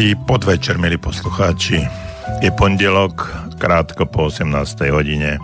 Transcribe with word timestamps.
Dobrý 0.00 0.16
podvečer, 0.16 0.80
milí 0.80 0.96
poslucháči. 0.96 1.84
Je 2.40 2.48
pondelok, 2.56 3.20
krátko 3.60 4.08
po 4.08 4.32
18. 4.32 4.48
hodine 4.96 5.36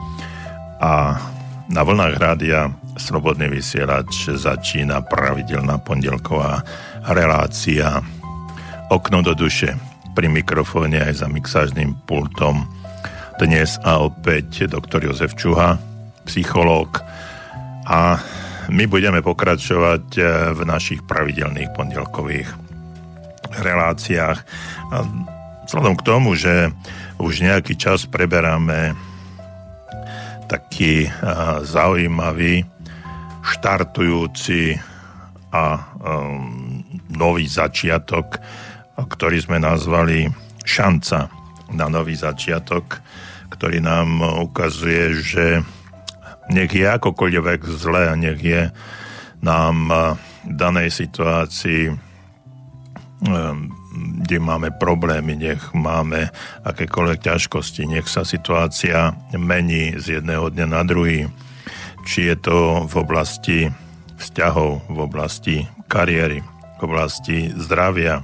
a 0.81 1.21
na 1.69 1.85
vlnách 1.85 2.17
rádia 2.17 2.73
Slobodný 2.97 3.53
vysielač 3.53 4.33
začína 4.33 5.05
pravidelná 5.05 5.77
pondelková 5.77 6.65
relácia 7.05 8.01
Okno 8.89 9.21
do 9.21 9.37
duše 9.37 9.77
pri 10.17 10.33
mikrofóne 10.33 11.05
aj 11.05 11.21
za 11.21 11.29
mixážnym 11.29 11.93
pultom. 12.09 12.65
Dnes 13.37 13.77
a 13.85 14.01
opäť 14.01 14.73
doktor 14.73 15.05
Jozef 15.05 15.37
Čuha, 15.37 15.77
psychológ 16.25 17.05
a 17.85 18.25
my 18.73 18.89
budeme 18.89 19.21
pokračovať 19.21 20.17
v 20.57 20.61
našich 20.65 21.05
pravidelných 21.05 21.77
pondelkových 21.77 22.66
reláciách. 23.59 24.39
A 24.93 24.97
vzhľadom 25.67 25.95
k 25.99 26.07
tomu, 26.07 26.37
že 26.37 26.71
už 27.17 27.43
nejaký 27.43 27.75
čas 27.81 28.05
preberáme 28.05 28.95
taký 30.47 31.11
zaujímavý, 31.67 32.63
štartujúci 33.47 34.79
a 35.55 35.79
um, 36.03 36.83
nový 37.11 37.47
začiatok, 37.47 38.43
ktorý 38.99 39.39
sme 39.39 39.63
nazvali 39.63 40.27
šanca 40.67 41.31
na 41.71 41.87
nový 41.87 42.19
začiatok, 42.19 42.99
ktorý 43.55 43.79
nám 43.83 44.23
ukazuje, 44.43 45.15
že 45.23 45.47
nech 46.51 46.71
je 46.75 46.87
akokoľvek 46.87 47.61
zle 47.67 48.03
a 48.11 48.15
nech 48.19 48.39
je 48.43 48.71
nám 49.43 49.91
danej 50.47 50.95
situácii 50.95 52.06
kde 53.17 54.37
máme 54.37 54.77
problémy, 54.77 55.41
nech 55.41 55.73
máme 55.73 56.29
akékoľvek 56.69 57.19
ťažkosti, 57.25 57.89
nech 57.89 58.07
sa 58.13 58.29
situácia 58.29 59.17
mení 59.33 59.97
z 59.97 60.21
jedného 60.21 60.53
dňa 60.53 60.67
na 60.69 60.83
druhý. 60.85 61.25
Či 62.07 62.33
je 62.33 62.37
to 62.39 62.59
v 62.87 62.95
oblasti 63.01 63.59
vzťahov, 64.21 64.85
v 64.87 64.99
oblasti 65.01 65.57
kariéry, 65.89 66.45
v 66.77 66.81
oblasti 66.85 67.51
zdravia, 67.57 68.21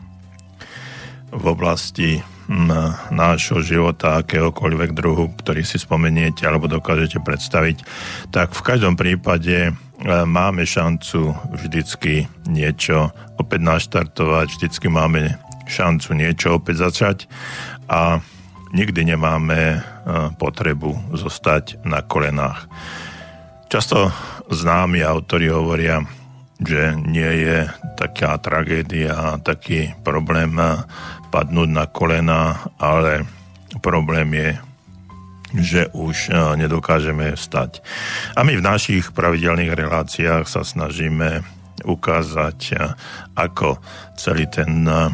v 1.32 1.44
oblasti 1.48 2.20
hm, 2.20 3.10
nášho 3.16 3.64
života, 3.64 4.20
akéhokoľvek 4.20 4.92
druhu, 4.92 5.32
ktorý 5.40 5.64
si 5.64 5.80
spomeniete 5.80 6.44
alebo 6.44 6.68
dokážete 6.68 7.18
predstaviť, 7.24 7.80
tak 8.28 8.52
v 8.52 8.62
každom 8.62 8.94
prípade 8.94 9.72
máme 10.06 10.66
šancu 10.66 11.34
vždycky 11.54 12.26
niečo 12.50 13.14
opäť 13.38 13.60
naštartovať, 13.62 14.46
vždycky 14.50 14.86
máme 14.90 15.38
šancu 15.66 16.10
niečo 16.18 16.58
opäť 16.58 16.90
začať 16.90 17.18
a 17.86 18.18
nikdy 18.74 19.14
nemáme 19.14 19.58
e, 19.58 19.78
potrebu 20.36 21.14
zostať 21.14 21.84
na 21.86 22.02
kolenách. 22.02 22.66
Často 23.70 24.10
známi 24.50 25.00
autori 25.04 25.48
hovoria, 25.48 26.02
že 26.60 26.96
nie 26.98 27.32
je 27.46 27.68
taká 27.96 28.36
tragédia, 28.42 29.38
taký 29.44 29.92
problém 30.02 30.56
e, 30.58 30.82
padnúť 31.30 31.70
na 31.70 31.84
kolena, 31.88 32.58
ale 32.76 33.24
problém 33.80 34.28
je 34.34 34.50
že 35.56 35.92
už 35.92 36.28
e, 36.28 36.56
nedokážeme 36.56 37.36
vstať. 37.36 37.84
A 38.36 38.40
my 38.44 38.56
v 38.56 38.64
našich 38.64 39.12
pravidelných 39.12 39.72
reláciách 39.76 40.48
sa 40.48 40.64
snažíme 40.64 41.44
ukázať, 41.84 42.58
e, 42.72 42.74
ako 43.36 43.76
celý 44.16 44.48
ten 44.48 44.88
e, 44.88 45.12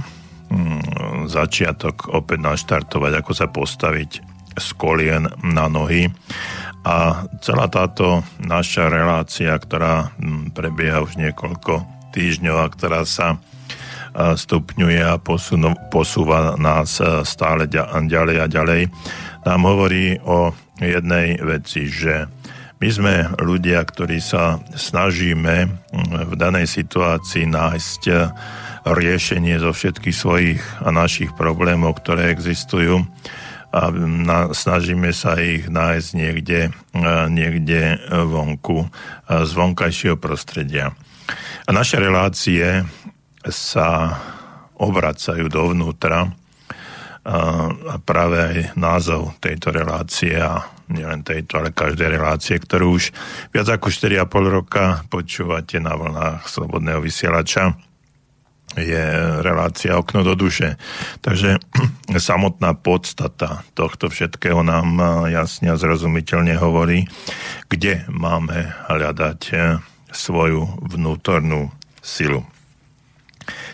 začiatok 1.28 2.08
opäť 2.14 2.38
naštartovať, 2.40 3.12
ako 3.20 3.32
sa 3.34 3.46
postaviť 3.50 4.10
z 4.58 4.68
kolien 4.78 5.28
na 5.44 5.66
nohy. 5.66 6.08
A 6.88 7.28
celá 7.44 7.68
táto 7.68 8.24
naša 8.40 8.88
relácia, 8.88 9.52
ktorá 9.52 10.14
prebieha 10.56 11.04
už 11.04 11.20
niekoľko 11.20 11.84
týždňov 12.16 12.56
a 12.56 12.72
ktorá 12.72 13.04
sa 13.04 13.36
stupňuje 14.18 14.98
a 15.04 15.20
posúva 15.92 16.56
nás 16.56 16.98
stále 17.28 17.68
ďalej 17.68 18.36
a 18.40 18.46
ďalej, 18.48 18.80
nám 19.48 19.64
hovorí 19.64 20.20
o 20.28 20.52
jednej 20.76 21.40
veci, 21.40 21.88
že 21.88 22.28
my 22.78 22.88
sme 22.92 23.14
ľudia, 23.40 23.80
ktorí 23.80 24.20
sa 24.20 24.60
snažíme 24.76 25.72
v 26.28 26.34
danej 26.36 26.68
situácii 26.68 27.48
nájsť 27.48 28.02
riešenie 28.84 29.56
zo 29.56 29.72
všetkých 29.72 30.16
svojich 30.16 30.60
a 30.84 30.92
našich 30.92 31.32
problémov, 31.32 31.96
ktoré 31.98 32.28
existujú 32.28 33.08
a 33.72 33.92
na, 33.92 34.52
snažíme 34.52 35.12
sa 35.16 35.36
ich 35.40 35.68
nájsť 35.68 36.08
niekde, 36.12 36.60
niekde 37.32 38.00
vonku, 38.08 38.88
z 39.28 39.50
vonkajšieho 39.52 40.16
prostredia. 40.20 40.92
A 41.64 41.70
naše 41.72 42.00
relácie 42.00 42.84
sa 43.48 44.12
obracajú 44.78 45.50
dovnútra 45.52 46.32
a 47.28 48.00
práve 48.00 48.36
aj 48.40 48.56
názov 48.80 49.36
tejto 49.36 49.68
relácie 49.68 50.32
a 50.40 50.64
nielen 50.88 51.20
tejto, 51.20 51.60
ale 51.60 51.76
každej 51.76 52.08
relácie, 52.16 52.56
ktorú 52.56 52.96
už 52.96 53.12
viac 53.52 53.68
ako 53.68 53.92
4,5 53.92 54.24
roka 54.48 55.04
počúvate 55.12 55.76
na 55.76 55.92
vlnách 55.92 56.48
Slobodného 56.48 57.04
vysielača, 57.04 57.76
je 58.76 59.04
relácia 59.44 59.96
Okno 59.96 60.24
do 60.24 60.32
duše. 60.36 60.80
Takže 61.20 61.60
samotná 62.16 62.72
podstata 62.76 63.64
tohto 63.76 64.08
všetkého 64.08 64.64
nám 64.64 64.96
jasne 65.28 65.72
a 65.72 65.80
zrozumiteľne 65.80 66.56
hovorí, 66.56 67.04
kde 67.68 68.08
máme 68.08 68.72
hľadať 68.88 69.40
svoju 70.12 70.64
vnútornú 70.88 71.68
silu. 72.00 72.44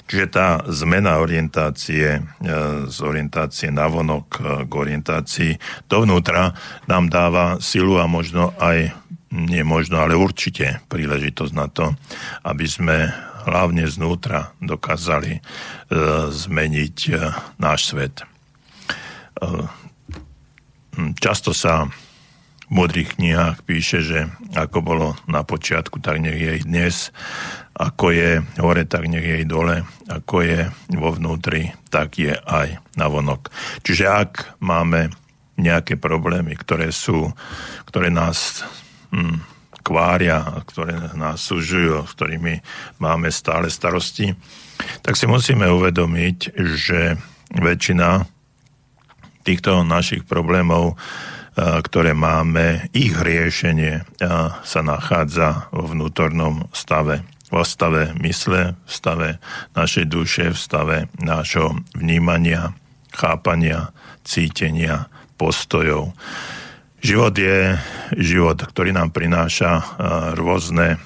Čiže 0.04 0.26
tá 0.28 0.60
zmena 0.68 1.16
orientácie 1.16 2.20
e, 2.20 2.22
z 2.92 2.98
orientácie 3.00 3.72
na 3.72 3.88
vonok 3.88 4.26
e, 4.36 4.40
k 4.68 4.72
orientácii 4.72 5.52
dovnútra 5.88 6.52
nám 6.84 7.08
dáva 7.08 7.56
silu 7.56 7.96
a 7.96 8.04
možno 8.04 8.52
aj, 8.60 8.92
nie 9.32 9.64
možno, 9.64 10.04
ale 10.04 10.12
určite 10.12 10.84
príležitosť 10.92 11.52
na 11.56 11.72
to, 11.72 11.96
aby 12.44 12.68
sme 12.68 13.08
hlavne 13.48 13.88
znútra 13.88 14.52
dokázali 14.60 15.40
e, 15.40 15.40
zmeniť 16.28 16.96
náš 17.56 17.88
svet. 17.88 18.28
Často 21.18 21.50
sa 21.56 21.90
v 22.68 22.70
modrých 22.70 23.18
knihách 23.18 23.66
píše, 23.66 23.98
že 24.00 24.30
ako 24.56 24.78
bolo 24.80 25.08
na 25.28 25.44
počiatku, 25.44 26.00
tak 26.00 26.22
nech 26.22 26.38
je 26.38 26.52
i 26.60 26.62
dnes 26.62 27.12
ako 27.74 28.14
je 28.14 28.30
hore, 28.62 28.86
tak 28.86 29.10
nech 29.10 29.26
je 29.26 29.42
aj 29.42 29.46
dole, 29.50 29.76
ako 30.06 30.36
je 30.46 30.60
vo 30.94 31.10
vnútri, 31.10 31.74
tak 31.90 32.22
je 32.22 32.34
aj 32.34 32.78
na 32.94 33.06
vonok. 33.10 33.50
Čiže 33.82 34.04
ak 34.06 34.32
máme 34.62 35.10
nejaké 35.58 35.98
problémy, 35.98 36.54
ktoré 36.54 36.94
sú, 36.94 37.30
ktoré 37.86 38.14
nás 38.14 38.62
hm, 39.10 39.42
kvária, 39.82 40.62
ktoré 40.70 41.14
nás 41.18 41.42
súžujú, 41.42 42.06
s 42.06 42.14
ktorými 42.14 42.62
máme 43.02 43.30
stále 43.34 43.66
starosti, 43.70 44.34
tak 45.02 45.18
si 45.18 45.26
musíme 45.26 45.66
uvedomiť, 45.70 46.38
že 46.78 47.18
väčšina 47.54 48.26
týchto 49.42 49.82
našich 49.82 50.22
problémov 50.24 50.96
ktoré 51.54 52.18
máme, 52.18 52.90
ich 52.90 53.14
riešenie 53.14 54.02
sa 54.66 54.80
nachádza 54.82 55.70
vo 55.70 55.86
vnútornom 55.86 56.66
stave 56.74 57.22
v 57.62 57.68
stave 57.68 58.02
mysle, 58.24 58.74
v 58.74 58.90
stave 58.90 59.28
našej 59.78 60.04
duše, 60.10 60.50
v 60.50 60.58
stave 60.58 60.96
nášho 61.22 61.78
vnímania, 61.94 62.74
chápania, 63.14 63.94
cítenia, 64.26 65.06
postojov. 65.38 66.16
Život 67.04 67.36
je 67.36 67.76
život, 68.16 68.58
ktorý 68.64 68.96
nám 68.96 69.12
prináša 69.12 69.84
rôzne 70.34 70.96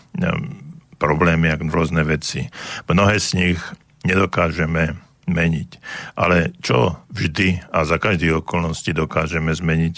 problémy, 1.02 1.50
rôzne 1.68 2.06
veci. 2.06 2.46
Mnohé 2.86 3.18
z 3.18 3.28
nich 3.34 3.58
nedokážeme 4.06 4.94
meniť. 5.26 5.70
Ale 6.16 6.56
čo 6.62 7.02
vždy 7.12 7.66
a 7.74 7.82
za 7.84 7.98
každých 7.98 8.40
okolností 8.46 8.94
dokážeme 8.94 9.52
zmeniť, 9.52 9.94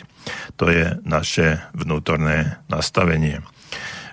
to 0.57 0.73
je 0.73 0.99
naše 1.07 1.63
vnútorné 1.77 2.59
nastavenie. 2.67 3.45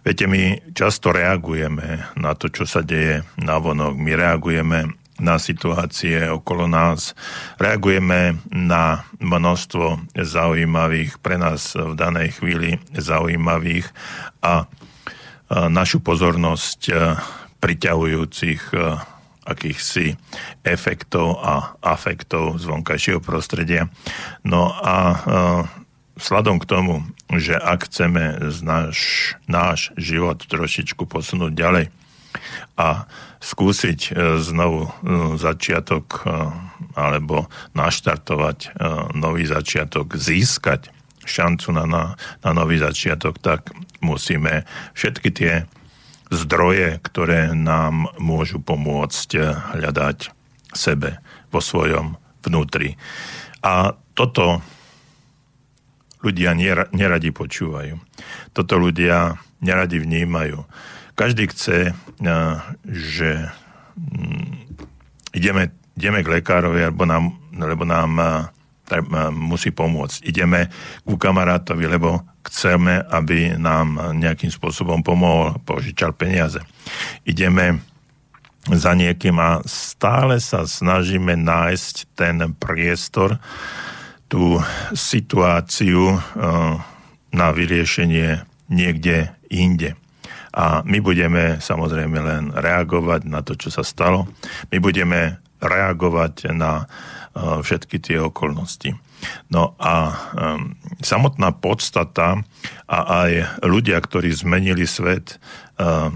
Viete, 0.07 0.23
my 0.23 0.71
často 0.71 1.11
reagujeme 1.11 2.15
na 2.15 2.31
to, 2.31 2.47
čo 2.47 2.63
sa 2.63 2.79
deje 2.79 3.27
na 3.35 3.59
vonok. 3.59 3.99
My 3.99 4.15
reagujeme 4.15 4.95
na 5.19 5.35
situácie 5.35 6.31
okolo 6.31 6.63
nás. 6.63 7.11
Reagujeme 7.59 8.39
na 8.47 9.03
množstvo 9.19 10.15
zaujímavých, 10.15 11.19
pre 11.19 11.35
nás 11.35 11.75
v 11.75 11.91
danej 11.99 12.39
chvíli 12.39 12.79
zaujímavých 12.95 13.91
a 14.39 14.71
našu 15.51 15.99
pozornosť 15.99 16.87
priťahujúcich 17.59 18.63
akýchsi 19.43 20.15
efektov 20.63 21.43
a 21.43 21.75
afektov 21.83 22.63
z 22.63 22.63
vonkajšieho 22.63 23.19
prostredia. 23.19 23.91
No 24.47 24.71
a 24.71 25.19
sladom 26.17 26.57
k 26.61 26.69
tomu, 26.69 27.05
že 27.31 27.55
ak 27.57 27.89
chceme 27.89 28.51
náš, 28.61 28.97
náš 29.45 29.93
život 29.95 30.41
trošičku 30.43 31.05
posunúť 31.05 31.53
ďalej 31.53 31.85
a 32.77 33.09
skúsiť 33.41 33.99
e, 34.09 34.41
znovu 34.41 34.87
e, 34.87 34.91
začiatok 35.37 36.05
e, 36.05 36.19
alebo 36.97 37.49
naštartovať 37.77 38.73
nový 39.13 39.45
začiatok, 39.45 40.17
získať 40.17 40.89
šancu 41.21 41.69
na, 41.69 41.85
na, 41.85 42.03
na 42.41 42.51
nový 42.57 42.81
začiatok, 42.81 43.37
tak 43.37 43.69
musíme 44.01 44.65
všetky 44.97 45.29
tie 45.29 45.53
zdroje, 46.33 46.97
ktoré 47.05 47.53
nám 47.53 48.09
môžu 48.17 48.57
pomôcť 48.57 49.29
hľadať 49.77 50.33
sebe 50.73 51.21
vo 51.53 51.61
svojom 51.61 52.17
vnútri. 52.41 52.97
A 53.61 53.93
toto 54.17 54.65
ľudia 56.21 56.57
neradi 56.93 57.29
počúvajú. 57.29 57.97
Toto 58.53 58.73
ľudia 58.77 59.37
neradi 59.61 60.01
vnímajú. 60.01 60.65
Každý 61.17 61.49
chce, 61.49 61.97
že 62.85 63.31
mm, 63.97 64.53
ideme, 65.33 65.73
ideme 65.97 66.19
k 66.21 66.31
lekárovi, 66.41 66.85
alebo 66.85 67.09
nám, 67.09 67.33
lebo 67.57 67.85
nám 67.85 68.11
musí 69.33 69.73
pomôcť. 69.73 70.23
Ideme 70.23 70.71
ku 71.03 71.19
kamarátovi, 71.19 71.85
lebo 71.89 72.23
chceme, 72.47 73.03
aby 73.11 73.59
nám 73.59 74.15
nejakým 74.15 74.47
spôsobom 74.47 75.03
pomohol, 75.03 75.59
požičal 75.67 76.15
peniaze. 76.15 76.63
Ideme 77.27 77.83
za 78.67 78.95
niekým 78.95 79.35
a 79.39 79.59
stále 79.67 80.39
sa 80.39 80.63
snažíme 80.63 81.35
nájsť 81.35 81.95
ten 82.15 82.35
priestor, 82.55 83.39
tú 84.27 84.59
situáciu 84.91 86.15
eh, 86.15 86.73
na 87.31 87.47
vyriešenie 87.51 88.43
niekde 88.67 89.31
inde. 89.47 89.95
A 90.57 90.81
my 90.83 90.99
budeme 90.99 91.61
samozrejme 91.61 92.17
len 92.19 92.43
reagovať 92.51 93.29
na 93.29 93.45
to, 93.45 93.55
čo 93.55 93.69
sa 93.71 93.85
stalo. 93.85 94.27
My 94.73 94.77
budeme 94.83 95.39
reagovať 95.63 96.51
na 96.51 96.85
eh, 96.85 97.63
všetky 97.63 97.97
tie 98.03 98.17
okolnosti. 98.19 98.95
No 99.49 99.73
a 99.81 100.13
um, 100.13 100.77
samotná 101.01 101.49
podstata 101.49 102.37
a 102.85 102.97
aj 103.25 103.63
ľudia, 103.65 103.97
ktorí 103.97 104.29
zmenili 104.29 104.85
svet, 104.85 105.41
uh, 105.81 106.13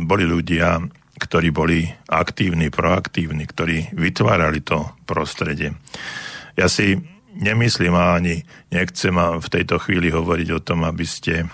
boli 0.00 0.24
ľudia, 0.24 0.80
ktorí 1.20 1.52
boli 1.52 1.84
aktívni, 2.08 2.72
proaktívni, 2.72 3.44
ktorí 3.44 3.92
vytvárali 3.92 4.64
to 4.64 4.88
prostredie. 5.04 5.76
Ja 6.56 6.72
si 6.72 6.96
nemyslím 7.34 7.94
a 7.94 8.18
ani 8.18 8.42
nechcem 8.74 9.14
v 9.16 9.48
tejto 9.48 9.78
chvíli 9.78 10.10
hovoriť 10.10 10.48
o 10.56 10.60
tom, 10.62 10.82
aby 10.82 11.06
ste 11.06 11.44
e, 11.44 11.46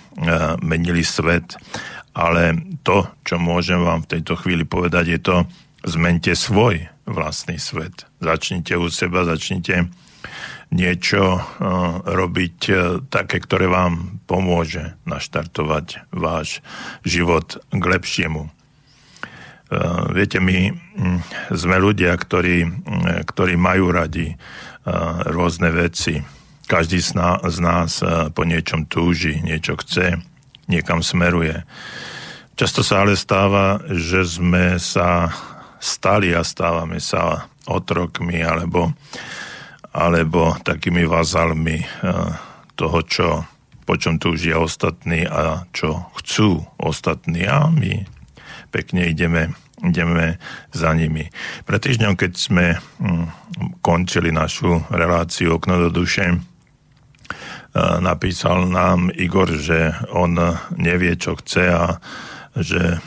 menili 0.65 1.05
svet, 1.05 1.57
ale 2.17 2.57
to, 2.81 3.05
čo 3.27 3.37
môžem 3.37 3.81
vám 3.85 4.05
v 4.05 4.19
tejto 4.19 4.41
chvíli 4.41 4.65
povedať, 4.65 5.05
je 5.17 5.21
to, 5.21 5.37
zmente 5.87 6.33
svoj 6.35 6.89
vlastný 7.07 7.61
svet. 7.63 8.09
Začnite 8.19 8.75
u 8.75 8.91
seba, 8.91 9.29
začnite 9.29 9.87
niečo 10.75 11.39
e, 11.39 11.41
robiť 12.03 12.59
e, 12.67 12.75
také, 13.07 13.39
ktoré 13.39 13.71
vám 13.71 14.19
pomôže 14.25 14.99
naštartovať 15.07 16.11
váš 16.11 16.65
život 17.07 17.61
k 17.71 17.85
lepšiemu. 17.85 18.51
Viete, 20.15 20.39
my 20.39 20.79
sme 21.51 21.83
ľudia, 21.83 22.15
ktorí, 22.15 22.71
ktorí 23.27 23.59
majú 23.59 23.91
radi 23.91 24.39
rôzne 25.27 25.75
veci. 25.75 26.23
Každý 26.67 26.99
z 27.03 27.59
nás 27.63 28.03
po 28.35 28.43
niečom 28.43 28.87
túži, 28.87 29.39
niečo 29.43 29.79
chce, 29.79 30.19
niekam 30.67 31.03
smeruje. 31.03 31.63
Často 32.57 32.81
sa 32.81 33.05
ale 33.05 33.15
stáva, 33.15 33.83
že 33.87 34.25
sme 34.25 34.81
sa 34.81 35.31
stali 35.77 36.33
a 36.33 36.41
stávame 36.41 36.99
sa 36.99 37.47
otrokmi 37.69 38.41
alebo, 38.43 38.95
alebo 39.93 40.57
takými 40.65 41.05
vazalmi 41.05 41.85
toho, 42.75 42.99
čo, 43.07 43.45
po 43.85 43.95
čom 43.95 44.19
túžia 44.19 44.59
ostatní 44.59 45.29
a 45.29 45.69
čo 45.71 46.11
chcú 46.19 46.65
ostatní. 46.81 47.45
A 47.45 47.69
my 47.71 48.09
pekne 48.73 49.07
ideme 49.07 49.55
ideme 49.85 50.41
za 50.73 50.93
nimi. 50.97 51.29
Pre 51.69 51.77
týždňom, 51.77 52.17
keď 52.17 52.33
sme 52.37 52.67
hm, 52.77 53.27
končili 53.85 54.33
našu 54.33 54.81
reláciu 54.89 55.61
Okno 55.61 55.89
do 55.89 55.91
duše, 55.93 56.33
e, 56.33 56.37
napísal 58.01 58.69
nám 58.69 59.13
Igor, 59.13 59.53
že 59.53 59.93
on 60.13 60.37
nevie, 60.77 61.17
čo 61.21 61.37
chce 61.37 61.65
a 61.69 62.01
že 62.57 63.01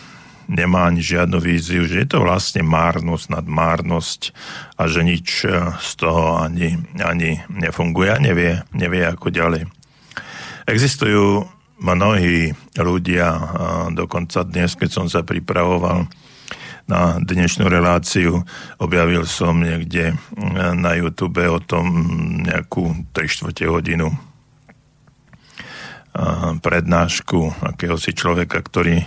nemá 0.50 0.90
ani 0.90 1.06
žiadnu 1.06 1.38
víziu, 1.38 1.86
že 1.86 2.06
je 2.06 2.10
to 2.10 2.26
vlastne 2.26 2.66
márnosť 2.66 3.26
nad 3.30 3.46
márnosť 3.46 4.34
a 4.82 4.90
že 4.90 5.06
nič 5.06 5.46
z 5.78 5.92
toho 5.94 6.42
ani, 6.42 6.74
ani 6.98 7.46
nefunguje 7.54 8.10
a 8.10 8.18
nevie, 8.18 8.66
nevie 8.74 9.06
ako 9.06 9.30
ďalej. 9.30 9.70
Existujú 10.66 11.46
mnohí 11.80 12.52
ľudia, 12.76 13.30
dokonca 13.94 14.44
dnes, 14.44 14.74
keď 14.76 14.90
som 14.90 15.06
sa 15.06 15.22
pripravoval, 15.22 16.10
na 16.90 17.22
dnešnú 17.22 17.70
reláciu. 17.70 18.42
Objavil 18.82 19.30
som 19.30 19.62
niekde 19.62 20.18
mm, 20.18 20.82
na 20.82 20.98
YouTube 20.98 21.46
o 21.46 21.62
tom 21.62 21.86
nejakú 22.42 23.06
3 23.14 23.30
čtvrte 23.30 23.70
hodinu 23.70 24.10
prednášku 26.60 27.64
akéhosi 27.64 28.12
človeka, 28.18 28.60
ktorý 28.60 29.06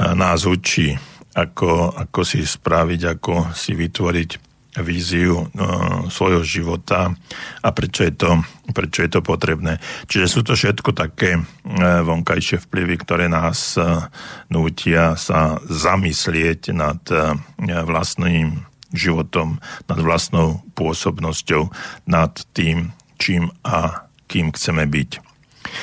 nás 0.00 0.48
učí, 0.48 0.96
ako, 1.36 1.92
ako 1.94 2.20
si 2.24 2.42
spraviť, 2.42 3.00
ako 3.18 3.52
si 3.52 3.76
vytvoriť 3.76 4.47
víziu 4.82 5.46
uh, 5.46 6.06
svojho 6.10 6.42
života 6.42 7.14
a 7.62 7.68
prečo 7.70 8.04
je, 8.06 8.14
to, 8.14 8.42
prečo 8.72 9.04
je 9.04 9.10
to 9.12 9.20
potrebné. 9.20 9.78
Čiže 10.06 10.26
sú 10.26 10.40
to 10.46 10.58
všetko 10.58 10.94
také 10.94 11.38
uh, 11.38 11.44
vonkajšie 12.04 12.62
vplyvy, 12.66 12.94
ktoré 13.02 13.26
nás 13.26 13.76
uh, 13.76 14.08
nútia 14.48 15.18
sa 15.18 15.58
zamyslieť 15.66 16.72
nad 16.74 17.00
uh, 17.10 17.34
vlastným 17.62 18.64
životom, 18.88 19.60
nad 19.84 20.00
vlastnou 20.00 20.64
pôsobnosťou, 20.72 21.68
nad 22.08 22.32
tým, 22.56 22.96
čím 23.20 23.52
a 23.60 24.08
kým 24.24 24.48
chceme 24.56 24.88
byť. 24.88 25.10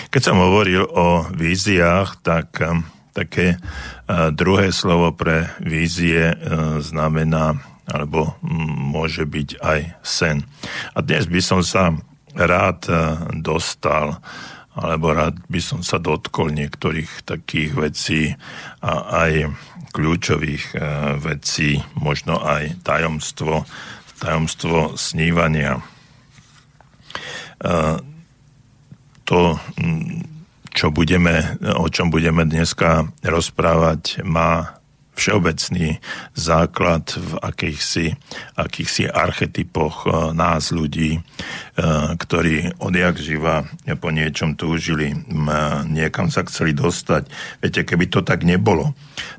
Keď 0.10 0.22
som 0.26 0.42
hovoril 0.42 0.90
o 0.90 1.30
víziách, 1.30 2.26
tak 2.26 2.58
také 3.14 3.62
druhé 4.10 4.74
slovo 4.74 5.14
pre 5.14 5.54
vízie 5.62 6.34
znamená 6.82 7.62
alebo 7.90 8.38
môže 8.42 9.26
byť 9.26 9.50
aj 9.62 9.80
sen. 10.02 10.46
A 10.98 11.02
dnes 11.06 11.30
by 11.30 11.42
som 11.42 11.62
sa 11.62 11.94
rád 12.36 12.90
e, 12.90 12.94
dostal 13.40 14.20
alebo 14.76 15.16
rád 15.16 15.40
by 15.48 15.62
som 15.64 15.80
sa 15.80 16.04
dotkol 16.04 16.52
niektorých 16.52 17.24
takých 17.24 17.72
vecí 17.80 18.22
a 18.84 19.24
aj 19.24 19.56
kľúčových 19.96 20.76
e, 20.76 20.78
vecí, 21.24 21.80
možno 21.96 22.44
aj 22.44 22.84
tajomstvo, 22.84 23.64
tajomstvo 24.20 25.00
snívania. 25.00 25.80
E, 25.80 25.84
to, 29.26 29.58
čo 30.76 30.92
budeme, 30.94 31.58
o 31.80 31.88
čom 31.90 32.14
budeme 32.14 32.46
dneska 32.46 33.10
rozprávať, 33.26 34.22
má 34.22 34.78
všeobecný 35.16 36.04
základ 36.36 37.08
v 37.16 37.32
akýchsi, 37.40 38.06
akýchsi 38.60 39.08
archetypoch 39.08 40.06
eh, 40.06 40.12
nás 40.36 40.70
ľudí, 40.76 41.18
eh, 41.18 41.22
ktorí 42.20 42.78
odjak 42.84 43.16
živa 43.18 43.66
po 43.98 44.12
niečom 44.12 44.60
túžili, 44.60 45.16
niekam 45.88 46.28
sa 46.28 46.44
chceli 46.44 46.76
dostať. 46.76 47.32
Viete, 47.64 47.82
keby 47.88 48.12
to 48.12 48.20
tak 48.22 48.44
nebolo, 48.44 48.94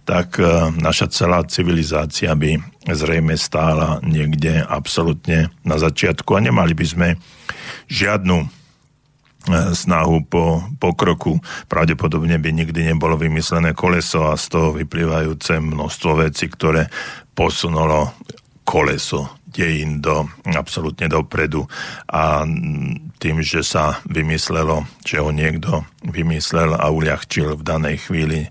tak 0.08 0.40
eh, 0.40 0.72
naša 0.74 1.12
celá 1.12 1.44
civilizácia 1.44 2.32
by 2.32 2.58
zrejme 2.88 3.36
stála 3.36 4.00
niekde 4.00 4.64
absolútne 4.64 5.52
na 5.66 5.76
začiatku 5.76 6.32
a 6.34 6.40
nemali 6.40 6.72
by 6.72 6.86
sme 6.86 7.08
žiadnu 7.90 8.65
snahu 9.74 10.26
po 10.26 10.62
pokroku. 10.82 11.38
Pravdepodobne 11.70 12.38
by 12.38 12.50
nikdy 12.50 12.94
nebolo 12.94 13.14
vymyslené 13.14 13.72
koleso 13.72 14.26
a 14.26 14.34
z 14.34 14.46
toho 14.50 14.68
vyplývajúce 14.74 15.62
množstvo 15.62 16.26
vecí, 16.26 16.50
ktoré 16.50 16.90
posunulo 17.36 18.16
koleso 18.66 19.38
dejín 19.46 20.04
do, 20.04 20.28
absolútne 20.52 21.08
dopredu 21.08 21.64
a 22.12 22.44
tým, 23.16 23.40
že 23.40 23.64
sa 23.64 24.04
vymyslelo, 24.04 24.84
že 25.00 25.22
ho 25.22 25.32
niekto 25.32 25.86
vymyslel 26.04 26.76
a 26.76 26.92
uľahčil 26.92 27.56
v 27.56 27.62
danej 27.64 27.96
chvíli 28.04 28.44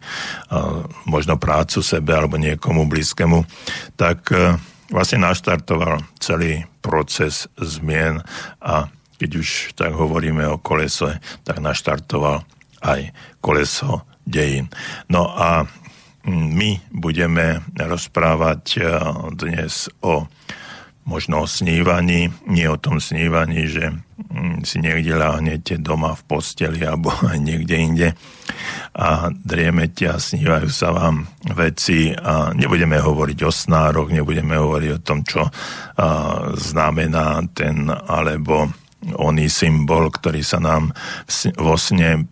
možno 1.05 1.37
prácu 1.37 1.85
sebe 1.85 2.17
alebo 2.17 2.41
niekomu 2.41 2.89
blízkemu, 2.89 3.45
tak 3.93 4.33
e, 4.33 4.57
vlastne 4.89 5.21
naštartoval 5.21 6.01
celý 6.17 6.65
proces 6.81 7.45
zmien 7.59 8.25
a 8.63 8.89
keď 9.25 9.41
už 9.41 9.73
tak 9.73 9.97
hovoríme 9.97 10.45
o 10.53 10.61
kolese, 10.61 11.17
tak 11.41 11.57
naštartoval 11.57 12.45
aj 12.85 13.09
koleso 13.41 14.05
dejín. 14.21 14.69
No 15.09 15.33
a 15.33 15.65
my 16.29 16.77
budeme 16.93 17.65
rozprávať 17.73 18.63
e, 18.77 18.81
dnes 19.33 19.89
o 20.05 20.29
možno 21.09 21.45
o 21.45 21.49
snívaní, 21.49 22.29
nie 22.45 22.69
o 22.69 22.77
tom 22.77 23.01
snívaní, 23.01 23.65
že 23.65 23.93
mm, 24.29 24.61
si 24.61 24.77
niekde 24.77 25.17
láhnete 25.17 25.81
doma 25.81 26.13
v 26.13 26.21
posteli 26.29 26.85
alebo 26.85 27.09
aj 27.33 27.41
niekde 27.41 27.75
inde 27.81 28.09
a 28.93 29.33
driemete 29.33 30.05
a 30.05 30.21
snívajú 30.21 30.69
sa 30.69 30.93
vám 30.93 31.25
veci 31.49 32.13
a 32.13 32.53
nebudeme 32.53 33.01
hovoriť 33.01 33.39
o 33.41 33.49
snároch, 33.49 34.13
nebudeme 34.13 34.53
hovoriť 34.53 34.89
o 34.97 35.03
tom, 35.03 35.25
čo 35.25 35.49
znamená 36.57 37.43
ten 37.53 37.89
alebo 37.89 38.84
oný 39.13 39.45
symbol, 39.51 40.09
ktorý 40.09 40.41
sa 40.41 40.57
nám 40.57 40.89
vo 41.61 41.77
sne 41.77 42.25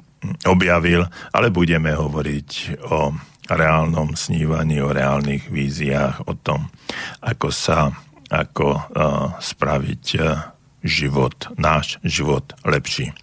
objavil, 0.48 1.06
ale 1.36 1.54
budeme 1.54 1.94
hovoriť 1.94 2.80
o 2.90 3.14
reálnom 3.52 4.16
snívaní, 4.16 4.80
o 4.80 4.96
reálnych 4.96 5.52
víziách, 5.52 6.26
o 6.26 6.34
tom, 6.40 6.72
ako 7.20 7.52
sa 7.52 7.92
ako 8.34 8.68
uh, 8.74 8.82
spraviť 9.38 10.06
uh, 10.18 10.42
život, 10.82 11.54
náš 11.60 12.02
život 12.02 12.56
lepší. 12.66 13.14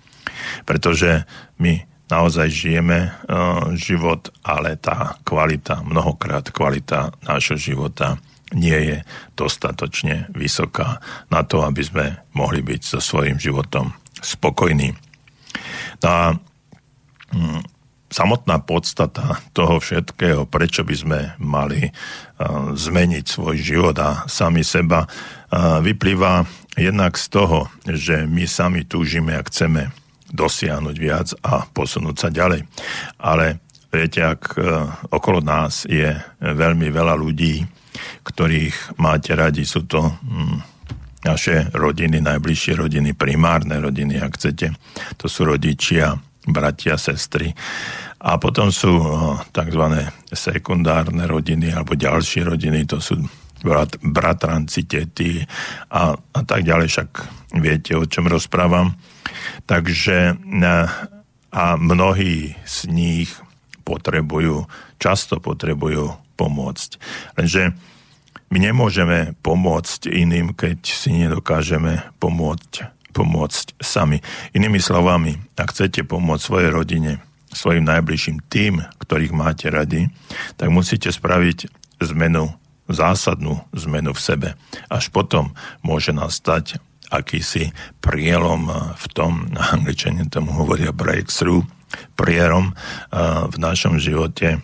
Pretože 0.62 1.26
my 1.58 1.82
naozaj 2.06 2.46
žijeme 2.46 3.10
uh, 3.10 3.74
život, 3.74 4.30
ale 4.46 4.78
tá 4.78 5.18
kvalita, 5.26 5.82
mnohokrát 5.82 6.46
kvalita 6.54 7.10
nášho 7.26 7.58
života 7.58 8.22
nie 8.54 8.78
je 8.78 8.96
dostatočne 9.38 10.30
vysoká 10.34 10.98
na 11.30 11.46
to, 11.46 11.62
aby 11.62 11.82
sme 11.82 12.06
mohli 12.34 12.60
byť 12.62 12.80
so 12.82 12.98
svojím 12.98 13.38
životom 13.38 13.94
spokojní. 14.20 14.94
A 16.04 16.34
hm, 17.30 17.62
samotná 18.10 18.58
podstata 18.58 19.38
toho 19.54 19.78
všetkého, 19.78 20.44
prečo 20.50 20.82
by 20.82 20.94
sme 20.98 21.20
mali 21.38 21.88
uh, 21.88 22.74
zmeniť 22.74 23.24
svoj 23.24 23.56
život 23.56 23.96
a 24.02 24.26
sami 24.26 24.66
seba, 24.66 25.06
uh, 25.06 25.78
vyplýva 25.78 26.44
jednak 26.74 27.14
z 27.16 27.26
toho, 27.30 27.70
že 27.86 28.26
my 28.26 28.44
sami 28.50 28.82
túžime 28.84 29.38
a 29.38 29.46
chceme 29.46 29.94
dosiahnuť 30.30 30.96
viac 30.98 31.28
a 31.42 31.66
posunúť 31.70 32.16
sa 32.18 32.28
ďalej. 32.30 32.66
Ale 33.22 33.62
viete, 33.94 34.26
ak 34.26 34.58
uh, 34.58 34.90
okolo 35.14 35.38
nás 35.38 35.86
je 35.86 36.10
veľmi 36.42 36.90
veľa 36.90 37.14
ľudí, 37.14 37.79
ktorých 38.22 39.00
máte 39.00 39.32
radi, 39.34 39.64
sú 39.64 39.84
to 39.88 40.00
hm, 40.00 40.58
naše 41.24 41.68
rodiny, 41.76 42.20
najbližšie 42.24 42.80
rodiny, 42.80 43.12
primárne 43.12 43.76
rodiny, 43.76 44.16
ak 44.20 44.40
chcete. 44.40 44.72
To 45.20 45.26
sú 45.28 45.44
rodičia, 45.44 46.16
bratia, 46.48 46.96
sestry. 46.96 47.52
A 48.20 48.36
potom 48.36 48.68
sú 48.68 49.00
tzv. 49.52 49.84
sekundárne 50.32 51.24
rodiny 51.24 51.72
alebo 51.72 51.96
ďalšie 51.96 52.44
rodiny, 52.44 52.84
to 52.84 53.00
sú 53.00 53.20
brat, 53.64 53.96
bratranci, 54.00 54.84
tety 54.84 55.44
a, 55.92 56.16
a 56.16 56.40
tak 56.44 56.64
ďalej, 56.64 56.88
však 56.88 57.10
viete, 57.60 57.92
o 57.96 58.04
čom 58.04 58.28
rozprávam. 58.28 58.96
Takže 59.64 60.36
a 61.50 61.74
mnohí 61.74 62.54
z 62.62 62.78
nich 62.86 63.30
potrebujú, 63.82 64.70
často 65.02 65.42
potrebujú 65.42 66.14
pomôcť. 66.38 66.90
Lenže 67.36 67.74
my 68.50 68.58
nemôžeme 68.58 69.38
pomôcť 69.46 70.10
iným, 70.10 70.52
keď 70.52 70.82
si 70.82 71.14
nedokážeme 71.14 72.02
pomôcť 72.18 73.00
pomôcť 73.10 73.82
sami. 73.82 74.22
Inými 74.54 74.78
slovami, 74.78 75.34
ak 75.58 75.74
chcete 75.74 76.06
pomôcť 76.06 76.42
svojej 76.46 76.70
rodine, 76.70 77.12
svojim 77.50 77.82
najbližším 77.82 78.46
tým, 78.46 78.86
ktorých 79.02 79.34
máte 79.34 79.66
radi, 79.66 80.06
tak 80.54 80.70
musíte 80.70 81.10
spraviť 81.10 81.66
zmenu, 82.06 82.54
zásadnú 82.86 83.66
zmenu 83.74 84.14
v 84.14 84.20
sebe. 84.22 84.48
Až 84.86 85.10
potom 85.10 85.58
môže 85.82 86.14
nastať 86.14 86.78
akýsi 87.10 87.74
prielom 87.98 88.70
v 88.94 89.06
tom, 89.10 89.46
na 89.56 89.74
angličane 89.74 90.30
tomu 90.30 90.54
hovoria 90.54 90.94
breakthrough, 90.94 91.66
prierom 92.14 92.70
v 93.50 93.56
našom 93.58 93.98
živote, 93.98 94.62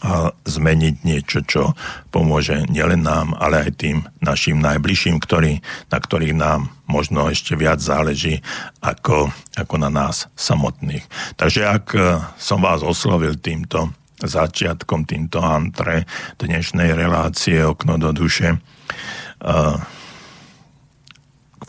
a 0.00 0.32
zmeniť 0.48 1.04
niečo, 1.04 1.44
čo 1.44 1.76
pomôže 2.08 2.64
nielen 2.72 3.04
nám, 3.04 3.36
ale 3.36 3.68
aj 3.68 3.70
tým 3.76 3.96
našim 4.24 4.56
najbližším, 4.60 5.20
ktorý, 5.20 5.60
na 5.92 5.98
ktorých 6.00 6.34
nám 6.36 6.72
možno 6.88 7.28
ešte 7.28 7.52
viac 7.54 7.84
záleží 7.84 8.40
ako, 8.80 9.28
ako 9.60 9.74
na 9.76 9.92
nás 9.92 10.26
samotných. 10.34 11.04
Takže 11.36 11.62
ak 11.68 11.86
e, 11.92 12.00
som 12.40 12.64
vás 12.64 12.80
oslovil 12.80 13.36
týmto 13.36 13.92
začiatkom, 14.20 15.08
týmto 15.08 15.40
antre 15.40 16.04
dnešnej 16.40 16.92
relácie 16.92 17.64
Okno 17.64 17.96
do 17.96 18.12
duše, 18.12 18.52
uh, 18.52 19.80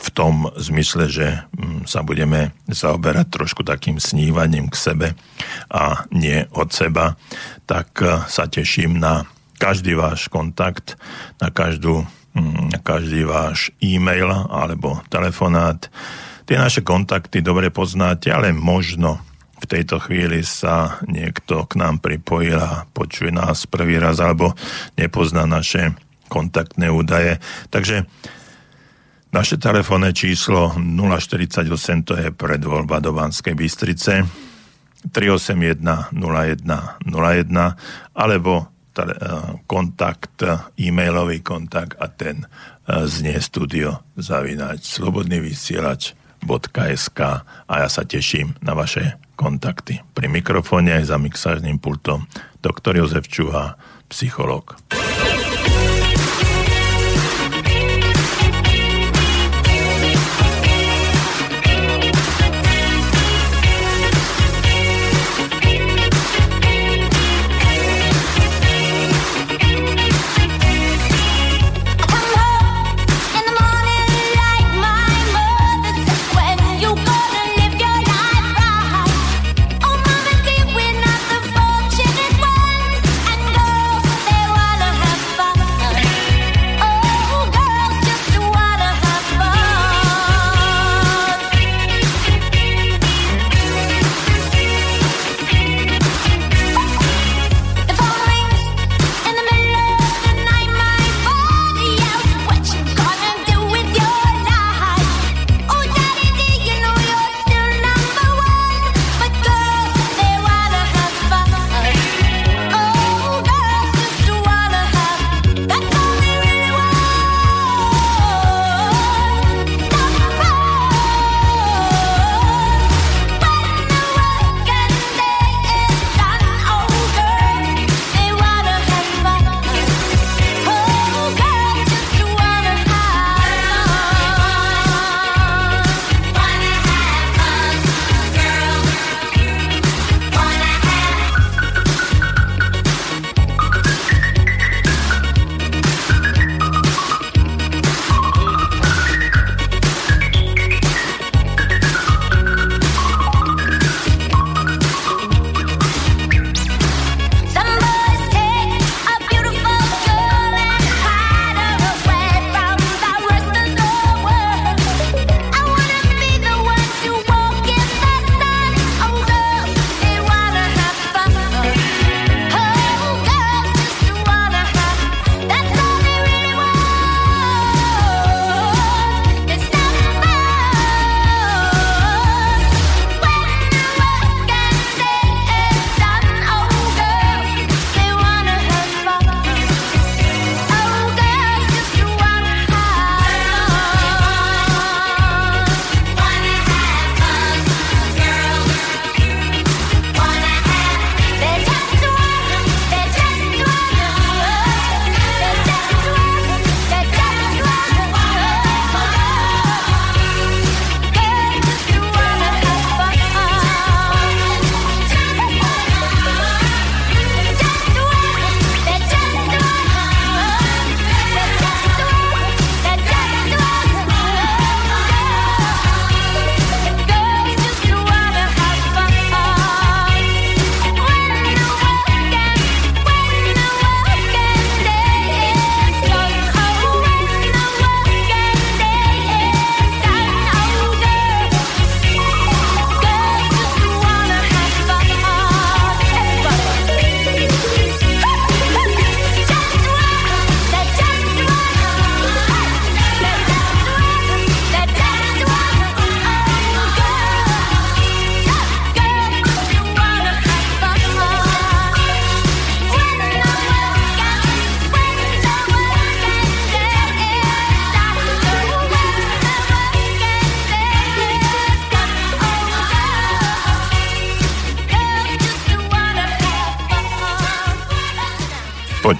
v 0.02 0.08
tom 0.10 0.50
zmysle, 0.58 1.06
že 1.06 1.46
mm, 1.54 1.86
sa 1.86 2.02
budeme 2.02 2.50
zaoberať 2.66 3.30
trošku 3.30 3.62
takým 3.62 4.02
snívaním 4.02 4.66
k 4.66 4.76
sebe 4.76 5.08
a 5.70 6.04
nie 6.10 6.42
od 6.50 6.74
seba, 6.74 7.14
tak 7.70 8.02
e, 8.02 8.26
sa 8.26 8.50
teším 8.50 8.98
na 8.98 9.30
každý 9.62 9.94
váš 9.94 10.26
kontakt, 10.26 10.98
na, 11.38 11.54
každú, 11.54 12.02
mm, 12.34 12.74
na 12.74 12.78
každý 12.82 13.22
váš 13.22 13.70
e-mail 13.78 14.26
alebo 14.50 14.98
telefonát. 15.06 15.86
Tie 16.50 16.58
naše 16.58 16.82
kontakty 16.82 17.38
dobre 17.38 17.70
poznáte, 17.70 18.34
ale 18.34 18.50
možno 18.50 19.22
v 19.62 19.70
tejto 19.70 20.02
chvíli 20.02 20.42
sa 20.42 20.98
niekto 21.06 21.70
k 21.70 21.78
nám 21.78 22.02
pripojil 22.02 22.58
a 22.58 22.82
počuje 22.90 23.30
nás 23.30 23.70
prvý 23.70 24.02
raz 24.02 24.18
alebo 24.18 24.58
nepozná 24.98 25.46
naše 25.46 25.94
kontaktné 26.26 26.90
údaje. 26.90 27.38
Takže 27.70 28.02
naše 29.32 29.56
telefónne 29.56 30.12
číslo 30.12 30.76
048 30.76 31.66
to 32.04 32.14
je 32.20 32.28
predvoľba 32.30 33.00
do 33.00 33.16
Banskej 33.16 33.56
Bystrice 33.56 34.28
381 35.08 35.82
01 36.12 36.62
01 37.08 38.14
alebo 38.14 38.52
eh, 38.60 39.04
kontakt, 39.66 40.44
e-mailový 40.76 41.40
kontakt 41.40 41.96
a 41.98 42.12
ten 42.12 42.44
eh, 42.44 43.08
znie 43.08 43.40
studio 43.40 44.04
zavinať 44.20 44.84
slobodný 44.84 45.40
vysielač 45.40 46.14
.sk 46.42 47.20
a 47.46 47.72
ja 47.78 47.88
sa 47.88 48.02
teším 48.02 48.58
na 48.60 48.74
vaše 48.74 49.16
kontakty. 49.38 50.02
Pri 50.12 50.26
mikrofóne 50.26 50.98
aj 50.98 51.14
za 51.14 51.16
mixážnym 51.18 51.78
pultom 51.78 52.26
doktor 52.58 52.98
Jozef 52.98 53.30
Čuha, 53.30 53.78
psycholog. 54.10 54.74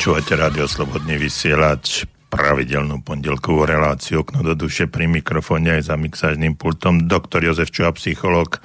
Počúvate 0.02 0.34
Radio 0.34 0.66
Slobodný 0.66 1.14
vysielač, 1.14 2.10
pravidelnú 2.26 3.06
pondelkovú 3.06 3.62
reláciu 3.62 4.26
okno 4.26 4.42
do 4.42 4.58
duše 4.58 4.90
pri 4.90 5.06
mikrofóne 5.06 5.78
aj 5.78 5.86
za 5.86 5.94
mixážnym 5.94 6.58
pultom 6.58 7.06
doktor 7.06 7.46
Jozef 7.46 7.70
Čuha, 7.70 7.94
psycholog 7.94 8.58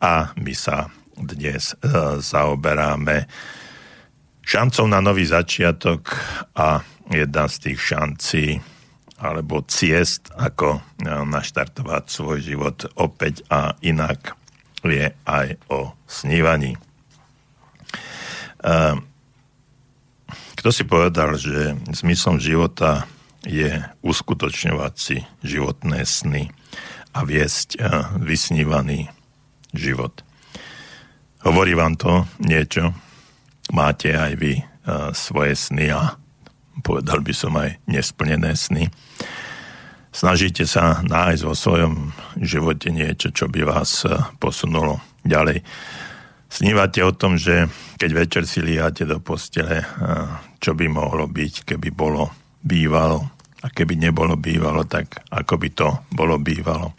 a 0.00 0.32
my 0.40 0.56
sa 0.56 0.88
dnes 1.20 1.76
e, 1.76 2.16
zaoberáme 2.16 3.28
šancou 4.40 4.88
na 4.88 5.04
nový 5.04 5.28
začiatok 5.28 6.16
a 6.56 6.80
jedna 7.12 7.44
z 7.44 7.56
tých 7.68 7.78
šancí 7.84 8.56
alebo 9.20 9.68
ciest, 9.68 10.32
ako 10.32 10.80
e, 10.80 11.12
naštartovať 11.28 12.08
svoj 12.08 12.40
život 12.40 12.88
opäť 12.96 13.44
a 13.52 13.76
inak 13.84 14.32
je 14.80 15.12
aj 15.28 15.60
o 15.68 15.92
snívaní. 16.08 16.72
E, 18.64 19.12
kto 20.64 20.72
si 20.72 20.88
povedal, 20.88 21.36
že 21.36 21.76
zmyslom 21.92 22.40
života 22.40 23.04
je 23.44 23.84
uskutočňovať 24.00 24.94
si 24.96 25.20
životné 25.44 26.08
sny 26.08 26.48
a 27.12 27.20
viesť 27.20 27.76
eh, 27.76 27.84
vysnívaný 28.16 29.12
život. 29.76 30.24
Hovorí 31.44 31.76
vám 31.76 32.00
to 32.00 32.24
niečo? 32.40 32.96
Máte 33.76 34.16
aj 34.16 34.32
vy 34.40 34.56
uh, 34.56 35.12
svoje 35.12 35.52
sny 35.52 35.92
a 35.92 36.16
povedal 36.80 37.20
by 37.20 37.34
som 37.36 37.52
aj 37.60 37.84
nesplnené 37.84 38.56
sny. 38.56 38.88
Snažíte 40.16 40.64
sa 40.64 41.04
nájsť 41.04 41.42
vo 41.44 41.52
svojom 41.52 42.16
živote 42.40 42.88
niečo, 42.88 43.28
čo 43.36 43.52
by 43.52 43.68
vás 43.68 44.08
uh, 44.08 44.32
posunulo 44.40 45.04
ďalej. 45.28 45.60
Snívate 46.48 47.04
o 47.04 47.12
tom, 47.12 47.36
že 47.36 47.68
keď 48.00 48.10
večer 48.14 48.42
si 48.48 48.64
líhate 48.64 49.04
do 49.04 49.20
postele, 49.20 49.82
čo 50.64 50.72
by 50.72 50.88
mohlo 50.88 51.28
byť, 51.28 51.68
keby 51.68 51.92
bolo 51.92 52.32
bývalo. 52.64 53.20
A 53.60 53.68
keby 53.68 54.00
nebolo 54.00 54.40
bývalo, 54.40 54.88
tak 54.88 55.20
ako 55.28 55.60
by 55.60 55.68
to 55.76 55.88
bolo 56.08 56.40
bývalo. 56.40 56.96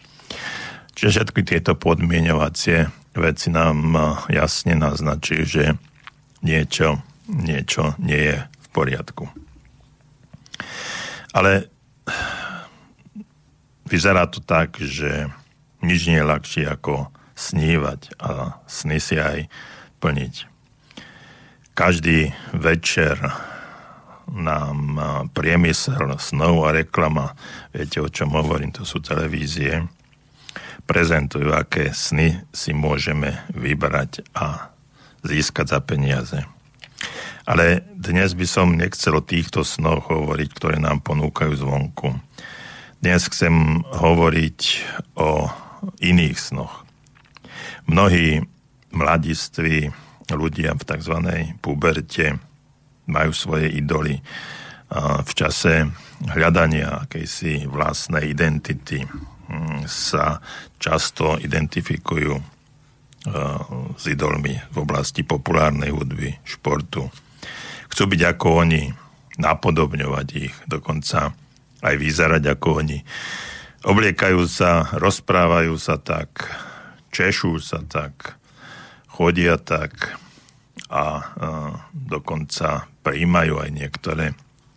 Čiže 0.93 1.09
všetky 1.33 1.41
tieto 1.41 1.73
podmienovacie 1.73 2.85
veci 3.17 3.49
nám 3.49 3.77
eh, 3.97 4.05
jasne 4.37 4.77
naznačujú, 4.77 5.43
že 5.49 5.65
niečo, 6.45 7.01
niečo 7.25 7.97
nie 7.97 8.21
je 8.33 8.37
v 8.37 8.67
poriadku. 8.69 9.25
Ale 11.33 11.67
vyzerá 13.89 14.29
to 14.29 14.45
tak, 14.45 14.77
že 14.77 15.27
nič 15.81 16.05
nie 16.05 16.21
je 16.21 16.29
ľahšie 16.29 16.65
ako 16.69 17.09
snívať 17.35 18.15
a 18.21 18.61
sny 18.69 18.97
si 19.01 19.19
aj 19.19 19.51
plniť. 19.99 20.47
Každý 21.75 22.31
večer 22.55 23.19
nám 24.35 24.99
priemysel 25.31 26.19
snov 26.19 26.67
a 26.67 26.75
reklama, 26.75 27.31
viete 27.71 28.03
o 28.03 28.11
čom 28.11 28.35
hovorím, 28.35 28.75
to 28.75 28.83
sú 28.83 28.99
televízie, 28.99 29.87
prezentujú, 30.85 31.55
aké 31.55 31.95
sny 31.95 32.45
si 32.51 32.75
môžeme 32.75 33.41
vybrať 33.55 34.27
a 34.35 34.75
získať 35.25 35.65
za 35.71 35.79
peniaze. 35.81 36.39
Ale 37.45 37.85
dnes 37.93 38.33
by 38.33 38.45
som 38.45 38.77
nechcel 38.77 39.17
o 39.17 39.25
týchto 39.25 39.61
snoch 39.61 40.09
hovoriť, 40.09 40.49
ktoré 40.53 40.77
nám 40.81 41.01
ponúkajú 41.05 41.53
zvonku. 41.57 42.17
Dnes 43.01 43.21
chcem 43.29 43.85
hovoriť 43.85 44.59
o 45.17 45.45
iných 46.01 46.37
snoch. 46.41 46.85
Mnohí 47.85 48.41
mladiství 48.89 49.93
ľudia 50.33 50.73
v 50.73 50.83
tzv. 50.89 51.15
puberte 51.61 52.41
majú 53.05 53.31
svoje 53.33 53.69
idoly 53.71 54.21
v 55.25 55.31
čase 55.33 55.89
hľadania 56.29 57.09
akejsi 57.09 57.65
vlastnej 57.65 58.31
identity 58.31 59.01
sa 59.89 60.41
často 60.77 61.41
identifikujú 61.41 62.33
s 63.97 64.03
idolmi 64.05 64.53
v 64.53 64.77
oblasti 64.77 65.25
populárnej 65.25 65.89
hudby, 65.89 66.37
športu. 66.45 67.09
Chcú 67.89 68.03
byť 68.13 68.21
ako 68.37 68.47
oni, 68.61 68.83
napodobňovať 69.41 70.27
ich, 70.37 70.55
dokonca 70.69 71.33
aj 71.81 71.95
vyzerať 71.97 72.43
ako 72.53 72.85
oni. 72.85 73.01
Obliekajú 73.85 74.41
sa, 74.45 74.93
rozprávajú 74.93 75.73
sa 75.81 75.97
tak, 75.97 76.45
češú 77.09 77.57
sa 77.57 77.81
tak, 77.85 78.37
chodia 79.09 79.57
tak 79.57 80.17
a 80.85 81.33
dokonca 81.93 82.85
prijímajú 83.01 83.57
aj 83.57 83.69
niektoré 83.73 84.25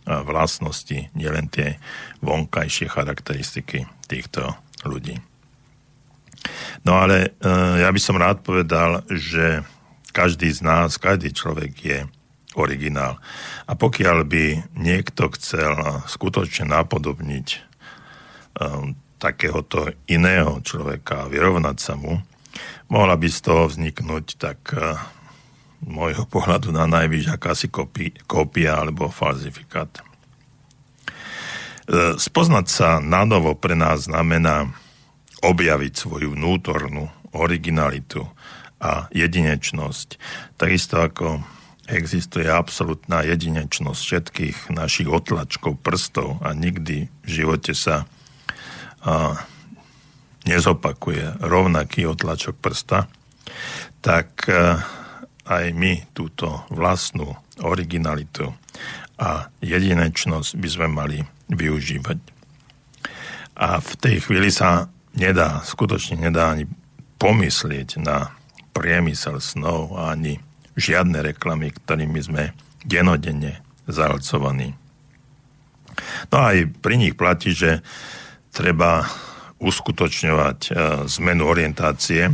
vlastnosti, 0.09 1.13
nielen 1.13 1.53
tie 1.53 1.77
vonkajšie 2.25 2.89
charakteristiky 2.89 3.85
týchto 4.09 4.57
ľudí. 4.81 5.21
No 6.87 6.97
ale 7.03 7.35
e, 7.37 7.49
ja 7.83 7.89
by 7.91 7.99
som 7.99 8.17
rád 8.17 8.41
povedal, 8.41 9.03
že 9.11 9.61
každý 10.15 10.49
z 10.49 10.65
nás, 10.65 10.97
každý 10.97 11.35
človek 11.35 11.71
je 11.77 11.99
originál. 12.57 13.19
A 13.69 13.77
pokiaľ 13.77 14.25
by 14.25 14.45
niekto 14.79 15.29
chcel 15.37 15.75
skutočne 16.07 16.71
napodobniť 16.71 17.47
e, 17.53 17.59
takéhoto 19.19 19.91
iného 20.07 20.63
človeka 20.63 21.27
vyrovnať 21.27 21.77
sa 21.77 21.93
mu, 21.99 22.23
mohla 22.87 23.19
by 23.19 23.27
z 23.27 23.39
toho 23.43 23.67
vzniknúť 23.67 24.25
tak 24.39 24.59
e, 24.73 24.95
môjho 25.83 26.27
pohľadu 26.27 26.75
na 26.75 26.85
najvyš 26.85 27.35
akási 27.35 27.71
kópia 28.27 28.79
alebo 28.79 29.07
falzifikát. 29.07 29.89
E, 29.97 30.01
spoznať 32.19 32.65
sa 32.67 32.89
na 32.99 33.23
novo 33.23 33.55
pre 33.55 33.73
nás 33.73 34.05
znamená 34.11 34.69
objaviť 35.39 35.93
svoju 35.95 36.35
vnútornú 36.35 37.07
originalitu 37.31 38.27
a 38.79 39.07
jedinečnosť. 39.11 40.19
Takisto 40.59 40.99
ako 40.99 41.43
existuje 41.89 42.45
absolútna 42.45 43.25
jedinečnosť 43.25 44.01
všetkých 44.03 44.57
našich 44.69 45.09
otlačkov 45.09 45.81
prstov 45.81 46.37
a 46.45 46.53
nikdy 46.53 47.09
v 47.25 47.27
živote 47.27 47.73
sa 47.73 48.05
a, 49.01 49.41
nezopakuje 50.43 51.41
rovnaký 51.41 52.05
otlačok 52.05 52.55
prsta, 52.59 53.09
tak 54.03 54.45
a, 54.45 54.83
aj 55.49 55.73
my 55.73 56.05
túto 56.13 56.63
vlastnú 56.69 57.33
originalitu 57.65 58.53
a 59.19 59.49
jedinečnosť 59.59 60.55
by 60.55 60.69
sme 60.69 60.87
mali 60.87 61.17
využívať. 61.49 62.17
A 63.59 63.83
v 63.83 63.91
tej 63.99 64.23
chvíli 64.23 64.53
sa 64.53 64.87
nedá, 65.17 65.59
skutočne 65.65 66.29
nedá 66.29 66.55
ani 66.55 66.69
pomyslieť 67.19 67.99
na 67.99 68.31
priemysel 68.71 69.43
snov 69.43 69.99
a 69.99 70.15
ani 70.15 70.39
žiadne 70.79 71.19
reklamy, 71.19 71.75
ktorými 71.75 72.19
sme 72.23 72.43
denodenne 72.87 73.59
zahlcovaní. 73.91 74.71
No 76.31 76.37
aj 76.39 76.71
pri 76.79 76.95
nich 76.95 77.19
platí, 77.19 77.51
že 77.51 77.83
treba 78.55 79.03
uskutočňovať 79.59 80.59
e, 80.67 80.71
zmenu 81.19 81.43
orientácie 81.43 82.31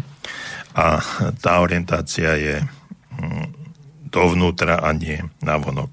a 0.77 1.01
tá 1.41 1.53
orientácia 1.65 2.37
je 2.37 2.55
dovnútra 4.15 4.79
a 4.79 4.95
nie 4.95 5.19
navonok. 5.43 5.91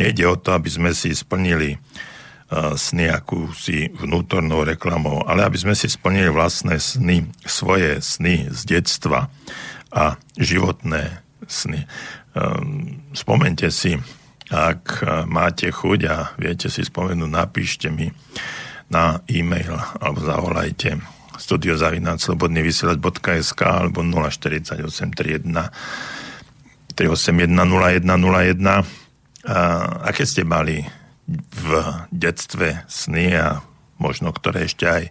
Nejde 0.00 0.24
o 0.24 0.40
to, 0.40 0.56
aby 0.56 0.72
sme 0.72 0.96
si 0.96 1.12
splnili 1.12 1.76
uh, 1.76 2.72
sny 2.72 3.12
akúsi 3.12 3.92
vnútornou 3.92 4.64
reklamou, 4.64 5.20
ale 5.28 5.44
aby 5.44 5.60
sme 5.60 5.76
si 5.76 5.92
splnili 5.92 6.32
vlastné 6.32 6.80
sny, 6.80 7.28
svoje 7.44 8.00
sny 8.00 8.48
z 8.48 8.60
detstva 8.64 9.28
a 9.92 10.16
životné 10.40 11.20
sny. 11.44 11.84
Um, 12.32 13.04
spomente 13.12 13.68
si, 13.68 14.00
ak 14.48 15.04
uh, 15.04 15.28
máte 15.28 15.68
chuť 15.68 16.00
a 16.08 16.32
viete 16.40 16.72
si 16.72 16.80
spomenúť, 16.80 17.28
napíšte 17.28 17.92
mi 17.92 18.08
na 18.90 19.22
e-mail 19.30 19.78
alebo 20.02 20.18
zavolajte 20.24 20.98
studiozavináčslobodnyvysielač.sk 21.40 23.60
alebo 23.64 24.04
04831 24.04 25.72
3810101. 27.00 28.84
A 29.48 29.56
aké 30.04 30.28
ste 30.28 30.44
mali 30.44 30.84
v 31.32 31.68
detstve 32.12 32.84
sny 32.92 33.40
a 33.40 33.64
možno 33.96 34.36
ktoré 34.36 34.68
ešte 34.68 34.84
aj 34.84 35.04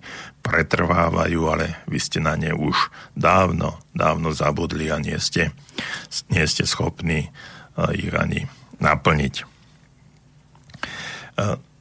pretrvávajú, 0.45 1.41
ale 1.49 1.81
vy 1.89 1.97
ste 1.97 2.21
na 2.21 2.37
ne 2.37 2.53
už 2.53 2.93
dávno, 3.17 3.81
dávno 3.97 4.29
zabudli 4.29 4.93
a 4.93 5.01
nie 5.01 5.17
ste, 5.17 5.49
nie 6.29 6.45
ste 6.45 6.69
schopní 6.69 7.33
ich 7.97 8.13
ani 8.13 8.45
naplniť. 8.77 9.49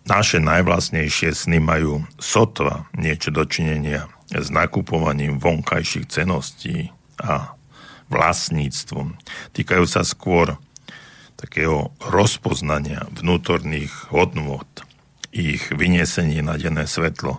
Naše 0.08 0.38
najvlastnejšie 0.40 1.36
sny 1.36 1.60
majú 1.60 2.00
sotva 2.16 2.88
niečo 2.96 3.28
dočinenia 3.28 4.08
s 4.32 4.48
nakupovaním 4.48 5.36
vonkajších 5.36 6.08
ceností 6.08 6.88
a 7.20 7.57
vlastníctvom. 8.08 9.16
Týkajú 9.52 9.84
sa 9.84 10.04
skôr 10.04 10.56
takého 11.38 11.94
rozpoznania 12.02 13.06
vnútorných 13.14 14.10
hodnôt, 14.10 14.66
ich 15.30 15.70
vyniesení 15.70 16.42
na 16.42 16.58
denné 16.58 16.88
svetlo, 16.88 17.38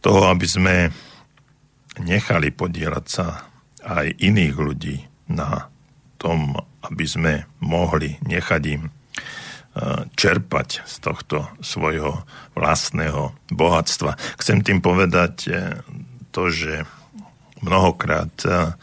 toho, 0.00 0.22
aby 0.30 0.46
sme 0.46 0.74
nechali 2.00 2.54
podielať 2.54 3.06
sa 3.06 3.44
aj 3.84 4.16
iných 4.22 4.56
ľudí 4.56 4.96
na 5.28 5.68
tom, 6.16 6.56
aby 6.86 7.04
sme 7.06 7.32
mohli 7.58 8.16
nechať 8.24 8.62
im 8.70 8.82
e, 8.86 8.90
čerpať 10.14 10.86
z 10.86 10.94
tohto 11.02 11.50
svojho 11.60 12.24
vlastného 12.54 13.34
bohatstva. 13.52 14.16
Chcem 14.40 14.62
tým 14.62 14.80
povedať 14.80 15.34
e, 15.46 15.50
to, 16.30 16.48
že 16.48 16.86
mnohokrát, 17.60 18.32
e, 18.46 18.74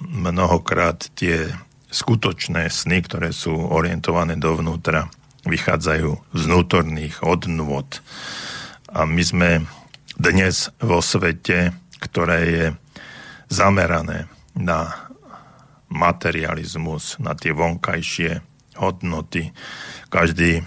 mnohokrát 0.00 1.12
tie 1.16 1.52
skutočné 1.90 2.70
sny, 2.70 3.02
ktoré 3.04 3.34
sú 3.34 3.52
orientované 3.52 4.38
dovnútra, 4.38 5.10
vychádzajú 5.44 6.10
z 6.36 6.40
vnútorných 6.46 7.24
odnôt. 7.24 7.88
A 8.90 9.04
my 9.08 9.22
sme 9.22 9.50
dnes 10.20 10.68
vo 10.80 11.00
svete, 11.00 11.72
ktoré 12.00 12.38
je 12.48 12.66
zamerané 13.48 14.28
na 14.54 15.10
materializmus, 15.90 17.18
na 17.18 17.34
tie 17.34 17.50
vonkajšie 17.50 18.40
hodnoty. 18.78 19.50
Každý 20.12 20.62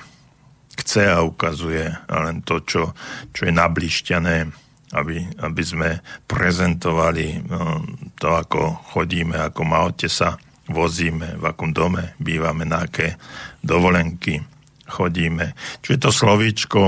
chce 0.76 1.04
a 1.08 1.24
ukazuje 1.24 1.94
len 2.10 2.42
to, 2.44 2.60
čo, 2.66 2.92
čo 3.32 3.42
je 3.48 3.54
nablišťané, 3.54 4.62
aby, 4.94 5.26
aby 5.42 5.64
sme 5.66 5.90
prezentovali 6.30 7.42
no, 7.50 7.82
to, 8.18 8.30
ako 8.30 8.80
chodíme, 8.94 9.36
ako 9.36 9.62
aute 9.74 10.08
sa 10.08 10.38
vozíme, 10.70 11.36
v 11.38 11.44
akom 11.44 11.76
dome 11.76 12.16
bývame, 12.22 12.64
na 12.64 12.88
aké 12.88 13.20
dovolenky 13.60 14.40
chodíme. 14.88 15.58
Čiže 15.84 15.98
to 16.08 16.10
slovíčko 16.14 16.82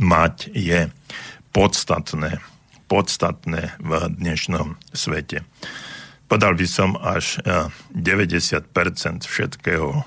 mať 0.00 0.52
je 0.52 0.90
podstatné, 1.54 2.42
podstatné 2.86 3.74
v 3.80 3.90
dnešnom 4.10 4.76
svete. 4.92 5.46
Podal 6.30 6.54
by 6.54 6.66
som 6.66 6.94
až 6.94 7.42
90% 7.90 8.70
všetkého 9.26 10.06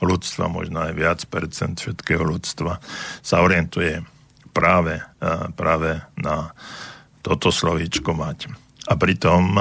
ľudstva, 0.00 0.52
možno 0.52 0.84
aj 0.84 0.92
viac 0.96 1.20
percent 1.28 1.76
všetkého 1.80 2.24
ľudstva 2.24 2.80
sa 3.20 3.36
orientuje 3.40 4.04
práve, 4.60 5.00
práve 5.56 6.04
na 6.20 6.52
toto 7.24 7.48
slovíčko 7.48 8.12
mať. 8.12 8.52
A 8.92 9.00
pritom 9.00 9.56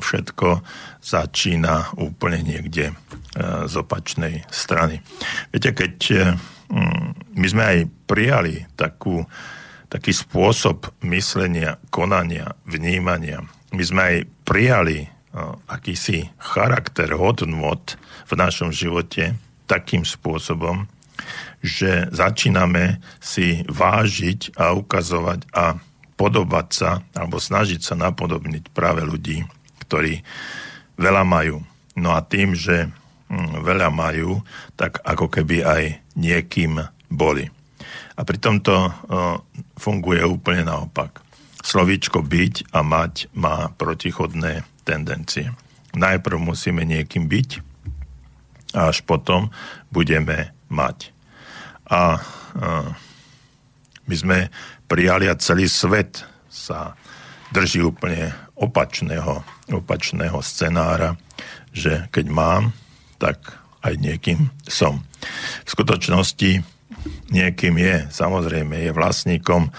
všetko 0.00 0.64
začína 1.04 1.92
úplne 2.00 2.40
niekde 2.40 2.96
z 3.66 3.74
opačnej 3.74 4.46
strany. 4.48 5.02
Viete, 5.50 5.74
keď 5.74 5.96
e, 6.10 6.16
my 7.34 7.46
sme 7.50 7.62
aj 7.66 7.78
prijali 8.06 8.62
takú, 8.78 9.26
taký 9.90 10.14
spôsob 10.14 10.86
myslenia, 11.02 11.82
konania, 11.90 12.54
vnímania, 12.62 13.42
my 13.74 13.82
sme 13.82 14.02
aj 14.02 14.16
prijali 14.46 14.98
e, 15.02 15.08
akýsi 15.66 16.30
charakter 16.38 17.10
hodnot 17.18 17.98
v 18.30 18.32
našom 18.38 18.70
živote 18.70 19.34
takým 19.66 20.06
spôsobom, 20.06 20.86
že 21.64 22.12
začíname 22.12 23.00
si 23.24 23.64
vážiť 23.64 24.52
a 24.60 24.76
ukazovať 24.76 25.48
a 25.56 25.80
podobať 26.20 26.66
sa 26.68 27.00
alebo 27.16 27.40
snažiť 27.40 27.80
sa 27.80 27.96
napodobniť 27.96 28.68
práve 28.76 29.00
ľudí, 29.00 29.48
ktorí 29.88 30.20
veľa 31.00 31.24
majú. 31.24 31.64
No 31.96 32.12
a 32.12 32.20
tým, 32.20 32.52
že 32.52 32.92
hm, 33.32 33.64
veľa 33.64 33.88
majú, 33.88 34.44
tak 34.76 35.00
ako 35.00 35.32
keby 35.32 35.64
aj 35.64 35.82
niekým 36.20 36.84
boli. 37.08 37.48
A 38.14 38.22
pri 38.22 38.38
tomto 38.38 38.94
funguje 39.74 40.22
úplne 40.22 40.62
naopak. 40.62 41.18
Slovíčko 41.64 42.22
byť 42.22 42.76
a 42.76 42.84
mať 42.84 43.32
má 43.34 43.72
protichodné 43.74 44.62
tendencie. 44.84 45.50
Najprv 45.96 46.38
musíme 46.38 46.84
niekým 46.84 47.26
byť 47.26 47.50
a 48.74 48.90
až 48.90 49.06
potom 49.06 49.54
budeme 49.90 50.50
mať. 50.68 51.13
A, 51.90 52.20
my 54.04 54.14
sme 54.14 54.52
prijali 54.84 55.28
a 55.28 55.38
celý 55.40 55.68
svet 55.68 56.24
sa 56.52 56.92
drží 57.50 57.80
úplne 57.82 58.30
opačného, 58.54 59.42
opačného 59.72 60.38
scenára, 60.44 61.16
že 61.74 62.06
keď 62.14 62.26
mám, 62.30 62.62
tak 63.18 63.40
aj 63.84 63.94
niekým 63.98 64.52
som. 64.68 65.02
V 65.64 65.68
skutočnosti 65.68 66.62
niekým 67.32 67.74
je, 67.80 67.96
samozrejme, 68.12 68.88
je 68.88 68.90
vlastníkom 68.92 69.72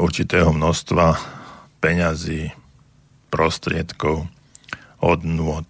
určitého 0.00 0.52
množstva 0.52 1.16
peňazí, 1.82 2.52
prostriedkov, 3.32 4.28
hodnôt, 5.00 5.66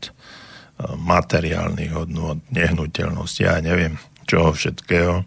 materiálnych 0.82 1.94
hodnôt, 1.94 2.42
nehnuteľnosti, 2.50 3.42
ja 3.46 3.62
neviem, 3.62 3.96
čoho 4.26 4.54
všetkého, 4.54 5.24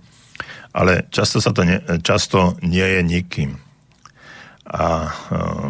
ale 0.76 1.08
často, 1.08 1.40
sa 1.40 1.56
to 1.56 1.64
ne, 1.64 1.80
často 2.04 2.60
nie 2.60 2.84
je 2.84 3.02
nikým. 3.02 3.52
A 4.66 5.14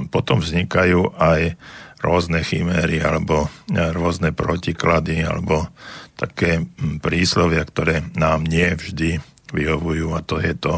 potom 0.10 0.40
vznikajú 0.40 1.14
aj 1.20 1.60
rôzne 2.00 2.42
chiméry 2.46 3.04
alebo 3.04 3.52
rôzne 3.74 4.32
protiklady 4.32 5.26
alebo 5.26 5.68
také 6.16 6.64
príslovia, 7.04 7.66
ktoré 7.68 8.08
nám 8.16 8.48
nie 8.48 8.72
vždy 8.72 9.20
vyhovujú 9.52 10.16
a 10.16 10.24
to 10.24 10.40
je 10.40 10.54
to, 10.56 10.76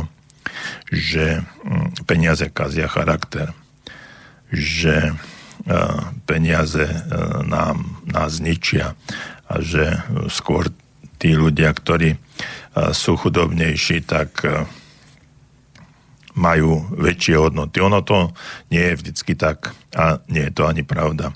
že 0.89 1.25
peniaze 2.09 2.49
kazia 2.49 2.89
charakter, 2.89 3.53
že 4.49 5.13
peniaze 6.25 6.87
nám, 7.45 8.01
nás 8.07 8.39
ničia 8.39 8.95
a 9.45 9.59
že 9.59 9.99
skôr 10.31 10.71
tí 11.19 11.35
ľudia, 11.35 11.69
ktorí 11.75 12.15
sú 12.93 13.17
chudobnejší, 13.17 14.05
tak 14.05 14.45
majú 16.37 16.85
väčšie 16.93 17.35
hodnoty. 17.35 17.81
Ono 17.81 18.05
to 18.05 18.29
nie 18.69 18.93
je 18.93 18.97
vždycky 19.01 19.33
tak 19.33 19.73
a 19.97 20.21
nie 20.29 20.45
je 20.47 20.53
to 20.53 20.69
ani 20.69 20.85
pravda. 20.85 21.33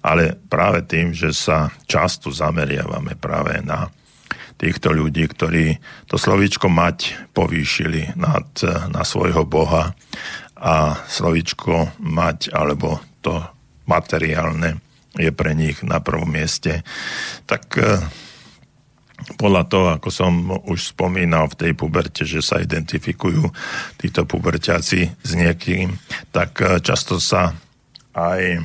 Ale 0.00 0.40
práve 0.48 0.88
tým, 0.88 1.12
že 1.12 1.36
sa 1.36 1.68
často 1.84 2.32
zameriavame 2.32 3.12
práve 3.20 3.60
na 3.60 3.92
týchto 4.58 4.90
ľudí, 4.90 5.28
ktorí 5.28 5.78
to 6.08 6.16
slovíčko 6.18 6.66
mať 6.66 7.30
povýšili 7.36 8.18
nad, 8.18 8.48
na 8.90 9.04
svojho 9.06 9.46
Boha 9.46 9.94
a 10.58 10.98
slovíčko 11.06 12.00
mať 12.02 12.50
alebo 12.50 12.98
to 13.22 13.38
materiálne 13.86 14.80
je 15.14 15.30
pre 15.30 15.54
nich 15.54 15.78
na 15.86 16.02
prvom 16.02 16.26
mieste, 16.26 16.82
tak 17.46 17.78
podľa 19.38 19.62
toho, 19.66 19.86
ako 19.98 20.08
som 20.14 20.32
už 20.70 20.94
spomínal 20.94 21.50
v 21.50 21.58
tej 21.58 21.72
puberte, 21.74 22.22
že 22.22 22.38
sa 22.38 22.62
identifikujú 22.62 23.50
títo 23.98 24.22
puberťáci 24.22 25.00
s 25.10 25.30
niekým, 25.34 25.98
tak 26.30 26.62
eh, 26.62 26.78
často 26.78 27.18
sa 27.18 27.54
aj 28.14 28.62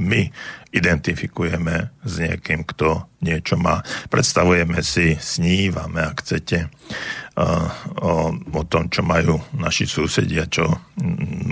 my 0.00 0.32
identifikujeme 0.72 1.92
s 2.00 2.14
niekým, 2.16 2.64
kto 2.64 3.04
niečo 3.20 3.60
má. 3.60 3.84
Predstavujeme 4.08 4.80
si, 4.80 5.12
snívame, 5.20 6.00
ak 6.00 6.24
chcete, 6.24 6.58
eh, 6.64 7.66
o, 8.00 8.62
tom, 8.64 8.88
čo 8.88 9.04
majú 9.04 9.36
naši 9.52 9.84
susedia, 9.84 10.48
čo 10.48 10.64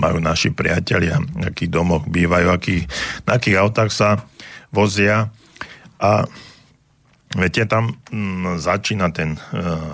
majú 0.01 0.17
naši 0.17 0.49
priatelia, 0.49 1.21
akých 1.45 1.69
domoch 1.69 2.09
bývajú, 2.09 2.47
aký, 2.49 2.89
na 3.29 3.37
akých 3.37 3.61
autách 3.61 3.93
sa 3.93 4.25
vozia. 4.73 5.29
A 6.01 6.25
Viete, 7.31 7.63
tam 7.63 7.95
mm, 8.11 8.59
začína 8.59 9.07
ten 9.15 9.39
e, 9.39 9.39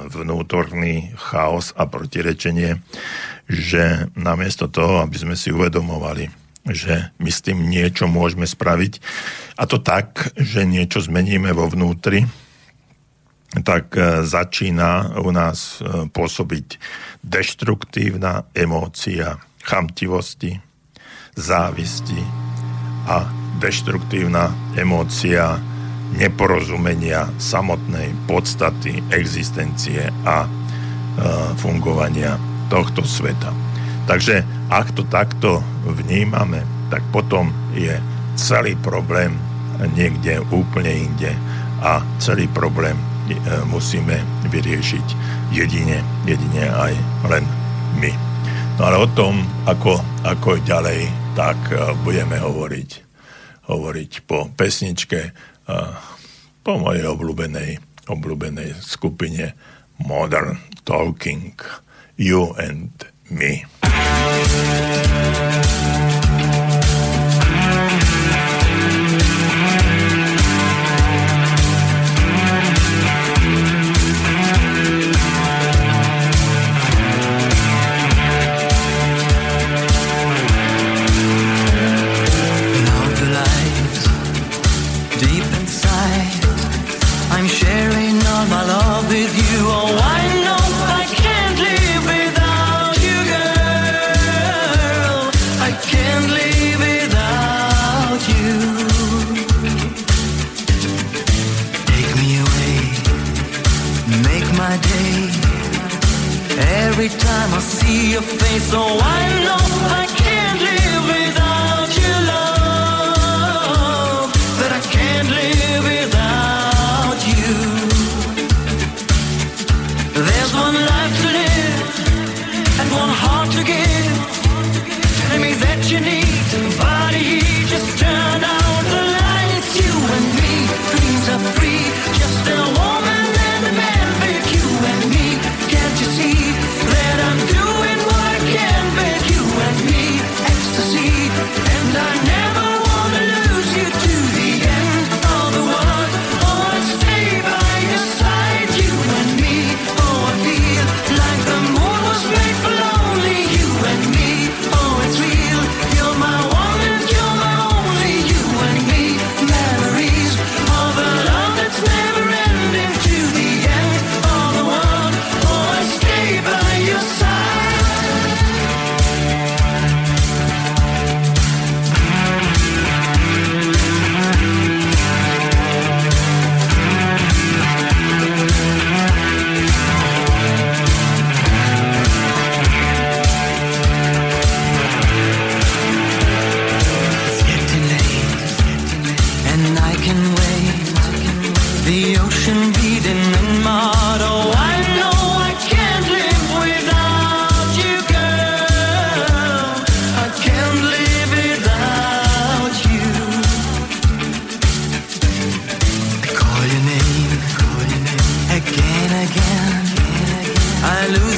vnútorný 0.10 1.14
chaos 1.22 1.70
a 1.78 1.86
protirečenie, 1.86 2.82
že 3.46 4.10
namiesto 4.18 4.66
toho, 4.66 5.06
aby 5.06 5.22
sme 5.22 5.36
si 5.38 5.54
uvedomovali, 5.54 6.34
že 6.66 7.14
my 7.22 7.30
s 7.30 7.46
tým 7.46 7.70
niečo 7.70 8.10
môžeme 8.10 8.50
spraviť, 8.50 8.94
a 9.62 9.70
to 9.70 9.78
tak, 9.78 10.34
že 10.34 10.66
niečo 10.66 10.98
zmeníme 10.98 11.54
vo 11.54 11.70
vnútri, 11.70 12.26
tak 13.62 13.94
e, 13.94 14.26
začína 14.26 15.22
u 15.22 15.30
nás 15.30 15.78
e, 15.78 16.10
pôsobiť 16.10 16.82
deštruktívna 17.22 18.50
emócia 18.58 19.38
chamtivosti, 19.62 20.58
závisti 21.38 22.18
a 23.06 23.30
deštruktívna 23.62 24.74
emócia 24.74 25.77
neporozumenia 26.18 27.30
samotnej 27.38 28.10
podstaty 28.26 29.06
existencie 29.14 30.10
a 30.26 30.44
e, 30.44 30.50
fungovania 31.62 32.42
tohto 32.74 33.06
sveta. 33.06 33.54
Takže 34.10 34.42
ak 34.74 34.98
to 34.98 35.06
takto 35.06 35.62
vnímame, 35.86 36.66
tak 36.90 37.06
potom 37.14 37.54
je 37.78 37.94
celý 38.40 38.74
problém 38.80 39.38
niekde 39.94 40.42
úplne 40.50 40.90
inde 40.90 41.32
a 41.86 42.02
celý 42.18 42.50
problém 42.50 42.98
e, 42.98 43.04
musíme 43.70 44.18
vyriešiť 44.50 45.08
jedine, 45.54 46.02
jedine 46.26 46.66
aj 46.74 46.94
len 47.30 47.46
my. 48.02 48.12
No 48.78 48.82
ale 48.90 48.98
o 49.06 49.08
tom, 49.10 49.42
ako, 49.66 50.02
ako 50.26 50.62
ďalej, 50.66 51.10
tak 51.38 51.58
e, 51.70 51.94
budeme 52.02 52.42
hovoriť, 52.42 52.90
hovoriť 53.70 54.12
po 54.26 54.50
pesničke, 54.58 55.34
po 56.64 56.74
mojej 56.80 57.06
obľúbenej, 57.08 57.80
obľúbenej 58.08 58.80
skupine 58.80 59.52
Modern 60.00 60.60
Talking, 60.88 61.56
You 62.16 62.56
and 62.56 62.96
Me. 63.28 63.68
So 108.68 108.80
why? 108.98 109.27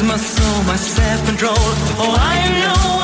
my 0.09 0.17
soul, 0.17 0.63
my 0.63 0.75
self-control. 0.75 1.53
Oh, 1.55 2.15
I 2.17 2.49
know. 2.59 2.98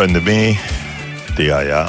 And 0.00 0.24
me, 0.24 0.56
ty 1.36 1.52
a 1.52 1.60
ja. 1.60 1.84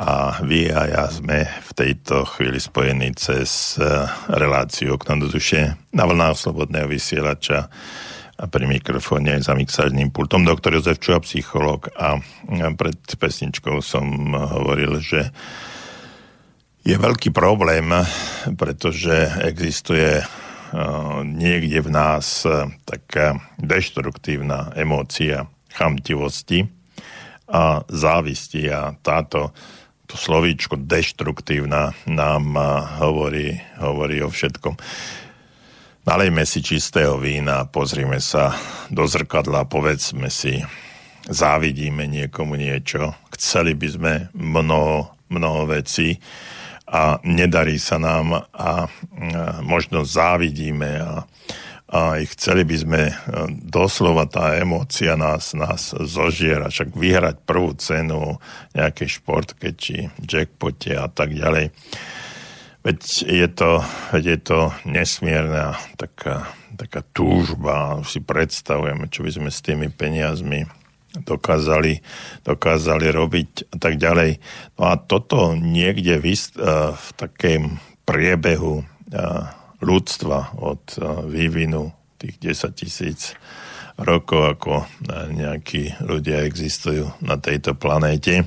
A 0.00 0.40
vy 0.40 0.72
a 0.72 0.88
ja 0.88 1.04
sme 1.12 1.44
v 1.44 1.70
tejto 1.76 2.24
chvíli 2.24 2.56
spojení 2.56 3.12
cez 3.12 3.76
eh, 3.76 4.08
reláciu 4.32 4.96
Okno 4.96 5.20
do 5.20 5.28
duše 5.28 5.76
na 5.92 6.08
vlnách 6.08 6.40
Slobodného 6.40 6.88
vysielača 6.88 7.68
a 8.40 8.44
pri 8.48 8.64
mikrofóne 8.64 9.36
za 9.44 9.52
mixážným 9.52 10.08
pultom 10.08 10.48
doktor 10.48 10.72
Jozef 10.72 10.96
Čuha, 10.96 11.20
psycholog 11.20 11.92
a 12.00 12.16
pred 12.76 13.00
pesničkou 13.04 13.84
som 13.84 14.32
hovoril, 14.32 14.96
že 15.00 15.28
je 16.80 16.96
veľký 16.96 17.28
problém, 17.28 17.92
pretože 18.56 19.36
existuje 19.44 20.24
eh, 20.24 20.26
niekde 21.28 21.76
v 21.84 21.90
nás 21.92 22.48
eh, 22.48 22.72
taká 22.88 23.36
deštruktívna 23.60 24.72
emócia 24.72 25.44
chamtivosti, 25.76 26.85
a 27.46 27.82
závisti 27.86 28.66
a 28.70 28.94
táto 29.02 29.54
to 30.06 30.14
slovíčko 30.14 30.78
deštruktívna 30.78 31.90
nám 32.06 32.54
hovorí, 33.02 33.58
hovorí 33.82 34.22
o 34.22 34.30
všetkom. 34.30 34.78
nalejme 36.06 36.46
si 36.46 36.62
čistého 36.62 37.18
vína, 37.18 37.66
pozrime 37.66 38.22
sa 38.22 38.54
do 38.86 39.02
zrkadla, 39.02 39.66
povedzme 39.66 40.30
si, 40.30 40.62
závidíme 41.26 42.06
niekomu 42.06 42.54
niečo, 42.54 43.18
chceli 43.34 43.74
by 43.74 43.88
sme 43.90 44.12
mnoho, 44.30 45.10
mnoho 45.26 45.66
vecí 45.74 46.22
a 46.86 47.18
nedarí 47.26 47.82
sa 47.82 47.98
nám 47.98 48.46
a, 48.54 48.86
možno 49.66 50.06
závidíme 50.06 51.02
a, 51.02 51.26
a 51.86 52.18
chceli 52.34 52.66
by 52.66 52.76
sme 52.82 53.02
doslova 53.62 54.26
tá 54.26 54.58
emócia 54.58 55.14
nás, 55.14 55.54
nás 55.54 55.94
zožiera, 55.94 56.66
však 56.66 56.98
vyhrať 56.98 57.36
prvú 57.46 57.78
cenu 57.78 58.42
nejakej 58.74 59.22
športke 59.22 59.70
či 59.78 60.10
jackpote 60.18 60.98
a 60.98 61.06
tak 61.06 61.30
ďalej. 61.30 61.70
Veď 62.82 62.98
je 63.26 63.48
to, 63.50 63.82
veď 64.14 64.24
je 64.34 64.38
to 64.42 64.60
nesmierna 64.86 65.78
taká, 65.98 66.50
taká 66.74 67.06
túžba, 67.14 68.02
si 68.02 68.18
predstavujeme, 68.18 69.06
čo 69.06 69.22
by 69.22 69.30
sme 69.30 69.50
s 69.50 69.62
tými 69.62 69.86
peniazmi 69.90 70.66
dokázali, 71.16 72.02
dokázali 72.42 73.06
robiť 73.14 73.50
a 73.74 73.76
tak 73.78 73.98
ďalej. 73.98 74.42
No 74.78 74.82
a 74.90 74.94
toto 74.98 75.54
niekde 75.54 76.18
v, 76.18 76.34
ist, 76.34 76.58
v 76.58 77.08
takém 77.14 77.78
priebehu 78.06 78.86
ľudstva 79.82 80.60
od 80.60 80.84
vývinu 81.28 81.92
tých 82.16 82.40
10 82.40 82.80
tisíc 82.80 83.36
rokov, 83.96 84.56
ako 84.56 84.72
nejakí 85.32 86.00
ľudia 86.04 86.44
existujú 86.44 87.12
na 87.24 87.36
tejto 87.40 87.76
planéte, 87.76 88.44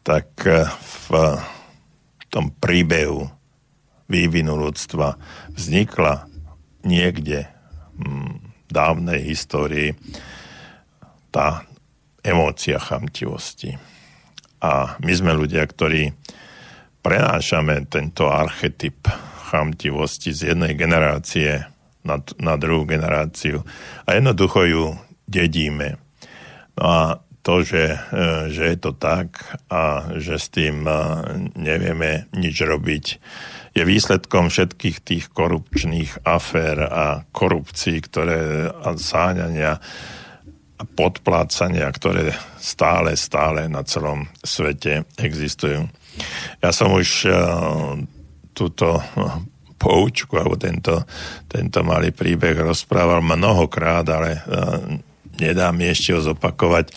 tak 0.00 0.32
v 0.80 1.06
tom 2.32 2.52
príbehu 2.56 3.28
vývinu 4.08 4.56
ľudstva 4.56 5.16
vznikla 5.56 6.28
niekde 6.88 7.48
v 8.00 8.70
dávnej 8.72 9.20
histórii 9.28 9.92
tá 11.28 11.68
emócia 12.24 12.80
chamtivosti. 12.80 13.76
A 14.60 14.96
my 15.00 15.12
sme 15.12 15.32
ľudia, 15.36 15.64
ktorí 15.64 16.12
prenášame 17.00 17.88
tento 17.88 18.28
archetyp 18.28 19.08
chamtivosti 19.50 20.30
z 20.30 20.54
jednej 20.54 20.78
generácie 20.78 21.66
na, 22.06 22.22
na 22.38 22.54
druhú 22.54 22.86
generáciu 22.86 23.66
a 24.06 24.14
jednoducho 24.14 24.60
ju 24.70 24.84
dedíme. 25.26 25.98
No 26.78 26.84
a 26.86 27.02
to, 27.42 27.64
že, 27.66 27.96
e, 27.96 27.98
že 28.52 28.62
je 28.72 28.78
to 28.78 28.92
tak 28.94 29.42
a 29.72 30.14
že 30.20 30.36
s 30.38 30.48
tým 30.52 30.86
e, 30.86 30.92
nevieme 31.56 32.30
nič 32.36 32.56
robiť, 32.62 33.04
je 33.70 33.82
výsledkom 33.86 34.50
všetkých 34.50 34.96
tých 35.00 35.24
korupčných 35.30 36.26
afér 36.26 36.76
a 36.90 37.06
korupcií, 37.30 38.02
ktoré 38.02 38.66
a 38.70 38.98
záňania 38.98 39.78
a 40.80 40.82
podplácania, 40.84 41.86
ktoré 41.92 42.34
stále, 42.58 43.14
stále 43.14 43.68
na 43.68 43.84
celom 43.84 44.26
svete 44.42 45.06
existujú. 45.20 45.86
Ja 46.64 46.72
som 46.72 46.96
už 46.96 47.28
uh, 47.28 48.00
túto 48.60 49.00
uh, 49.00 49.40
poučku, 49.80 50.36
alebo 50.36 50.60
tento, 50.60 51.08
tento 51.48 51.80
malý 51.80 52.12
príbeh 52.12 52.60
rozprával 52.60 53.24
mnohokrát, 53.24 54.04
ale 54.12 54.36
uh, 54.36 55.00
nedá 55.40 55.72
mi 55.72 55.88
ešte 55.88 56.12
ho 56.12 56.20
zopakovať, 56.20 56.92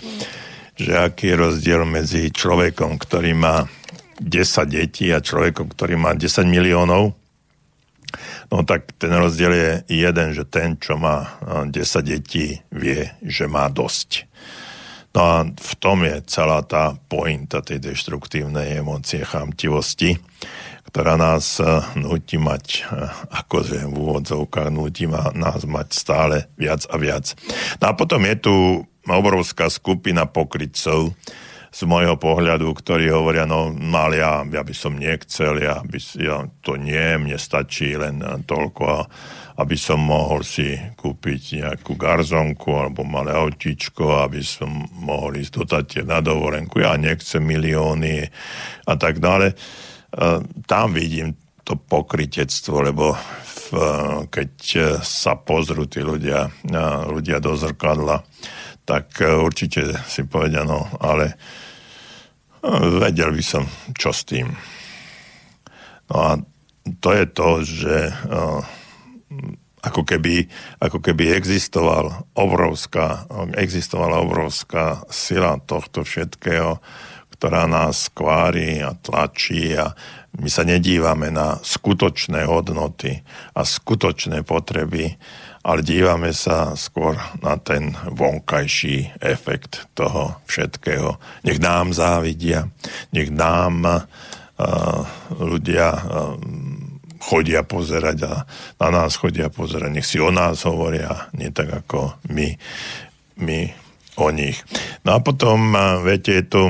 že 0.75 0.91
aký 0.91 1.31
je 1.31 1.39
rozdiel 1.39 1.87
medzi 1.87 2.27
človekom, 2.27 2.99
ktorý 2.99 3.31
má 3.31 3.63
10 4.19 4.67
detí 4.67 5.07
a 5.15 5.23
človekom, 5.23 5.71
ktorý 5.71 5.95
má 5.95 6.11
10 6.11 6.43
miliónov, 6.43 7.15
no 8.51 8.57
tak 8.67 8.93
ten 8.99 9.15
rozdiel 9.15 9.53
je 9.55 9.71
jeden, 10.03 10.35
že 10.35 10.43
ten, 10.45 10.75
čo 10.77 10.99
má 10.99 11.39
10 11.41 11.71
detí, 12.03 12.59
vie, 12.69 13.09
že 13.23 13.47
má 13.47 13.71
dosť. 13.71 14.27
No 15.13 15.21
a 15.21 15.37
v 15.45 15.73
tom 15.77 16.01
je 16.01 16.25
celá 16.25 16.65
tá 16.65 16.97
pointa 16.97 17.61
tej 17.61 17.77
deštruktívnej 17.77 18.81
emócie 18.81 19.21
chamtivosti, 19.21 20.17
ktorá 20.93 21.17
nás 21.17 21.57
nutí 21.97 22.37
mať, 22.37 22.85
akože 23.33 23.89
v 23.89 23.97
úvodzovkách 23.97 24.69
nutí 24.69 25.09
nás 25.09 25.65
mať 25.65 25.87
stále 25.89 26.53
viac 26.53 26.85
a 26.85 27.01
viac. 27.01 27.33
No 27.81 27.89
a 27.89 27.97
potom 27.97 28.21
je 28.29 28.37
tu 28.37 28.55
obrovská 29.09 29.73
skupina 29.73 30.29
pokrytcov, 30.29 31.17
z 31.73 31.89
môjho 31.89 32.21
pohľadu, 32.21 32.69
ktorí 32.69 33.09
hovoria, 33.09 33.49
no 33.49 33.73
mal 33.73 34.13
ja, 34.13 34.45
ja 34.45 34.61
by 34.61 34.75
som 34.77 34.93
nechcel, 34.93 35.57
ja, 35.57 35.81
by, 35.81 35.97
ja 36.21 36.45
to 36.61 36.77
nie, 36.77 37.17
mne 37.17 37.33
stačí 37.41 37.97
len 37.97 38.21
toľko, 38.45 39.09
aby 39.57 39.73
som 39.73 39.97
mohol 39.97 40.45
si 40.45 40.77
kúpiť 40.93 41.65
nejakú 41.65 41.97
garzonku 41.97 42.69
alebo 42.77 43.01
malé 43.01 43.33
autíčko, 43.33 44.21
aby 44.21 44.45
som 44.45 44.85
mohol 45.01 45.41
ísť 45.41 45.65
do 45.65 45.65
na 46.05 46.21
dovolenku. 46.21 46.77
Ja 46.77 46.93
nechcem 46.93 47.41
milióny 47.41 48.29
a 48.85 48.93
tak 48.93 49.17
dále. 49.17 49.57
Tam 50.69 50.93
vidím 50.93 51.33
to 51.63 51.73
pokritectvo, 51.79 52.75
lebo 52.85 53.15
v, 53.15 53.67
keď 54.29 54.51
sa 55.01 55.39
pozrú 55.39 55.89
tí 55.89 56.03
ľudia, 56.05 56.51
ľudia 57.09 57.39
do 57.41 57.57
zrkadla, 57.57 58.21
tak 58.83 59.23
určite 59.23 59.95
si 60.05 60.27
povedia, 60.27 60.67
no 60.67 60.85
ale 60.99 61.39
vedel 62.99 63.31
by 63.31 63.43
som, 63.43 63.63
čo 63.95 64.11
s 64.11 64.27
tým. 64.27 64.51
No 66.11 66.15
a 66.19 66.31
to 66.99 67.09
je 67.15 67.25
to, 67.31 67.49
že 67.63 67.95
ako 69.83 70.03
keby, 70.03 70.47
ako 70.79 70.99
keby 70.99 71.35
existoval 71.35 72.27
obrovská, 72.35 73.27
existovala 73.55 74.19
obrovská 74.23 75.03
sila 75.11 75.59
tohto 75.63 76.03
všetkého, 76.03 76.79
ktorá 77.43 77.67
nás 77.67 78.07
skvári 78.07 78.79
a 78.79 78.95
tlačí 78.95 79.75
a 79.75 79.91
my 80.39 80.47
sa 80.47 80.63
nedívame 80.63 81.27
na 81.27 81.59
skutočné 81.59 82.47
hodnoty 82.47 83.19
a 83.51 83.67
skutočné 83.67 84.47
potreby, 84.47 85.11
ale 85.59 85.83
dívame 85.83 86.31
sa 86.31 86.71
skôr 86.79 87.19
na 87.43 87.59
ten 87.59 87.99
vonkajší 87.99 89.19
efekt 89.19 89.91
toho 89.91 90.39
všetkého. 90.47 91.19
Nech 91.43 91.59
nám 91.59 91.91
závidia, 91.91 92.71
nech 93.11 93.27
nám 93.27 93.91
uh, 93.91 95.03
ľudia 95.35 95.99
uh, 95.99 96.39
chodia 97.19 97.67
pozerať 97.67 98.17
a 98.23 98.33
na 98.79 99.03
nás 99.03 99.19
chodia 99.19 99.51
pozerať, 99.51 99.91
nech 99.91 100.07
si 100.07 100.15
o 100.15 100.31
nás 100.31 100.63
hovoria, 100.63 101.27
nie 101.35 101.51
tak 101.51 101.83
ako 101.83 102.23
my, 102.31 102.55
my 103.35 103.67
o 104.15 104.31
nich. 104.31 104.63
No 105.03 105.11
a 105.11 105.19
potom, 105.19 105.75
uh, 105.75 105.99
viete, 105.99 106.39
je 106.39 106.47
tu 106.47 106.63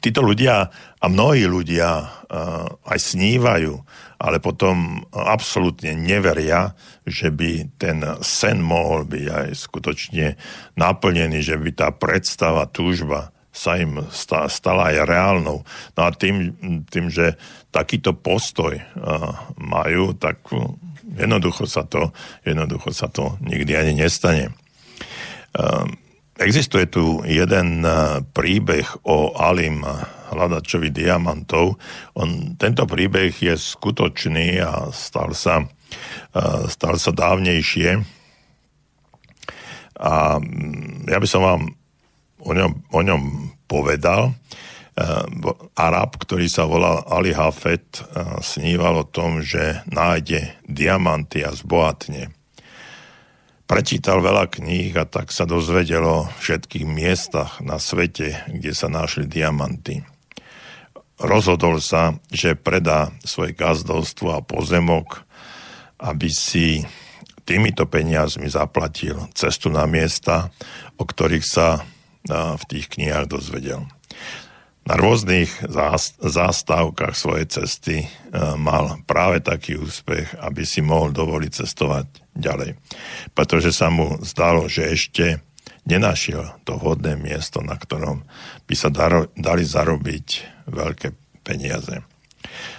títo 0.00 0.20
ľudia 0.24 0.68
a 1.00 1.04
mnohí 1.06 1.44
ľudia 1.44 1.90
uh, 2.00 2.66
aj 2.88 2.98
snívajú, 2.98 3.74
ale 4.20 4.36
potom 4.40 5.04
absolútne 5.12 5.96
neveria, 5.96 6.72
že 7.04 7.32
by 7.32 7.76
ten 7.80 8.00
sen 8.20 8.60
mohol 8.60 9.04
byť 9.08 9.26
aj 9.28 9.48
skutočne 9.56 10.26
naplnený, 10.76 11.40
že 11.44 11.56
by 11.56 11.70
tá 11.72 11.88
predstava, 11.92 12.68
túžba 12.68 13.32
sa 13.50 13.76
im 13.76 14.00
stala 14.12 14.94
aj 14.94 15.10
reálnou. 15.10 15.66
No 15.98 16.00
a 16.00 16.14
tým, 16.14 16.54
tým 16.86 17.10
že 17.10 17.34
takýto 17.74 18.14
postoj 18.14 18.78
uh, 18.78 19.52
majú, 19.58 20.16
tak 20.16 20.40
jednoducho 21.18 21.66
sa 21.66 21.82
to, 21.84 22.14
jednoducho 22.46 22.94
sa 22.94 23.10
to 23.10 23.36
nikdy 23.42 23.74
ani 23.74 23.98
nestane. 23.98 24.54
Existuje 26.40 26.88
tu 26.88 27.20
jeden 27.28 27.84
príbeh 28.32 29.04
o 29.04 29.36
Alim 29.36 29.84
hľadačovi 30.32 30.88
diamantov. 30.88 31.76
On, 32.16 32.56
tento 32.56 32.88
príbeh 32.88 33.28
je 33.28 33.52
skutočný 33.52 34.56
a 34.64 34.88
stal 34.88 35.36
sa, 35.36 35.68
stal 36.64 36.96
sa 36.96 37.12
dávnejšie. 37.12 38.00
A 40.00 40.40
mm, 40.40 41.12
ja 41.12 41.20
by 41.20 41.28
som 41.28 41.44
vám 41.44 41.62
o 42.40 42.50
ňom, 42.56 42.72
o 42.88 43.00
ňom 43.04 43.22
povedal. 43.68 44.32
Arab, 45.76 46.10
ktorý 46.24 46.48
sa 46.48 46.64
volal 46.64 47.04
Ali 47.04 47.36
Hafet, 47.36 48.00
sníval 48.40 49.04
o 49.04 49.08
tom, 49.08 49.44
že 49.44 49.84
nájde 49.92 50.56
diamanty 50.64 51.44
a 51.44 51.52
zbohatne. 51.52 52.39
Prečítal 53.70 54.18
veľa 54.18 54.50
kníh 54.50 54.90
a 54.98 55.06
tak 55.06 55.30
sa 55.30 55.46
dozvedel 55.46 56.02
o 56.02 56.26
všetkých 56.42 56.82
miestach 56.82 57.62
na 57.62 57.78
svete, 57.78 58.42
kde 58.50 58.74
sa 58.74 58.90
našli 58.90 59.30
diamanty 59.30 60.02
rozhodol 61.20 61.78
sa, 61.84 62.16
že 62.32 62.56
predá 62.56 63.12
svoje 63.22 63.52
gazdovstvo 63.52 64.40
a 64.40 64.44
pozemok, 64.44 65.22
aby 66.00 66.32
si 66.32 66.80
týmito 67.44 67.84
peniazmi 67.84 68.48
zaplatil 68.48 69.28
cestu 69.36 69.68
na 69.68 69.84
miesta, 69.84 70.48
o 70.96 71.04
ktorých 71.04 71.46
sa 71.46 71.84
v 72.30 72.62
tých 72.68 72.88
knihách 72.88 73.28
dozvedel. 73.28 73.84
Na 74.88 74.96
rôznych 74.96 75.52
zástavkách 76.24 77.14
svojej 77.14 77.46
cesty 77.52 77.96
mal 78.56 78.98
práve 79.04 79.44
taký 79.44 79.76
úspech, 79.76 80.40
aby 80.40 80.64
si 80.64 80.80
mohol 80.80 81.12
dovoliť 81.12 81.52
cestovať 81.52 82.06
ďalej. 82.40 82.80
Pretože 83.36 83.70
sa 83.70 83.92
mu 83.92 84.18
zdalo, 84.24 84.66
že 84.66 84.88
ešte 84.90 85.44
nenašiel 85.84 86.60
to 86.66 86.76
vhodné 86.76 87.16
miesto, 87.16 87.60
na 87.60 87.76
ktorom 87.76 88.24
by 88.64 88.74
sa 88.74 88.88
dali 89.36 89.64
zarobiť 89.64 90.26
veľké 90.68 91.08
peniaze. 91.44 92.04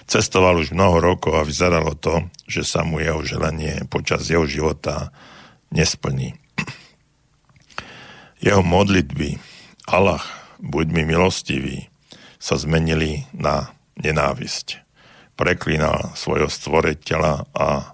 Cestoval 0.05 0.59
už 0.59 0.76
mnoho 0.76 0.99
rokov 0.99 1.34
a 1.38 1.47
vyzeralo 1.47 1.95
to, 1.95 2.28
že 2.49 2.68
sa 2.68 2.84
mu 2.84 2.99
jeho 2.99 3.24
želanie 3.24 3.88
počas 3.88 4.28
jeho 4.28 4.43
života 4.43 5.16
nesplní. 5.72 6.36
Jeho 8.45 8.66
modlitby 8.66 9.38
Allah, 9.86 10.22
buď 10.57 10.86
mi 10.89 11.05
milostivý, 11.05 11.91
sa 12.41 12.57
zmenili 12.57 13.30
na 13.38 13.70
nenávisť. 14.01 14.82
Preklínal 15.38 16.18
svojho 16.18 16.49
stvoriteľa 16.49 17.53
a 17.53 17.93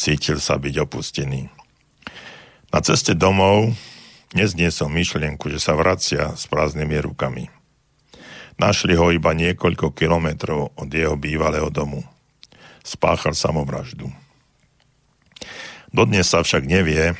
cítil 0.00 0.40
sa 0.40 0.56
byť 0.56 0.74
opustený. 0.80 1.52
Na 2.72 2.80
ceste 2.80 3.12
domov 3.12 3.76
nezniesol 4.32 4.88
myšlienku, 4.88 5.52
že 5.52 5.60
sa 5.60 5.76
vracia 5.76 6.32
s 6.32 6.48
prázdnymi 6.48 6.96
rukami. 7.04 7.52
Našli 8.56 8.96
ho 8.96 9.12
iba 9.12 9.36
niekoľko 9.36 9.92
kilometrov 9.92 10.72
od 10.72 10.88
jeho 10.88 11.20
bývalého 11.20 11.68
domu. 11.68 12.00
Spáchal 12.80 13.36
samovraždu. 13.36 14.08
Dodnes 15.92 16.32
sa 16.32 16.40
však 16.40 16.64
nevie, 16.64 17.12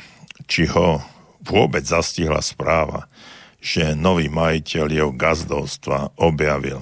či 0.49 0.65
ho 0.65 1.05
vôbec 1.45 1.85
zastihla 1.85 2.41
správa, 2.41 3.05
že 3.61 3.93
nový 3.93 4.25
majiteľ 4.31 4.85
jeho 4.89 5.11
gazdovstva 5.13 6.17
objavil 6.17 6.81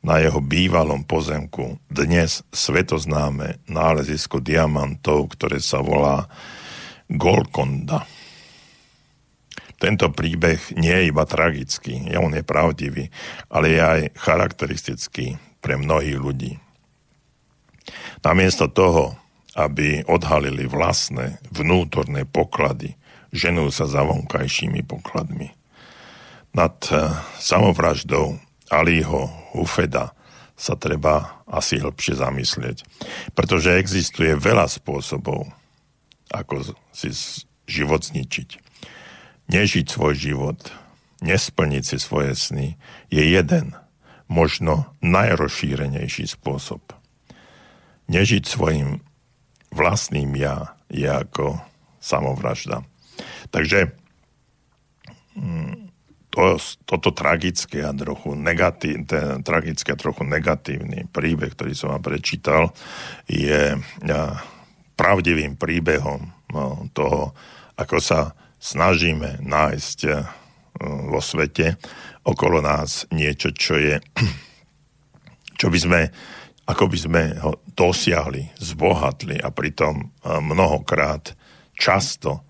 na 0.00 0.16
jeho 0.20 0.40
bývalom 0.40 1.04
pozemku 1.04 1.76
dnes 1.92 2.40
svetoznáme 2.52 3.60
nálezisko 3.68 4.40
diamantov, 4.40 5.36
ktoré 5.36 5.60
sa 5.60 5.84
volá 5.84 6.28
Golkonda. 7.12 8.08
Tento 9.80 10.12
príbeh 10.12 10.76
nie 10.76 10.92
je 10.92 11.08
iba 11.08 11.24
tragický, 11.24 12.12
on 12.16 12.36
je 12.36 12.44
pravdivý, 12.44 13.08
ale 13.48 13.76
je 13.76 13.80
aj 13.80 14.00
charakteristický 14.16 15.40
pre 15.60 15.80
mnohých 15.80 16.20
ľudí. 16.20 16.52
Namiesto 18.20 18.68
toho, 18.68 19.16
aby 19.56 20.04
odhalili 20.04 20.68
vlastné 20.68 21.40
vnútorné 21.48 22.28
poklady, 22.28 22.96
ženú 23.32 23.72
sa 23.72 23.88
za 23.88 24.04
vonkajšími 24.04 24.84
pokladmi 24.84 25.52
nad 26.50 26.76
eh, 26.90 27.14
samovraždou 27.38 28.49
Aliho 28.70 29.26
Hufeda 29.52 30.14
sa 30.54 30.78
treba 30.78 31.42
asi 31.50 31.80
hĺbšie 31.82 32.20
zamyslieť. 32.20 32.86
Pretože 33.34 33.80
existuje 33.80 34.36
veľa 34.38 34.70
spôsobov, 34.70 35.50
ako 36.30 36.76
si 36.94 37.10
život 37.66 38.06
zničiť. 38.06 38.60
Nežiť 39.50 39.86
svoj 39.90 40.14
život, 40.14 40.60
nesplniť 41.24 41.82
si 41.82 41.96
svoje 41.98 42.38
sny 42.38 42.78
je 43.10 43.24
jeden, 43.24 43.74
možno 44.30 44.86
najrozšírenejší 45.02 46.30
spôsob. 46.30 46.94
Nežiť 48.06 48.46
svojim 48.46 49.02
vlastným 49.74 50.38
ja 50.38 50.78
je 50.86 51.10
ako 51.10 51.58
samovražda. 51.98 52.86
Takže 53.50 53.90
mm, 55.34 55.89
to, 56.30 56.56
toto 56.86 57.10
tragické 57.10 57.82
a 57.82 57.90
trochu 57.90 58.38
negatív, 58.38 59.04
ten 59.10 59.42
tragický 59.42 59.98
trochu 59.98 60.22
negatívny 60.22 61.10
príbeh, 61.10 61.52
ktorý 61.52 61.74
som 61.74 61.90
vám 61.90 62.06
prečítal, 62.06 62.70
je 63.26 63.74
pravdivým 64.94 65.58
príbehom 65.58 66.30
no, 66.54 66.86
toho, 66.94 67.34
ako 67.74 67.98
sa 67.98 68.30
snažíme 68.62 69.42
nájsť 69.42 69.98
vo 71.10 71.20
svete 71.20 71.76
okolo 72.24 72.62
nás 72.62 73.08
niečo, 73.10 73.50
čo 73.50 73.74
je, 73.80 73.96
čo 75.60 75.66
by 75.66 75.78
sme, 75.80 76.00
ako 76.68 76.84
by 76.86 76.98
sme 76.98 77.22
ho 77.42 77.58
dosiahli, 77.74 78.54
zbohatli 78.60 79.40
a 79.40 79.48
pritom 79.50 80.14
mnohokrát, 80.24 81.34
často, 81.74 82.44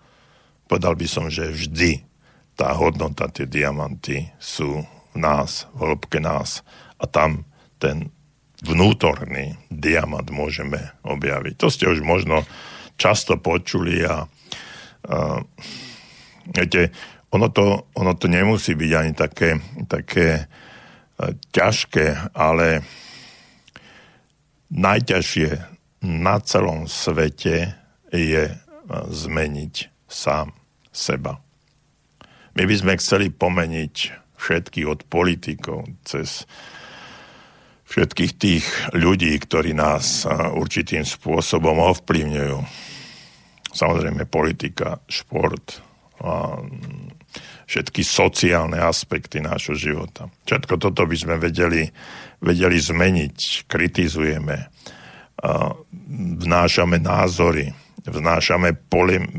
povedal 0.66 0.98
by 0.98 1.06
som, 1.06 1.30
že 1.30 1.48
vždy 1.48 2.09
tá 2.60 2.76
hodnota, 2.76 3.32
tie 3.32 3.48
diamanty 3.48 4.28
sú 4.36 4.84
v 4.84 5.16
nás, 5.16 5.64
v 5.72 5.88
hĺbke 5.88 6.20
nás 6.20 6.60
a 7.00 7.08
tam 7.08 7.48
ten 7.80 8.12
vnútorný 8.60 9.56
diamant 9.72 10.28
môžeme 10.28 10.92
objaviť. 11.00 11.56
To 11.56 11.72
ste 11.72 11.88
už 11.88 12.04
možno 12.04 12.44
často 13.00 13.40
počuli 13.40 14.04
a, 14.04 14.28
a 15.08 15.40
viete, 16.52 16.92
ono 17.32 17.48
to, 17.48 17.88
ono 17.96 18.12
to 18.12 18.28
nemusí 18.28 18.76
byť 18.76 18.92
ani 18.92 19.12
také, 19.16 19.56
také 19.88 20.44
a, 21.16 21.32
ťažké, 21.56 22.36
ale 22.36 22.84
najťažšie 24.68 25.48
na 26.04 26.36
celom 26.44 26.84
svete 26.84 27.72
je 28.12 28.52
zmeniť 29.08 29.74
sám 30.04 30.52
seba. 30.92 31.40
My 32.58 32.64
by 32.66 32.74
sme 32.74 32.98
chceli 32.98 33.30
pomeniť 33.30 33.94
všetkých 34.40 34.86
od 34.88 35.00
politikov 35.06 35.86
cez 36.02 36.48
všetkých 37.90 38.32
tých 38.38 38.64
ľudí, 38.94 39.34
ktorí 39.34 39.74
nás 39.74 40.22
určitým 40.54 41.02
spôsobom 41.02 41.74
ovplyvňujú. 41.90 42.58
Samozrejme 43.74 44.30
politika, 44.30 45.02
šport, 45.10 45.82
a 46.20 46.60
všetky 47.64 48.04
sociálne 48.04 48.76
aspekty 48.76 49.40
nášho 49.40 49.72
života. 49.72 50.28
Všetko 50.44 50.74
toto 50.76 51.08
by 51.08 51.16
sme 51.16 51.40
vedeli, 51.40 51.88
vedeli 52.44 52.76
zmeniť, 52.76 53.64
kritizujeme, 53.64 54.68
vnášame 56.44 57.00
názory, 57.00 57.72
vnášame 58.04 58.76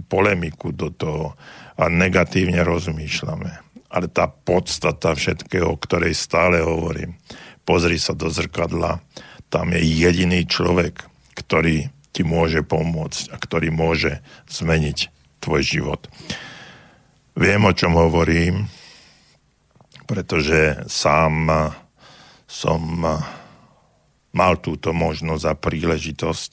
polemiku 0.09 0.73
do 0.73 0.89
toho, 0.89 1.37
a 1.77 1.87
negatívne 1.87 2.63
rozmýšľame. 2.63 3.51
Ale 3.91 4.07
tá 4.07 4.31
podstata 4.31 5.11
všetkého, 5.11 5.75
o 5.75 5.79
ktorej 5.79 6.15
stále 6.15 6.63
hovorím, 6.63 7.19
pozri 7.67 7.99
sa 7.99 8.15
do 8.15 8.31
zrkadla, 8.31 9.03
tam 9.51 9.75
je 9.75 9.83
jediný 9.83 10.47
človek, 10.47 11.03
ktorý 11.35 11.91
ti 12.15 12.23
môže 12.23 12.63
pomôcť 12.63 13.31
a 13.31 13.35
ktorý 13.35 13.71
môže 13.71 14.23
zmeniť 14.47 15.11
tvoj 15.43 15.61
život. 15.63 16.07
Viem, 17.35 17.67
o 17.67 17.75
čom 17.75 17.95
hovorím, 17.95 18.67
pretože 20.07 20.87
sám 20.87 21.47
som 22.47 22.81
mal 24.31 24.53
túto 24.59 24.91
možnosť 24.91 25.43
a 25.47 25.53
príležitosť 25.55 26.51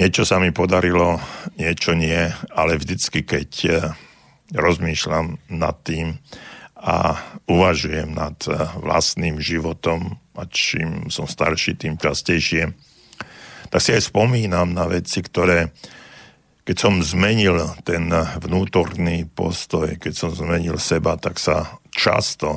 Niečo 0.00 0.24
sa 0.24 0.40
mi 0.40 0.48
podarilo, 0.48 1.20
niečo 1.60 1.92
nie, 1.92 2.32
ale 2.56 2.80
vždycky, 2.80 3.20
keď 3.20 3.50
eh, 3.68 3.72
rozmýšľam 4.56 5.36
nad 5.52 5.76
tým 5.84 6.16
a 6.80 7.20
uvažujem 7.44 8.08
nad 8.08 8.32
eh, 8.48 8.56
vlastným 8.80 9.36
životom 9.44 10.16
a 10.40 10.48
čím 10.48 11.12
som 11.12 11.28
starší, 11.28 11.76
tým 11.76 12.00
častejšie, 12.00 12.72
tak 13.68 13.80
si 13.84 13.92
aj 13.92 14.08
spomínam 14.08 14.72
na 14.72 14.88
veci, 14.88 15.20
ktoré 15.20 15.68
keď 16.64 16.76
som 16.80 17.04
zmenil 17.04 17.60
ten 17.84 18.08
vnútorný 18.40 19.28
postoj, 19.28 20.00
keď 20.00 20.16
som 20.16 20.32
zmenil 20.32 20.80
seba, 20.80 21.20
tak 21.20 21.36
sa 21.36 21.76
často, 21.92 22.56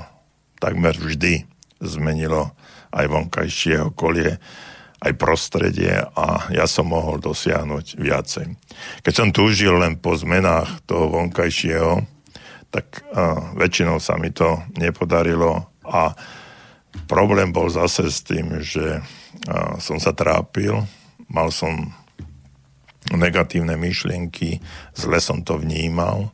takmer 0.64 0.96
vždy 0.96 1.44
zmenilo 1.84 2.56
aj 2.96 3.04
vonkajšie 3.04 3.92
okolie 3.92 4.40
aj 5.04 5.14
prostredie 5.20 6.00
a 6.00 6.48
ja 6.48 6.64
som 6.64 6.88
mohol 6.88 7.20
dosiahnuť 7.20 8.00
viacej. 8.00 8.48
Keď 9.04 9.14
som 9.14 9.36
túžil 9.36 9.76
len 9.76 10.00
po 10.00 10.16
zmenách 10.16 10.88
toho 10.88 11.12
vonkajšieho, 11.12 12.08
tak 12.72 13.04
a, 13.12 13.54
väčšinou 13.60 14.00
sa 14.00 14.16
mi 14.16 14.32
to 14.32 14.64
nepodarilo 14.80 15.68
a 15.84 16.16
problém 17.06 17.52
bol 17.52 17.68
zase 17.68 18.08
s 18.08 18.24
tým, 18.24 18.64
že 18.64 19.04
a, 19.52 19.76
som 19.84 20.00
sa 20.00 20.16
trápil, 20.16 20.80
mal 21.28 21.52
som 21.52 21.92
negatívne 23.12 23.76
myšlienky, 23.76 24.64
zle 24.96 25.20
som 25.20 25.44
to 25.44 25.60
vnímal 25.60 26.32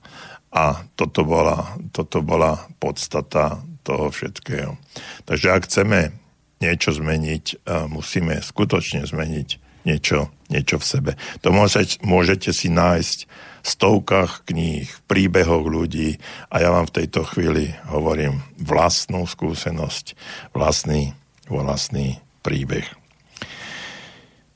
a 0.53 0.85
toto 0.93 1.25
bola, 1.25 1.73
toto 1.89 2.21
bola 2.21 2.69
podstata 2.77 3.57
toho 3.81 4.13
všetkého. 4.13 4.77
Takže 5.25 5.47
ak 5.49 5.65
chceme 5.65 6.13
niečo 6.59 6.91
zmeniť, 6.91 7.67
musíme 7.87 8.39
skutočne 8.43 9.07
zmeniť 9.07 9.49
niečo, 9.87 10.27
niečo 10.51 10.75
v 10.75 10.85
sebe. 10.85 11.11
To 11.41 11.55
môžete, 11.55 12.03
môžete 12.03 12.51
si 12.51 12.67
nájsť 12.67 13.19
v 13.59 13.67
stovkách 13.67 14.47
kníh, 14.47 14.87
v 14.87 15.01
príbehoch 15.07 15.67
ľudí 15.67 16.19
a 16.51 16.63
ja 16.63 16.69
vám 16.71 16.87
v 16.87 16.95
tejto 17.03 17.23
chvíli 17.27 17.75
hovorím 17.87 18.43
vlastnú 18.59 19.23
skúsenosť, 19.27 20.15
vlastný, 20.51 21.15
vlastný 21.47 22.19
príbeh. 22.43 22.87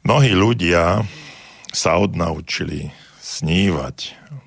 Mnohí 0.03 0.35
ľudia 0.35 1.07
sa 1.71 1.95
odnaučili 1.99 2.91
snívať, 3.23 3.97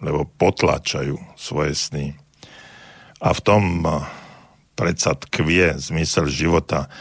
lebo 0.04 0.28
potlačajú 0.28 1.16
svoje 1.40 1.72
sny. 1.72 2.06
A 3.24 3.32
v 3.32 3.40
tom 3.40 3.62
predsa 4.76 5.16
tkvie 5.16 5.80
zmysel 5.80 6.28
života 6.28 6.92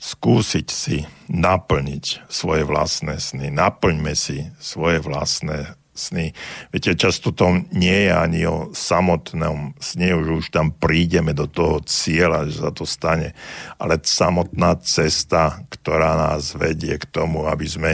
skúsiť 0.00 0.66
si 0.72 1.04
naplniť 1.28 2.24
svoje 2.32 2.64
vlastné 2.64 3.20
sny. 3.20 3.52
Naplňme 3.52 4.16
si 4.16 4.48
svoje 4.56 5.04
vlastné 5.04 5.76
sny. 5.92 6.32
Viete, 6.72 6.96
často 6.96 7.36
to 7.36 7.60
nie 7.76 8.08
je 8.08 8.12
ani 8.16 8.40
o 8.48 8.72
samotnom 8.72 9.76
sne, 9.76 10.16
už, 10.16 10.26
už 10.40 10.46
tam 10.48 10.72
prídeme 10.72 11.36
do 11.36 11.44
toho 11.44 11.84
cieľa, 11.84 12.48
že 12.48 12.64
sa 12.64 12.72
to 12.72 12.88
stane, 12.88 13.36
ale 13.76 14.00
samotná 14.00 14.80
cesta, 14.80 15.60
ktorá 15.68 16.16
nás 16.16 16.56
vedie 16.56 16.96
k 16.96 17.04
tomu, 17.04 17.44
aby 17.44 17.68
sme 17.68 17.92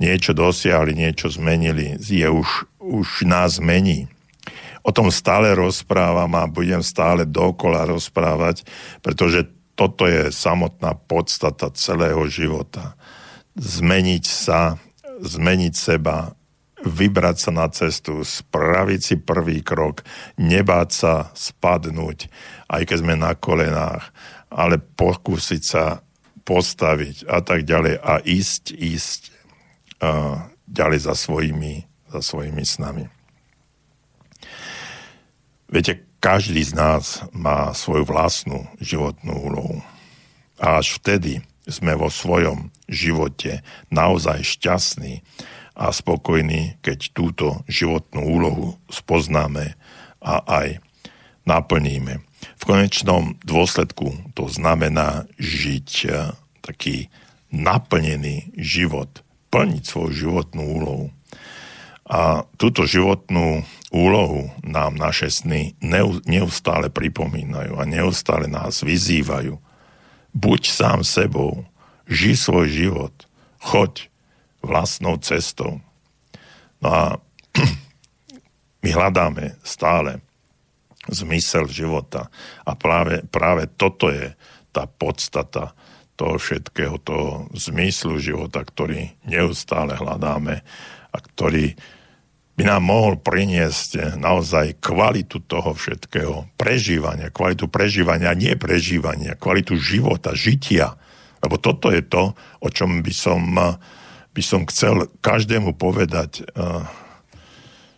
niečo 0.00 0.32
dosiahli, 0.32 0.96
niečo 0.96 1.28
zmenili, 1.28 2.00
je 2.00 2.24
už, 2.24 2.48
už 2.80 3.28
nás 3.28 3.60
mení. 3.60 4.08
O 4.82 4.90
tom 4.90 5.14
stále 5.14 5.54
rozprávam 5.54 6.32
a 6.34 6.50
budem 6.50 6.82
stále 6.82 7.22
dokola 7.22 7.86
rozprávať, 7.86 8.66
pretože 8.98 9.46
toto 9.74 10.04
je 10.04 10.28
samotná 10.28 10.94
podstata 10.94 11.72
celého 11.72 12.28
života. 12.28 12.94
Zmeniť 13.56 14.24
sa, 14.24 14.76
zmeniť 15.20 15.74
seba, 15.76 16.36
vybrať 16.82 17.36
sa 17.38 17.50
na 17.54 17.66
cestu, 17.70 18.26
spraviť 18.26 19.00
si 19.00 19.14
prvý 19.16 19.62
krok, 19.62 20.02
nebáť 20.36 20.88
sa 20.90 21.14
spadnúť, 21.32 22.26
aj 22.68 22.82
keď 22.84 22.96
sme 22.98 23.14
na 23.14 23.32
kolenách, 23.38 24.10
ale 24.50 24.82
pokúsiť 24.82 25.62
sa 25.62 26.02
postaviť 26.42 27.30
a 27.30 27.38
tak 27.40 27.62
ďalej 27.62 28.02
a 28.02 28.18
ísť, 28.18 28.74
ísť 28.74 29.20
uh, 30.02 30.50
ďalej 30.66 31.06
za 31.06 31.14
svojimi, 31.14 31.86
za 32.10 32.20
svojimi 32.20 32.64
snami. 32.66 33.04
Viete, 35.72 36.11
každý 36.22 36.62
z 36.62 36.78
nás 36.78 37.26
má 37.34 37.74
svoju 37.74 38.06
vlastnú 38.06 38.70
životnú 38.78 39.34
úlohu. 39.42 39.76
A 40.62 40.78
až 40.78 41.02
vtedy 41.02 41.42
sme 41.66 41.98
vo 41.98 42.06
svojom 42.06 42.70
živote 42.86 43.66
naozaj 43.90 44.46
šťastní 44.46 45.26
a 45.74 45.90
spokojní, 45.90 46.78
keď 46.78 47.10
túto 47.10 47.66
životnú 47.66 48.22
úlohu 48.22 48.66
spoznáme 48.86 49.74
a 50.22 50.34
aj 50.46 50.78
naplníme. 51.42 52.22
V 52.54 52.62
konečnom 52.62 53.34
dôsledku 53.42 54.14
to 54.38 54.46
znamená 54.46 55.26
žiť 55.42 55.88
eh, 56.06 56.30
taký 56.62 57.10
naplnený 57.50 58.54
život, 58.54 59.26
plniť 59.50 59.82
svoju 59.82 60.10
životnú 60.14 60.62
úlohu. 60.70 61.06
A 62.06 62.46
túto 62.56 62.86
životnú 62.86 63.66
úlohu 63.92 64.48
nám 64.64 64.96
naše 64.96 65.28
sny 65.28 65.76
neustále 66.24 66.88
pripomínajú 66.88 67.76
a 67.76 67.84
neustále 67.84 68.48
nás 68.48 68.80
vyzývajú. 68.80 69.60
Buď 70.32 70.62
sám 70.72 71.04
sebou, 71.04 71.68
ži 72.08 72.32
svoj 72.32 72.72
život, 72.72 73.14
choď 73.60 74.08
vlastnou 74.64 75.20
cestou. 75.20 75.84
No 76.80 76.88
a 76.88 77.04
my 78.82 78.90
hľadáme 78.90 79.60
stále 79.60 80.24
zmysel 81.12 81.68
života 81.68 82.32
a 82.64 82.72
práve, 82.72 83.20
práve 83.28 83.68
toto 83.76 84.08
je 84.08 84.32
tá 84.72 84.88
podstata 84.88 85.76
toho 86.16 86.40
všetkého, 86.40 86.96
toho 87.02 87.50
zmyslu 87.52 88.16
života, 88.22 88.64
ktorý 88.64 89.12
neustále 89.26 89.98
hľadáme 89.98 90.62
a 91.12 91.16
ktorý 91.18 91.76
by 92.52 92.68
nám 92.68 92.84
mohol 92.84 93.16
priniesť 93.16 94.20
naozaj 94.20 94.76
kvalitu 94.84 95.40
toho 95.48 95.72
všetkého, 95.72 96.52
prežívania, 96.60 97.32
kvalitu 97.32 97.64
prežívania, 97.64 98.36
nie 98.36 98.52
prežívania, 98.60 99.40
kvalitu 99.40 99.80
života, 99.80 100.36
žitia. 100.36 101.00
Lebo 101.40 101.56
toto 101.56 101.88
je 101.88 102.04
to, 102.04 102.36
o 102.60 102.68
čom 102.68 103.00
by 103.00 103.12
som, 103.12 103.40
by 104.36 104.42
som 104.44 104.68
chcel 104.68 105.08
každému 105.24 105.74
povedať. 105.80 106.44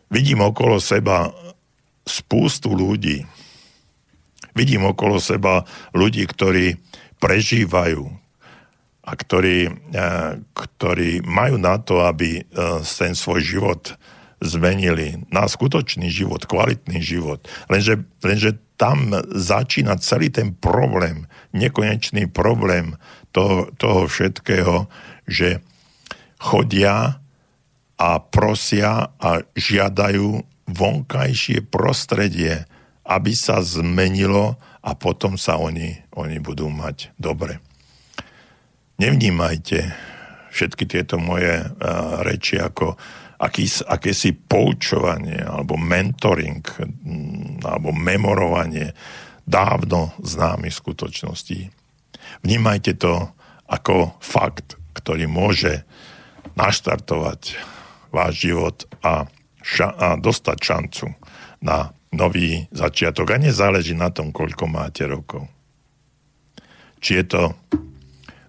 Vidím 0.09 0.47
okolo 0.47 0.79
seba 0.79 1.35
spústu 2.07 2.73
ľudí. 2.73 3.27
Vidím 4.55 4.87
okolo 4.87 5.19
seba 5.19 5.67
ľudí, 5.91 6.23
ktorí 6.31 6.79
prežívajú 7.19 8.07
a 9.05 9.13
ktorí, 9.13 9.69
ktorí 10.55 11.27
majú 11.27 11.57
na 11.59 11.77
to, 11.83 12.07
aby 12.07 12.47
ten 12.81 13.13
svoj 13.19 13.43
život 13.43 13.99
zmenili 14.45 15.25
na 15.33 15.49
skutočný 15.49 16.13
život, 16.13 16.45
kvalitný 16.45 17.01
život. 17.01 17.43
Lenže, 17.73 18.05
lenže 18.21 18.61
tam 18.77 19.17
začína 19.33 19.97
celý 19.99 20.29
ten 20.29 20.53
problém, 20.53 21.25
nekonečný 21.57 22.29
problém 22.29 23.01
toho, 23.33 23.73
toho 23.81 24.05
všetkého, 24.05 24.87
že 25.25 25.65
chodia 26.39 27.19
a 27.97 28.11
prosia 28.21 29.15
a 29.17 29.41
žiadajú 29.57 30.45
vonkajšie 30.69 31.65
prostredie, 31.69 32.69
aby 33.05 33.33
sa 33.33 33.65
zmenilo 33.65 34.61
a 34.85 34.91
potom 34.93 35.41
sa 35.41 35.57
oni, 35.57 36.05
oni 36.17 36.41
budú 36.41 36.69
mať 36.69 37.17
dobre. 37.17 37.61
Nevnímajte 39.01 39.93
všetky 40.55 40.87
tieto 40.87 41.19
moje 41.19 41.67
uh, 41.67 42.23
reči 42.23 42.63
ako 42.63 42.95
aký, 43.39 43.67
akési 43.87 44.35
poučovanie 44.35 45.43
alebo 45.43 45.75
mentoring 45.75 46.63
mm, 46.63 47.65
alebo 47.67 47.91
memorovanie 47.91 48.95
dávno 49.45 50.17
známych 50.25 50.75
skutočností. 50.75 51.69
Vnímajte 52.41 52.97
to 52.97 53.29
ako 53.69 54.17
fakt, 54.21 54.81
ktorý 54.97 55.29
môže 55.29 55.85
naštartovať 56.57 57.59
váš 58.15 58.33
život 58.47 58.77
a, 59.03 59.27
ša- 59.61 59.97
a 59.97 60.09
dostať 60.17 60.59
šancu 60.61 61.07
na 61.65 61.91
nový 62.15 62.71
začiatok. 62.71 63.35
A 63.35 63.43
nezáleží 63.43 63.93
na 63.93 64.09
tom, 64.15 64.31
koľko 64.31 64.71
máte 64.71 65.03
rokov. 65.05 65.51
Či 67.03 67.21
je 67.21 67.25
to 67.27 67.43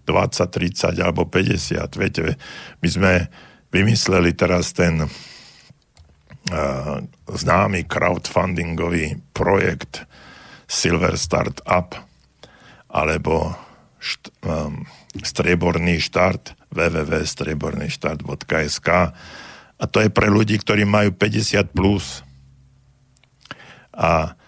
20, 0.06 0.48
30 0.54 1.02
alebo 1.02 1.26
50. 1.26 1.82
Viete, 1.98 2.38
my 2.80 2.88
sme 2.88 3.14
vymysleli 3.76 4.32
teraz 4.32 4.72
ten 4.72 5.04
uh, 5.04 5.12
známy 7.28 7.84
crowdfundingový 7.84 9.20
projekt 9.36 10.08
Silver 10.64 11.20
Startup 11.20 11.92
alebo 12.88 13.52
št, 14.00 14.32
um, 14.48 14.88
strieborný 15.20 16.00
štart 16.00 16.56
www.striebornyštart.sk 16.72 18.90
a 19.76 19.84
to 19.92 20.00
je 20.00 20.08
pre 20.08 20.32
ľudí, 20.32 20.56
ktorí 20.56 20.88
majú 20.88 21.12
50 21.12 21.76
plus. 21.76 22.24
A 23.92 24.40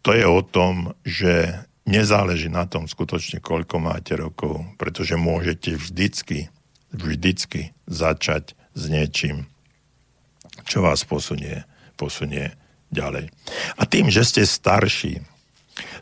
to 0.00 0.16
je 0.16 0.24
o 0.24 0.40
tom, 0.40 0.96
že 1.04 1.60
nezáleží 1.84 2.48
na 2.48 2.64
tom 2.64 2.88
skutočne, 2.88 3.44
koľko 3.44 3.84
máte 3.84 4.16
rokov, 4.16 4.64
pretože 4.80 5.20
môžete 5.20 5.76
vždycky 5.76 6.48
vždycky 6.96 7.76
začať 7.84 8.56
s 8.72 8.82
niečím, 8.88 9.48
čo 10.64 10.82
vás 10.82 11.04
posunie, 11.04 11.64
posunie 12.00 12.56
ďalej. 12.92 13.30
A 13.76 13.82
tým, 13.84 14.08
že 14.08 14.24
ste 14.24 14.42
starší, 14.44 15.22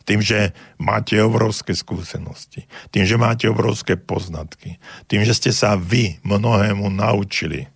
tým, 0.07 0.23
že 0.23 0.55
máte 0.79 1.19
obrovské 1.19 1.75
skúsenosti, 1.75 2.71
tým, 2.95 3.05
že 3.09 3.19
máte 3.19 3.51
obrovské 3.51 3.99
poznatky, 3.99 4.79
tým, 5.11 5.27
že 5.27 5.35
ste 5.35 5.51
sa 5.51 5.75
vy 5.75 6.23
mnohému 6.23 6.91
naučili, 6.93 7.67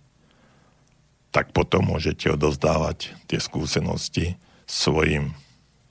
tak 1.29 1.53
potom 1.53 1.93
môžete 1.93 2.33
odozdávať 2.33 3.13
tie 3.29 3.37
skúsenosti 3.37 4.39
svojim 4.65 5.35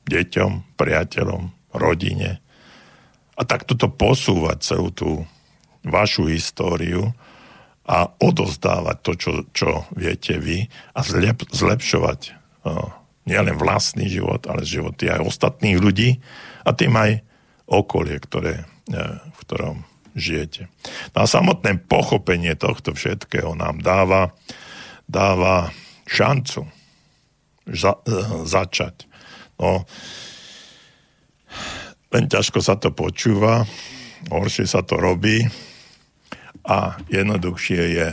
deťom, 0.09 0.75
priateľom, 0.81 1.53
rodine 1.77 2.41
a 3.39 3.43
takto 3.47 3.79
to 3.79 3.87
posúvať 3.87 4.59
celú 4.65 4.91
tú 4.91 5.11
vašu 5.85 6.31
históriu 6.31 7.15
a 7.89 8.11
odozdávať 8.21 8.97
to, 9.01 9.13
čo, 9.17 9.31
čo 9.55 9.71
viete 9.97 10.37
vy 10.37 10.69
a 10.93 11.01
zlep, 11.01 11.49
zlepšovať 11.49 12.21
uh, 12.67 12.93
nielen 13.25 13.57
vlastný 13.57 14.09
život, 14.13 14.45
ale 14.45 14.69
životy 14.69 15.09
aj 15.09 15.25
ostatných 15.25 15.79
ľudí 15.81 16.21
a 16.69 16.77
tým 16.77 16.93
aj 16.93 17.25
okolie, 17.65 18.21
ktoré, 18.21 18.69
uh, 18.93 19.23
v 19.33 19.37
ktorom 19.45 19.77
žijete. 20.19 20.69
No 21.15 21.25
a 21.25 21.27
samotné 21.31 21.81
pochopenie 21.87 22.59
tohto 22.59 22.93
všetkého 22.93 23.55
nám 23.55 23.81
dáva, 23.81 24.35
dáva 25.07 25.73
šancu 26.05 26.67
za, 27.69 28.01
e, 28.05 28.45
začať. 28.45 29.07
No, 29.61 29.85
len 32.13 32.25
ťažko 32.27 32.59
sa 32.61 32.75
to 32.77 32.91
počúva, 32.91 33.69
horšie 34.27 34.67
sa 34.67 34.83
to 34.83 34.99
robí 34.99 35.47
a 36.67 36.99
jednoduchšie 37.07 37.83
je 37.95 38.09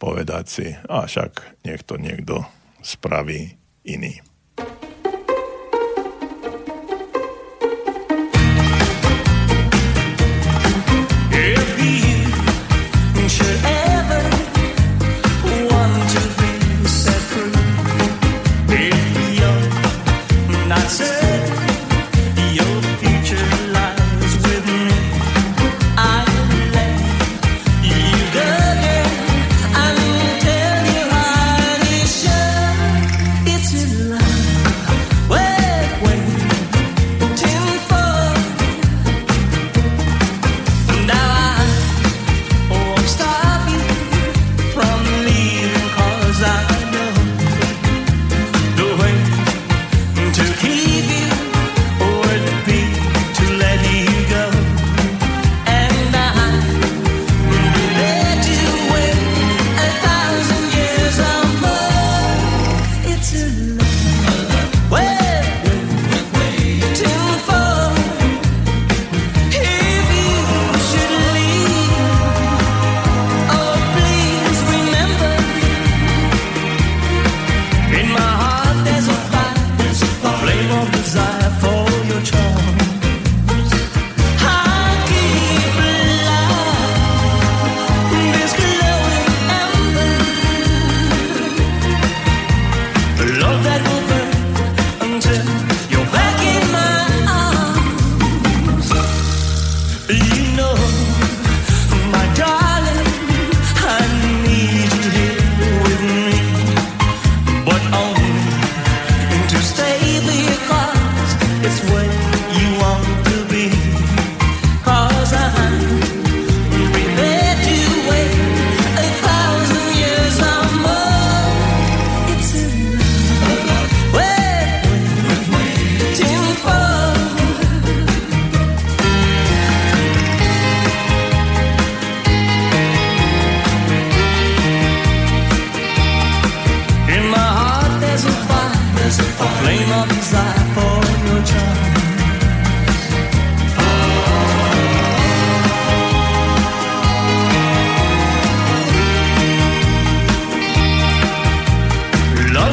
povedať 0.00 0.44
si, 0.48 0.66
a 0.88 1.04
však 1.04 1.62
nech 1.68 1.84
to 1.84 2.00
niekto 2.00 2.42
spraví 2.80 3.54
iný. 3.84 4.20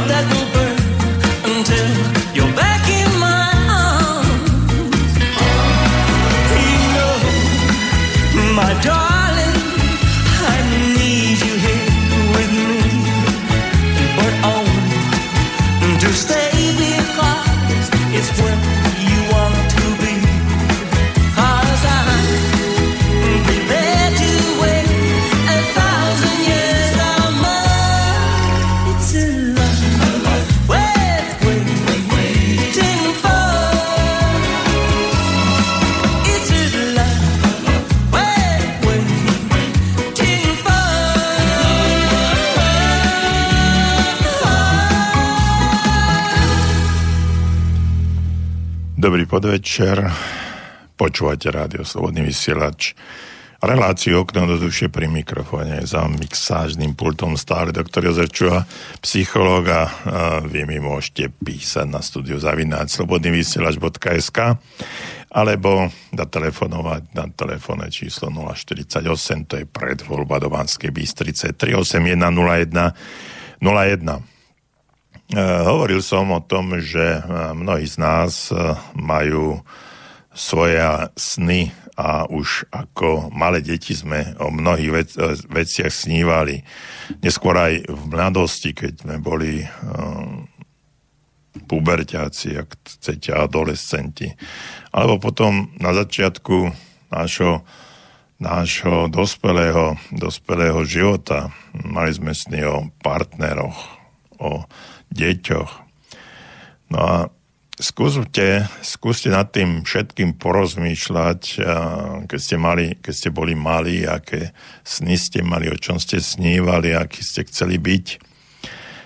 that 0.08 0.37
podvečer. 49.78 50.10
Počúvate 50.98 51.54
rádio 51.54 51.86
Slobodný 51.86 52.26
vysielač. 52.26 52.98
Reláciu 53.62 54.26
okno 54.26 54.50
do 54.50 54.58
duše 54.58 54.90
pri 54.90 55.06
mikrofóne 55.06 55.86
za 55.86 56.02
mixážnym 56.10 56.98
pultom 56.98 57.38
stále 57.38 57.70
doktor 57.70 58.10
Jozef 58.10 58.34
Čuha, 58.34 58.66
psychológ 59.06 59.70
a 59.70 59.86
vy 60.50 60.66
mi 60.66 60.82
môžete 60.82 61.30
písať 61.30 61.86
na 61.94 62.02
studiu 62.02 62.42
zavináč 62.42 62.98
slobodnyvysielač.sk 62.98 64.58
alebo 65.30 65.94
zatelefonovať 66.10 67.14
na 67.14 67.30
telefónne 67.30 67.94
číslo 67.94 68.34
048, 68.34 69.46
to 69.46 69.62
je 69.62 69.66
predvoľba 69.70 70.42
do 70.42 70.50
Banskej 70.50 70.90
Bystrice 70.90 71.54
381 71.54 72.18
01 72.18 73.62
01. 73.62 73.62
E, 73.62 74.37
hovoril 75.36 76.00
som 76.00 76.32
o 76.32 76.40
tom, 76.40 76.80
že 76.80 77.20
e, 77.20 77.22
mnohí 77.52 77.84
z 77.84 78.00
nás 78.00 78.48
e, 78.48 78.56
majú 78.96 79.60
svoje 80.32 80.80
sny 81.18 81.74
a 81.98 82.30
už 82.30 82.70
ako 82.70 83.34
malé 83.34 83.66
deti 83.66 83.98
sme 83.98 84.38
o 84.38 84.54
mnohých 84.54 84.92
vec, 84.94 85.10
veciach 85.50 85.90
snívali. 85.90 86.62
Neskôr 87.26 87.58
aj 87.58 87.90
v 87.90 88.02
mladosti, 88.14 88.70
keď 88.78 89.02
sme 89.02 89.16
boli 89.18 89.66
um, 89.66 90.46
puberťáci, 91.66 92.54
ak 92.54 92.70
chcete, 92.86 93.34
adolescenti. 93.34 94.30
Alebo 94.94 95.18
potom 95.18 95.74
na 95.82 95.90
začiatku 95.98 96.70
nášho, 97.10 97.66
nášho 98.38 99.10
dospelého, 99.10 99.98
dospelého 100.14 100.86
života 100.86 101.50
mali 101.74 102.14
sme 102.14 102.38
sny 102.38 102.62
o 102.62 102.94
partneroch, 103.02 103.78
o 104.38 104.70
deťoch. 105.14 105.72
No 106.92 107.00
a 107.00 107.16
skúste, 107.78 108.66
skúste 108.82 109.30
nad 109.30 109.54
tým 109.54 109.86
všetkým 109.86 110.42
porozmýšľať, 110.42 111.42
keď 112.26 112.40
ste, 112.42 112.56
mali, 112.58 112.98
keď 112.98 113.14
ste 113.14 113.30
boli 113.30 113.54
malí, 113.54 114.08
aké 114.08 114.56
sny 114.82 115.16
ste 115.20 115.46
mali, 115.46 115.70
o 115.70 115.78
čom 115.78 116.02
ste 116.02 116.18
snívali, 116.18 116.98
aký 116.98 117.22
ste 117.22 117.46
chceli 117.46 117.78
byť, 117.78 118.06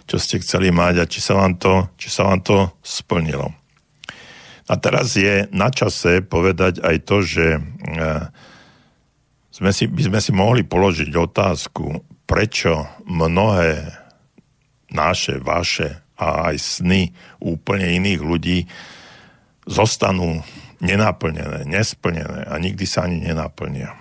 čo 0.08 0.16
ste 0.16 0.40
chceli 0.40 0.72
mať 0.72 1.04
a 1.04 1.10
či 1.10 1.20
sa 1.20 1.36
vám 1.36 1.60
to, 1.60 1.92
či 2.00 2.08
sa 2.08 2.28
vám 2.28 2.40
to 2.44 2.72
splnilo. 2.80 3.52
A 4.72 4.80
teraz 4.80 5.20
je 5.20 5.52
na 5.52 5.68
čase 5.68 6.24
povedať 6.24 6.80
aj 6.80 6.96
to, 7.04 7.20
že 7.20 7.60
sme 9.52 9.72
si, 9.76 9.84
by 9.92 10.02
sme 10.08 10.20
si 10.24 10.32
mohli 10.32 10.64
položiť 10.64 11.12
otázku, 11.12 12.08
prečo 12.24 12.88
mnohé 13.04 14.00
naše, 14.92 15.40
vaše 15.40 16.04
a 16.20 16.54
aj 16.54 16.56
sny 16.60 17.10
úplne 17.42 17.98
iných 17.98 18.22
ľudí 18.22 18.58
zostanú 19.66 20.44
nenaplnené, 20.84 21.66
nesplnené 21.66 22.46
a 22.46 22.54
nikdy 22.62 22.86
sa 22.86 23.10
ani 23.10 23.26
nenaplnia. 23.26 23.94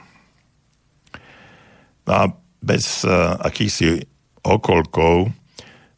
No 2.08 2.12
a 2.12 2.24
bez 2.60 3.04
uh, 3.04 3.40
akýchsi 3.40 4.04
okolkov 4.44 5.32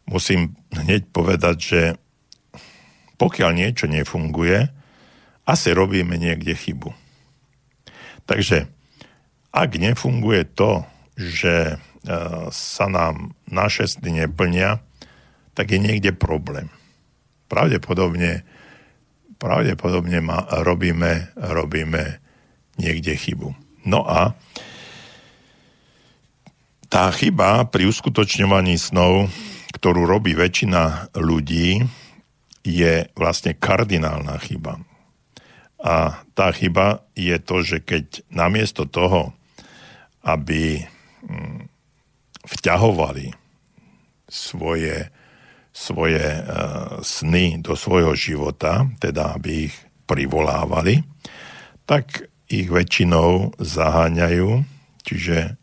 musím 0.07 0.55
hneď 0.75 1.11
povedať, 1.11 1.57
že 1.59 1.83
pokiaľ 3.19 3.51
niečo 3.55 3.87
nefunguje, 3.87 4.67
asi 5.47 5.69
robíme 5.75 6.19
niekde 6.19 6.55
chybu. 6.55 6.91
Takže 8.27 8.67
ak 9.55 9.71
nefunguje 9.79 10.43
to, 10.55 10.87
že 11.19 11.79
sa 12.51 12.87
nám 12.91 13.37
naše 13.47 13.87
sny 13.87 14.27
neplnia, 14.27 14.83
tak 15.55 15.71
je 15.71 15.79
niekde 15.79 16.11
problém. 16.17 16.67
Pravdepodobne 17.47 18.43
pravdepodobne 19.43 20.23
ma, 20.23 20.47
robíme, 20.63 21.35
robíme 21.35 22.23
niekde 22.79 23.19
chybu. 23.19 23.51
No 23.83 24.07
a 24.07 24.39
tá 26.87 27.11
chyba 27.11 27.67
pri 27.67 27.91
uskutočňovaní 27.91 28.79
snov, 28.79 29.27
ktorú 29.75 30.07
robí 30.07 30.39
väčšina 30.39 31.11
ľudí, 31.19 31.83
je 32.63 33.11
vlastne 33.19 33.59
kardinálna 33.59 34.39
chyba. 34.39 34.79
A 35.83 36.23
tá 36.39 36.55
chyba 36.55 37.03
je 37.19 37.35
to, 37.43 37.67
že 37.67 37.83
keď 37.83 38.23
namiesto 38.31 38.87
toho, 38.87 39.35
aby 40.23 40.87
mm, 41.27 41.67
vťahovali 42.47 43.35
svoje 44.29 45.11
svoje 45.73 46.21
uh, 46.21 47.01
sny 47.01 47.65
do 47.65 47.73
svojho 47.73 48.13
života, 48.13 48.85
teda 49.01 49.41
aby 49.41 49.73
ich 49.73 49.77
privolávali, 50.05 51.01
tak 51.89 52.29
ich 52.53 52.69
väčšinou 52.69 53.57
zaháňajú, 53.57 54.69
čiže 55.09 55.57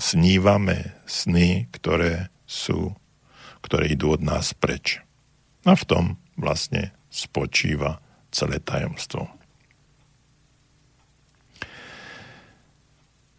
snívame 0.00 0.96
sny, 1.04 1.68
ktoré 1.76 2.32
sú, 2.48 2.96
ktoré 3.60 3.92
idú 3.92 4.16
od 4.16 4.24
nás 4.24 4.56
preč. 4.56 5.04
A 5.68 5.76
v 5.76 5.84
tom 5.84 6.04
vlastne 6.40 6.96
spočíva 7.12 8.00
celé 8.32 8.56
tajomstvo. 8.64 9.28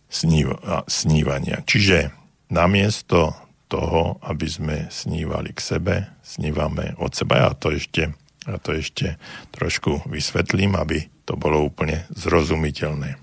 Sníva, 0.10 0.86
snívania. 0.86 1.66
Čiže 1.66 2.18
namiesto 2.50 3.34
toho, 3.70 4.18
aby 4.26 4.50
sme 4.50 4.78
snívali 4.89 5.54
k 5.54 5.62
sebe, 5.62 5.95
snívame 6.26 6.97
od 6.97 7.14
seba. 7.14 7.50
Ja 7.50 7.52
to 7.54 7.70
ešte, 7.70 8.18
ja 8.50 8.58
to 8.58 8.74
ešte 8.74 9.22
trošku 9.54 10.10
vysvetlím, 10.10 10.74
aby 10.74 11.06
to 11.30 11.38
bolo 11.38 11.62
úplne 11.62 12.10
zrozumiteľné. 12.10 13.22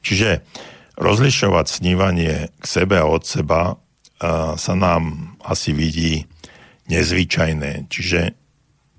Čiže 0.00 0.40
rozlišovať 0.96 1.66
snívanie 1.68 2.48
k 2.56 2.64
sebe 2.64 2.96
a 2.96 3.04
od 3.04 3.28
seba 3.28 3.76
sa 4.56 4.74
nám 4.74 5.36
asi 5.44 5.76
vidí 5.76 6.24
nezvyčajné, 6.88 7.92
čiže 7.92 8.32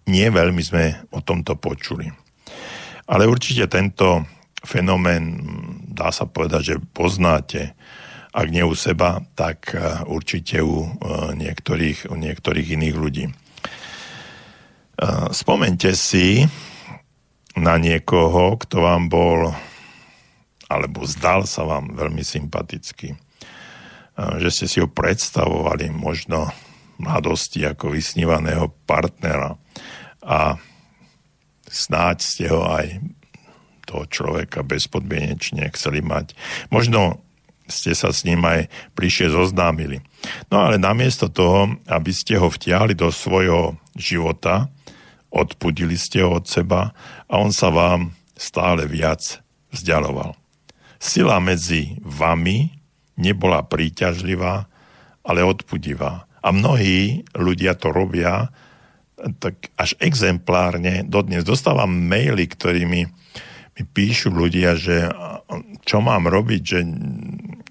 nie 0.05 0.27
veľmi 0.29 0.61
sme 0.61 1.09
o 1.09 1.19
tomto 1.25 1.57
počuli. 1.57 2.13
Ale 3.09 3.25
určite 3.25 3.65
tento 3.65 4.21
fenomén, 4.61 5.41
dá 5.89 6.13
sa 6.13 6.29
povedať, 6.29 6.61
že 6.61 6.75
poznáte 6.93 7.73
ak 8.39 8.47
nie 8.47 8.63
u 8.63 8.71
seba, 8.71 9.19
tak 9.35 9.75
e, 9.75 10.07
určite 10.07 10.63
u 10.63 10.87
e, 10.87 10.89
niektorých, 11.35 12.07
u 12.07 12.15
niektorých 12.15 12.79
iných 12.79 12.95
ľudí. 12.95 13.25
E, 13.27 13.33
spomente 15.35 15.91
si 15.91 16.47
na 17.59 17.75
niekoho, 17.75 18.55
kto 18.55 18.87
vám 18.87 19.11
bol 19.11 19.51
alebo 20.69 21.03
zdal 21.03 21.49
sa 21.49 21.65
vám 21.65 21.97
veľmi 21.97 22.21
sympatický. 22.21 23.17
Že 24.13 24.49
ste 24.53 24.65
si 24.69 24.77
ho 24.77 24.85
predstavovali 24.85 25.89
možno 25.89 26.53
mladosti 27.01 27.65
ako 27.65 27.97
vysnívaného 27.97 28.69
partnera 28.85 29.57
a 30.21 30.61
snáď 31.65 32.17
ste 32.21 32.45
ho 32.53 32.69
aj 32.69 33.01
toho 33.89 34.05
človeka 34.05 34.61
bezpodmienečne 34.61 35.65
chceli 35.73 36.05
mať. 36.05 36.37
Možno 36.69 37.25
ste 37.69 37.93
sa 37.93 38.09
s 38.09 38.25
ním 38.25 38.41
aj 38.43 38.67
bližšie 38.97 39.31
zoznámili. 39.31 40.01
No 40.49 40.65
ale 40.65 40.81
namiesto 40.81 41.29
toho, 41.29 41.79
aby 41.87 42.11
ste 42.11 42.35
ho 42.35 42.49
vtiahli 42.49 42.97
do 42.97 43.13
svojho 43.13 43.77
života, 43.95 44.67
odpudili 45.29 45.95
ste 45.95 46.25
ho 46.25 46.41
od 46.41 46.49
seba 46.49 46.91
a 47.29 47.33
on 47.37 47.53
sa 47.53 47.69
vám 47.69 48.17
stále 48.33 48.89
viac 48.89 49.39
vzdialoval. 49.69 50.33
Sila 50.99 51.37
medzi 51.39 51.95
vami 52.01 52.73
nebola 53.15 53.63
príťažlivá, 53.63 54.67
ale 55.23 55.45
odpudivá. 55.45 56.25
A 56.41 56.49
mnohí 56.49 57.23
ľudia 57.37 57.77
to 57.77 57.93
robia 57.93 58.49
tak 59.43 59.67
až 59.75 59.99
exemplárne. 59.99 61.03
Dodnes 61.03 61.43
dostávam 61.43 61.91
maily, 61.91 62.47
ktorými 62.47 63.01
mi 63.79 63.83
píšu 63.83 64.31
ľudia, 64.31 64.79
že 64.79 65.11
čo 65.83 65.99
mám 65.99 66.27
robiť, 66.27 66.61
že 66.63 66.79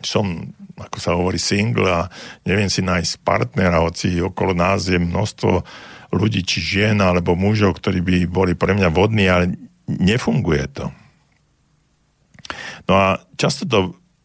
som, 0.04 0.54
ako 0.78 0.98
sa 0.98 1.14
hovorí, 1.14 1.38
single 1.40 1.90
a 1.90 2.00
neviem 2.46 2.70
si 2.70 2.84
nájsť 2.84 3.22
partnera, 3.26 3.82
hoci 3.82 4.22
okolo 4.22 4.54
nás 4.54 4.86
je 4.86 4.98
množstvo 4.98 5.62
ľudí, 6.14 6.40
či 6.46 6.58
žien 6.62 6.98
alebo 7.02 7.36
mužov, 7.36 7.78
ktorí 7.78 8.00
by 8.00 8.14
boli 8.30 8.52
pre 8.54 8.72
mňa 8.72 8.88
vodní, 8.88 9.28
ale 9.28 9.58
nefunguje 9.88 10.64
to. 10.72 10.86
No 12.88 12.94
a 12.96 13.08
často 13.36 13.68
to 13.68 13.80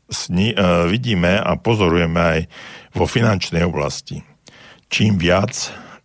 sni, 0.07 0.55
uh, 0.55 0.87
vidíme 0.87 1.35
a 1.35 1.59
pozorujeme 1.59 2.19
aj 2.19 2.39
vo 2.95 3.09
finančnej 3.09 3.65
oblasti. 3.65 4.23
Čím 4.87 5.17
viac 5.17 5.51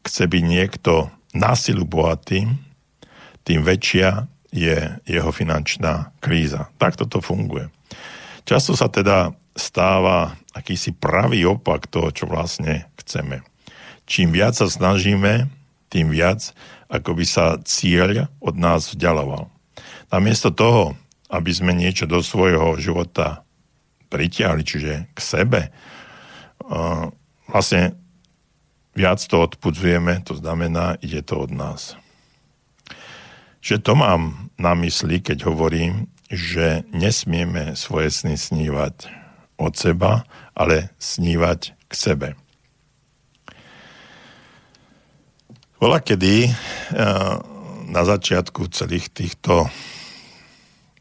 chce 0.02 0.24
byť 0.24 0.42
niekto 0.42 1.12
násilu 1.36 1.84
bohatým, 1.84 2.56
tým 3.44 3.60
väčšia 3.60 4.26
je 4.48 4.96
jeho 5.04 5.30
finančná 5.30 6.16
kríza. 6.24 6.72
Takto 6.80 7.04
to 7.04 7.20
funguje. 7.20 7.68
Často 8.48 8.72
sa 8.72 8.88
teda 8.88 9.36
stáva 9.58 10.38
akýsi 10.54 10.94
pravý 10.94 11.44
opak 11.44 11.90
toho, 11.90 12.14
čo 12.14 12.30
vlastne 12.30 12.86
chceme. 13.02 13.42
Čím 14.08 14.32
viac 14.32 14.56
sa 14.56 14.70
snažíme, 14.70 15.50
tým 15.92 16.08
viac, 16.14 16.54
ako 16.88 17.18
by 17.18 17.24
sa 17.26 17.60
cieľ 17.66 18.30
od 18.40 18.56
nás 18.56 18.94
vzdialoval. 18.94 19.50
Namiesto 20.08 20.48
toho, 20.48 20.96
aby 21.28 21.52
sme 21.52 21.76
niečo 21.76 22.08
do 22.08 22.24
svojho 22.24 22.80
života 22.80 23.44
pritiahli, 24.08 24.64
čiže 24.64 24.92
k 25.12 25.18
sebe, 25.20 25.68
vlastne 27.44 27.92
viac 28.96 29.20
to 29.20 29.44
odpudzujeme, 29.44 30.24
to 30.24 30.32
znamená, 30.40 30.96
ide 31.04 31.20
to 31.20 31.44
od 31.44 31.52
nás. 31.52 31.92
Že 33.60 33.84
to 33.84 33.92
mám 33.92 34.22
na 34.56 34.72
mysli, 34.80 35.20
keď 35.20 35.44
hovorím, 35.44 36.08
že 36.32 36.88
nesmieme 36.92 37.76
svoje 37.76 38.08
sny 38.12 38.40
snívať 38.40 39.27
od 39.58 39.74
seba, 39.74 40.22
ale 40.54 40.94
snívať 41.02 41.74
k 41.90 41.92
sebe. 41.92 42.28
Bola 45.78 46.02
kedy 46.02 46.46
eh, 46.46 46.54
na 47.88 48.02
začiatku 48.02 48.66
celých 48.74 49.14
týchto 49.14 49.70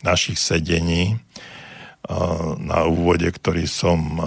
našich 0.06 0.38
sedení 0.38 1.14
eh, 1.14 1.20
na 2.58 2.86
úvode, 2.86 3.26
ktorý 3.30 3.66
som 3.66 4.00
eh, 4.18 4.26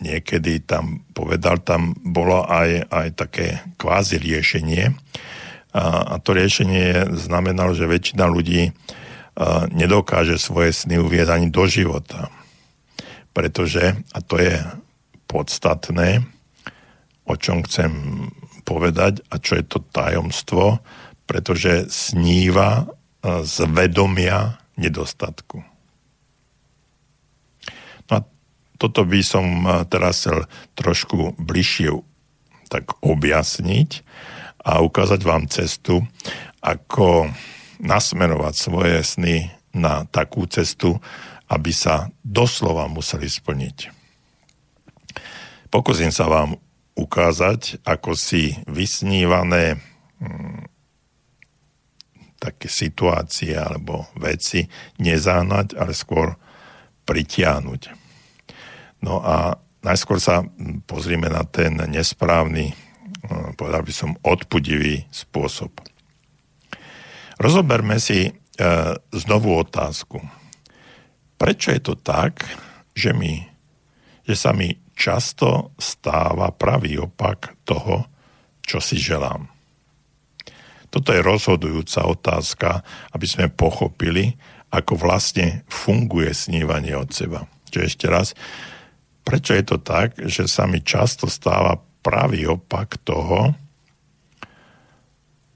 niekedy 0.00 0.62
tam 0.62 1.02
povedal, 1.10 1.62
tam 1.62 1.94
bolo 1.98 2.46
aj, 2.46 2.86
aj 2.88 3.08
také 3.18 3.46
kvázi 3.76 4.16
riešenie. 4.16 4.96
A 5.76 6.18
to 6.18 6.34
riešenie 6.34 7.14
znamenalo, 7.14 7.76
že 7.78 7.86
väčšina 7.86 8.26
ľudí 8.26 8.74
nedokáže 9.70 10.34
svoje 10.34 10.74
sny 10.74 10.98
uvieť 10.98 11.30
ani 11.30 11.52
do 11.52 11.62
života 11.68 12.26
pretože, 13.32 13.94
a 14.12 14.18
to 14.20 14.38
je 14.38 14.58
podstatné, 15.30 16.26
o 17.24 17.34
čom 17.38 17.62
chcem 17.62 17.92
povedať 18.66 19.22
a 19.30 19.38
čo 19.38 19.58
je 19.58 19.64
to 19.66 19.78
tajomstvo, 19.94 20.82
pretože 21.30 21.86
sníva 21.90 22.84
e, 23.22 23.46
z 23.46 23.56
vedomia 23.70 24.58
nedostatku. 24.74 25.62
No 28.10 28.12
a 28.18 28.20
toto 28.74 29.06
by 29.06 29.20
som 29.22 29.46
e, 29.62 29.86
teraz 29.86 30.26
chcel 30.26 30.50
trošku 30.74 31.38
bližšie 31.38 32.02
tak 32.70 32.98
objasniť 33.02 34.02
a 34.62 34.82
ukázať 34.82 35.20
vám 35.22 35.46
cestu, 35.50 36.06
ako 36.62 37.30
nasmerovať 37.80 38.54
svoje 38.54 38.98
sny 39.02 39.36
na 39.74 40.04
takú 40.10 40.46
cestu, 40.50 40.98
aby 41.50 41.74
sa 41.74 42.14
doslova 42.22 42.86
museli 42.86 43.26
splniť. 43.26 43.90
Pokúsim 45.70 46.14
sa 46.14 46.30
vám 46.30 46.58
ukázať, 46.94 47.82
ako 47.82 48.14
si 48.14 48.54
vysnívané 48.70 49.78
hm, 50.22 50.66
také 52.38 52.70
situácie 52.70 53.52
alebo 53.54 54.06
veci 54.16 54.66
nezáhnať, 55.02 55.76
ale 55.76 55.92
skôr 55.92 56.38
pritiahnuť. 57.06 57.82
No 59.02 59.18
a 59.20 59.58
najskôr 59.82 60.22
sa 60.22 60.46
pozrime 60.86 61.26
na 61.30 61.42
ten 61.46 61.74
nesprávny, 61.74 62.74
hm, 63.26 63.58
povedal 63.58 63.82
by 63.82 63.92
som, 63.94 64.14
odpudivý 64.22 65.06
spôsob. 65.10 65.70
Rozoberme 67.40 67.96
si 67.96 68.28
e, 68.28 68.30
znovu 69.16 69.56
otázku. 69.56 70.20
Prečo 71.40 71.72
je 71.72 71.80
to 71.80 71.96
tak, 71.96 72.44
že, 72.92 73.16
mi, 73.16 73.40
že 74.28 74.36
sa 74.36 74.52
mi 74.52 74.76
často 74.92 75.72
stáva 75.80 76.52
pravý 76.52 77.00
opak 77.00 77.56
toho, 77.64 78.04
čo 78.60 78.76
si 78.76 79.00
želám? 79.00 79.48
Toto 80.92 81.16
je 81.16 81.24
rozhodujúca 81.24 82.04
otázka, 82.04 82.84
aby 83.16 83.24
sme 83.24 83.48
pochopili, 83.48 84.36
ako 84.68 85.00
vlastne 85.00 85.64
funguje 85.70 86.28
snívanie 86.36 86.92
od 86.92 87.08
seba. 87.08 87.48
Čiže 87.72 87.88
ešte 87.88 88.06
raz, 88.10 88.36
prečo 89.24 89.56
je 89.56 89.64
to 89.64 89.80
tak, 89.80 90.20
že 90.20 90.44
sa 90.44 90.68
mi 90.68 90.84
často 90.84 91.24
stáva 91.24 91.80
pravý 92.04 92.52
opak 92.52 93.00
toho, 93.00 93.56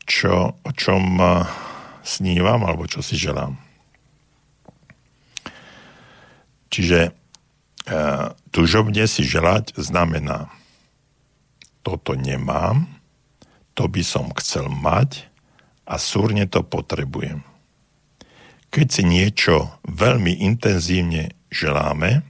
čo, 0.08 0.56
o 0.56 0.70
čom 0.72 1.20
snívam 2.00 2.64
alebo 2.64 2.88
čo 2.88 3.04
si 3.04 3.20
želám. 3.20 3.63
Čiže 6.74 7.00
e, 7.06 7.10
tužobne 8.50 9.06
si 9.06 9.22
želať 9.22 9.78
znamená 9.78 10.50
toto 11.86 12.18
nemám, 12.18 12.90
to 13.78 13.86
by 13.86 14.02
som 14.02 14.34
chcel 14.40 14.66
mať 14.66 15.30
a 15.86 16.00
súrne 16.00 16.50
to 16.50 16.66
potrebujem. 16.66 17.46
Keď 18.74 18.86
si 18.90 19.02
niečo 19.06 19.78
veľmi 19.86 20.42
intenzívne 20.42 21.38
želáme, 21.52 22.26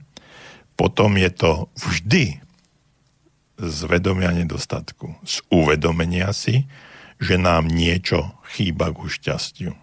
potom 0.77 1.17
je 1.17 1.31
to 1.33 1.71
vždy 1.73 2.37
z 3.55 3.77
vedomia 3.89 4.29
nedostatku, 4.35 5.15
z 5.25 5.41
uvedomenia 5.49 6.29
si, 6.35 6.69
že 7.17 7.39
nám 7.39 7.71
niečo 7.71 8.35
chýba 8.53 8.91
ku 8.91 9.07
šťastiu. 9.07 9.73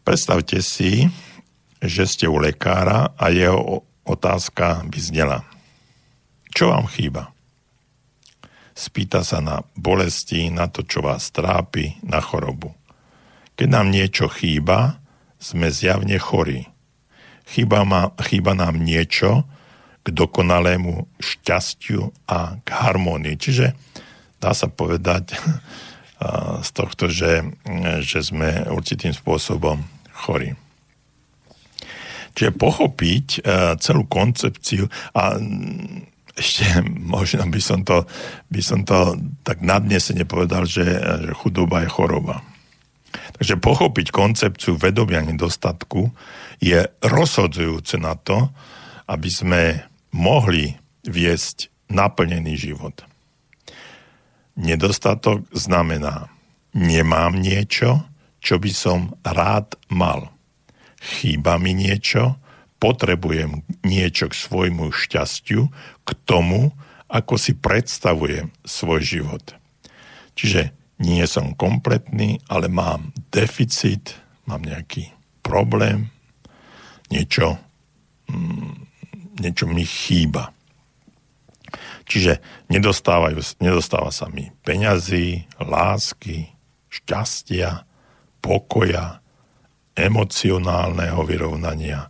Predstavte 0.00 0.64
si, 0.64 1.06
že 1.80 2.04
ste 2.04 2.26
u 2.28 2.36
lekára 2.36 3.16
a 3.16 3.32
jeho 3.32 3.82
otázka 4.04 4.84
by 4.84 4.98
znela. 5.00 5.38
Čo 6.52 6.72
vám 6.72 6.86
chýba? 6.92 7.32
Spýta 8.76 9.24
sa 9.24 9.44
na 9.44 9.60
bolesti, 9.76 10.48
na 10.48 10.68
to, 10.68 10.84
čo 10.84 11.04
vás 11.04 11.28
trápi, 11.32 12.00
na 12.04 12.20
chorobu. 12.20 12.72
Keď 13.56 13.68
nám 13.68 13.92
niečo 13.92 14.28
chýba, 14.32 15.00
sme 15.40 15.68
zjavne 15.68 16.16
chorí. 16.16 16.68
Chýba, 17.44 17.84
ma, 17.84 18.12
chýba 18.24 18.56
nám 18.56 18.80
niečo 18.80 19.44
k 20.00 20.08
dokonalému 20.12 21.08
šťastiu 21.20 22.08
a 22.24 22.56
k 22.64 22.68
harmonii. 22.72 23.36
Čiže 23.36 23.76
dá 24.40 24.56
sa 24.56 24.68
povedať 24.68 25.36
z 26.66 26.70
tohto, 26.72 27.08
že, 27.08 27.44
že 28.00 28.20
sme 28.24 28.68
určitým 28.68 29.12
spôsobom 29.12 29.80
chorí. 30.12 30.56
Čiže 32.34 32.56
pochopiť 32.56 33.26
e, 33.36 33.40
celú 33.82 34.06
koncepciu 34.06 34.86
a 35.16 35.36
ešte 36.34 36.64
možno 37.14 37.44
by 37.50 37.60
som 37.60 37.84
to, 37.84 38.06
by 38.48 38.62
som 38.64 38.86
to 38.86 39.18
tak 39.42 39.60
nadnesene 39.60 40.24
povedal, 40.24 40.64
že, 40.64 40.84
že 40.86 41.32
chudoba 41.36 41.84
je 41.84 41.90
choroba. 41.90 42.40
Takže 43.10 43.58
pochopiť 43.58 44.14
koncepciu 44.14 44.78
vedomia 44.78 45.18
nedostatku 45.24 46.14
je 46.62 46.86
rozhodzujúce 47.02 47.98
na 47.98 48.14
to, 48.14 48.52
aby 49.10 49.30
sme 49.30 49.62
mohli 50.14 50.78
viesť 51.02 51.70
naplnený 51.90 52.54
život. 52.54 53.02
Nedostatok 54.54 55.42
znamená, 55.50 56.30
nemám 56.76 57.34
niečo, 57.34 58.06
čo 58.38 58.62
by 58.62 58.70
som 58.70 59.14
rád 59.26 59.74
mal. 59.90 60.30
Chýba 61.00 61.56
mi 61.56 61.72
niečo, 61.72 62.36
potrebujem 62.76 63.64
niečo 63.84 64.28
k 64.28 64.34
svojmu 64.36 64.92
šťastiu, 64.92 65.72
k 66.04 66.10
tomu, 66.28 66.76
ako 67.10 67.34
si 67.40 67.56
predstavujem 67.56 68.52
svoj 68.62 69.00
život. 69.02 69.44
Čiže 70.38 70.76
nie 71.00 71.24
som 71.24 71.56
kompletný, 71.56 72.44
ale 72.46 72.68
mám 72.68 73.16
deficit, 73.32 74.14
mám 74.44 74.62
nejaký 74.62 75.10
problém, 75.40 76.12
niečo, 77.08 77.58
mm, 78.28 78.72
niečo 79.40 79.64
mi 79.66 79.82
chýba. 79.82 80.52
Čiže 82.10 82.42
nedostáva 82.68 84.10
sa 84.10 84.26
mi 84.28 84.50
peňazí, 84.66 85.46
lásky, 85.62 86.50
šťastia, 86.90 87.86
pokoja, 88.42 89.22
emocionálneho 90.06 91.20
vyrovnania. 91.26 92.08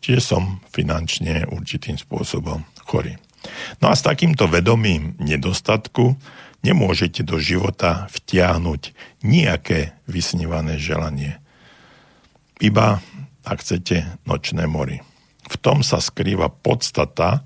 Čiže 0.00 0.20
som 0.20 0.64
finančne 0.72 1.44
určitým 1.52 2.00
spôsobom 2.00 2.64
chorý. 2.88 3.20
No 3.80 3.92
a 3.92 3.94
s 3.96 4.04
takýmto 4.04 4.48
vedomím 4.48 5.16
nedostatku 5.20 6.16
nemôžete 6.60 7.24
do 7.24 7.40
života 7.40 8.08
vtiahnuť 8.12 8.92
nejaké 9.24 9.96
vysnívané 10.04 10.76
želanie. 10.76 11.40
Iba, 12.60 13.00
ak 13.44 13.64
chcete, 13.64 14.20
nočné 14.28 14.68
mori. 14.68 15.00
V 15.48 15.56
tom 15.56 15.80
sa 15.80 15.98
skrýva 15.98 16.52
podstata 16.52 17.40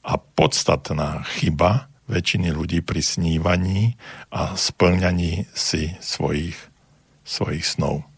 a 0.00 0.12
podstatná 0.16 1.20
chyba 1.36 1.92
väčšiny 2.08 2.48
ľudí 2.56 2.80
pri 2.80 3.04
snívaní 3.04 4.00
a 4.32 4.56
splňaní 4.56 5.44
si 5.52 5.92
svojich, 6.00 6.56
svojich 7.28 7.68
snov. 7.68 8.08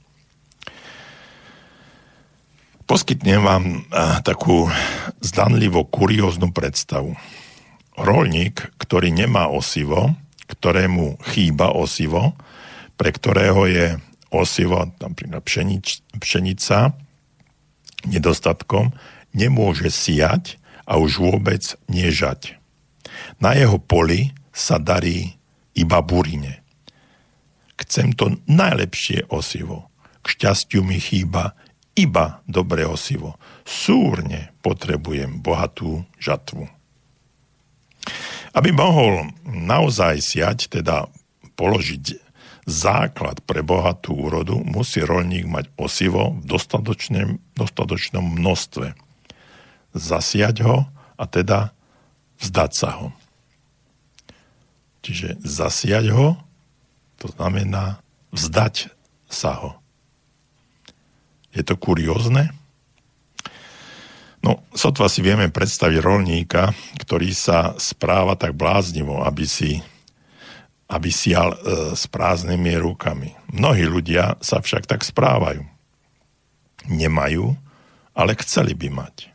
Poskytnem 2.90 3.38
vám 3.38 3.86
takú 4.26 4.66
zdanlivo 5.22 5.86
kurióznu 5.86 6.50
predstavu. 6.50 7.14
Rolník, 7.94 8.66
ktorý 8.82 9.14
nemá 9.14 9.46
osivo, 9.46 10.18
ktorému 10.50 11.22
chýba 11.30 11.70
osivo, 11.70 12.34
pre 12.98 13.14
ktorého 13.14 13.62
je 13.70 13.86
osivo, 14.34 14.90
napríklad 14.98 15.38
pšenič, 15.38 16.02
pšenica, 16.18 16.98
nedostatkom, 18.10 18.90
nemôže 19.38 19.86
siať 19.86 20.58
a 20.82 20.98
už 20.98 21.22
vôbec 21.22 21.62
nežať. 21.86 22.58
Na 23.38 23.54
jeho 23.54 23.78
poli 23.78 24.34
sa 24.50 24.82
darí 24.82 25.38
iba 25.78 26.02
burine. 26.02 26.58
Chcem 27.78 28.18
to 28.18 28.34
najlepšie 28.50 29.30
osivo. 29.30 29.86
K 30.26 30.34
šťastiu 30.34 30.82
mi 30.82 30.98
chýba 30.98 31.54
iba 32.00 32.40
dobré 32.48 32.88
osivo. 32.88 33.36
Súrne 33.68 34.56
potrebujem 34.64 35.44
bohatú 35.44 36.08
žatvu. 36.16 36.68
Aby 38.56 38.74
mohol 38.74 39.30
naozaj 39.46 40.24
siať, 40.24 40.72
teda 40.72 41.06
položiť 41.54 42.18
základ 42.66 43.44
pre 43.44 43.60
bohatú 43.60 44.16
úrodu, 44.16 44.56
musí 44.62 45.04
rolník 45.04 45.46
mať 45.46 45.68
osivo 45.76 46.38
v 46.40 46.44
dostatočnom, 47.56 48.24
množstve 48.24 48.96
zasiať 49.94 50.56
ho 50.62 50.86
a 51.18 51.24
teda 51.26 51.74
vzdať 52.38 52.70
sa 52.72 52.90
ho. 52.96 53.06
Čiže 55.02 55.40
zasiať 55.42 56.12
ho, 56.12 56.38
to 57.18 57.32
znamená 57.34 58.00
vzdať 58.30 58.92
sa 59.28 59.52
ho. 59.58 59.79
Je 61.50 61.62
to 61.66 61.74
kuriózne? 61.74 62.54
No, 64.40 64.64
sotva 64.72 65.10
si 65.12 65.20
vieme 65.20 65.52
predstaviť 65.52 65.98
rolníka, 66.00 66.72
ktorý 66.96 67.34
sa 67.36 67.76
správa 67.76 68.40
tak 68.40 68.56
bláznivo, 68.56 69.20
aby 69.20 69.44
si 69.44 69.84
aby 70.90 71.06
sial 71.14 71.54
e, 71.54 71.58
s 71.94 72.10
prázdnymi 72.10 72.74
rukami. 72.82 73.30
Mnohí 73.54 73.86
ľudia 73.86 74.34
sa 74.42 74.58
však 74.58 74.90
tak 74.90 75.06
správajú. 75.06 75.62
Nemajú, 76.90 77.54
ale 78.10 78.34
chceli 78.42 78.74
by 78.74 78.90
mať. 78.90 79.30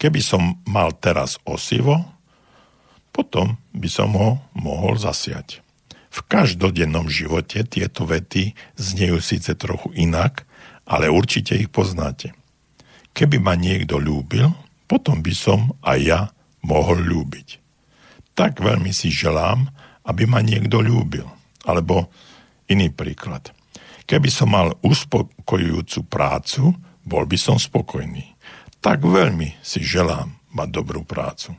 Keby 0.00 0.20
som 0.24 0.56
mal 0.64 0.96
teraz 0.96 1.36
osivo, 1.44 2.00
potom 3.12 3.60
by 3.76 3.88
som 3.92 4.16
ho 4.16 4.40
mohol 4.56 4.96
zasiať. 4.96 5.60
V 6.08 6.24
každodennom 6.24 7.12
živote 7.12 7.60
tieto 7.68 8.08
vety 8.08 8.56
znejú 8.80 9.20
síce 9.20 9.52
trochu 9.52 9.92
inak, 9.92 10.48
ale 10.90 11.06
určite 11.06 11.54
ich 11.54 11.70
poznáte. 11.70 12.34
Keby 13.14 13.38
ma 13.38 13.54
niekto 13.54 14.02
ľúbil, 14.02 14.50
potom 14.90 15.22
by 15.22 15.30
som 15.30 15.70
aj 15.86 15.98
ja 16.02 16.20
mohol 16.66 17.06
ľúbiť. 17.06 17.62
Tak 18.34 18.58
veľmi 18.58 18.90
si 18.90 19.14
želám, 19.14 19.70
aby 20.02 20.26
ma 20.26 20.42
niekto 20.42 20.82
ľúbil. 20.82 21.26
Alebo 21.62 22.10
iný 22.66 22.90
príklad. 22.90 23.54
Keby 24.10 24.26
som 24.26 24.50
mal 24.50 24.74
uspokojujúcu 24.82 26.00
prácu, 26.10 26.74
bol 27.06 27.24
by 27.30 27.38
som 27.38 27.62
spokojný. 27.62 28.34
Tak 28.82 29.06
veľmi 29.06 29.62
si 29.62 29.86
želám 29.86 30.34
mať 30.50 30.68
dobrú 30.74 31.06
prácu. 31.06 31.54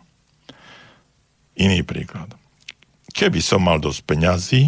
Iný 1.55 1.87
príklad. 1.87 2.35
Keby 3.11 3.39
som 3.39 3.63
mal 3.63 3.79
dosť 3.79 4.01
peňazí, 4.03 4.63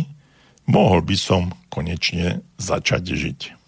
mohol 0.67 1.03
by 1.03 1.15
som 1.19 1.51
konečne 1.67 2.43
začať 2.59 3.03
žiť. 3.11 3.62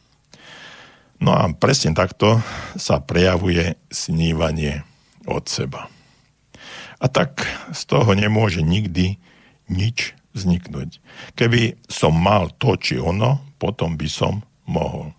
No 1.23 1.31
a 1.31 1.47
presne 1.55 1.95
takto 1.95 2.43
sa 2.75 2.99
prejavuje 2.99 3.79
snívanie 3.87 4.83
od 5.25 5.47
seba. 5.47 5.87
A 6.99 7.05
tak 7.07 7.43
z 7.71 7.81
toho 7.87 8.11
nemôže 8.15 8.63
nikdy 8.63 9.19
nič 9.71 10.15
vzniknúť. 10.35 10.99
Keby 11.39 11.79
som 11.87 12.15
mal 12.15 12.51
to 12.59 12.75
či 12.75 12.99
ono, 12.99 13.39
potom 13.55 13.95
by 13.95 14.07
som 14.11 14.43
mohol. 14.67 15.15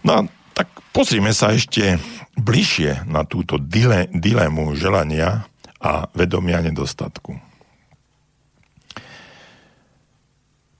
No 0.00 0.10
a 0.10 0.20
tak 0.56 0.72
pozrime 0.96 1.36
sa 1.36 1.52
ešte 1.52 2.00
bližšie 2.36 3.04
na 3.04 3.28
túto 3.28 3.60
dile, 3.60 4.08
dilemu 4.12 4.72
želania 4.76 5.44
a 5.80 6.08
vedomia 6.16 6.64
nedostatku. 6.64 7.36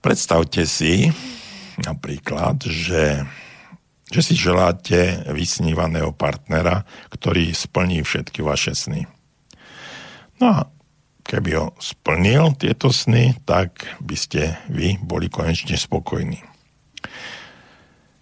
Predstavte 0.01 0.65
si 0.65 1.13
napríklad, 1.81 2.61
že, 2.65 3.25
že 4.09 4.21
si 4.21 4.33
želáte 4.33 5.25
vysnívaného 5.29 6.13
partnera, 6.13 6.85
ktorý 7.13 7.53
splní 7.53 8.01
všetky 8.01 8.41
vaše 8.41 8.73
sny. 8.73 9.05
No 10.41 10.45
a 10.45 10.59
keby 11.27 11.49
ho 11.59 11.65
splnil 11.77 12.55
tieto 12.55 12.93
sny, 12.93 13.35
tak 13.43 13.83
by 13.99 14.15
ste 14.15 14.55
vy 14.71 14.95
boli 15.01 15.27
konečne 15.27 15.75
spokojní. 15.75 16.39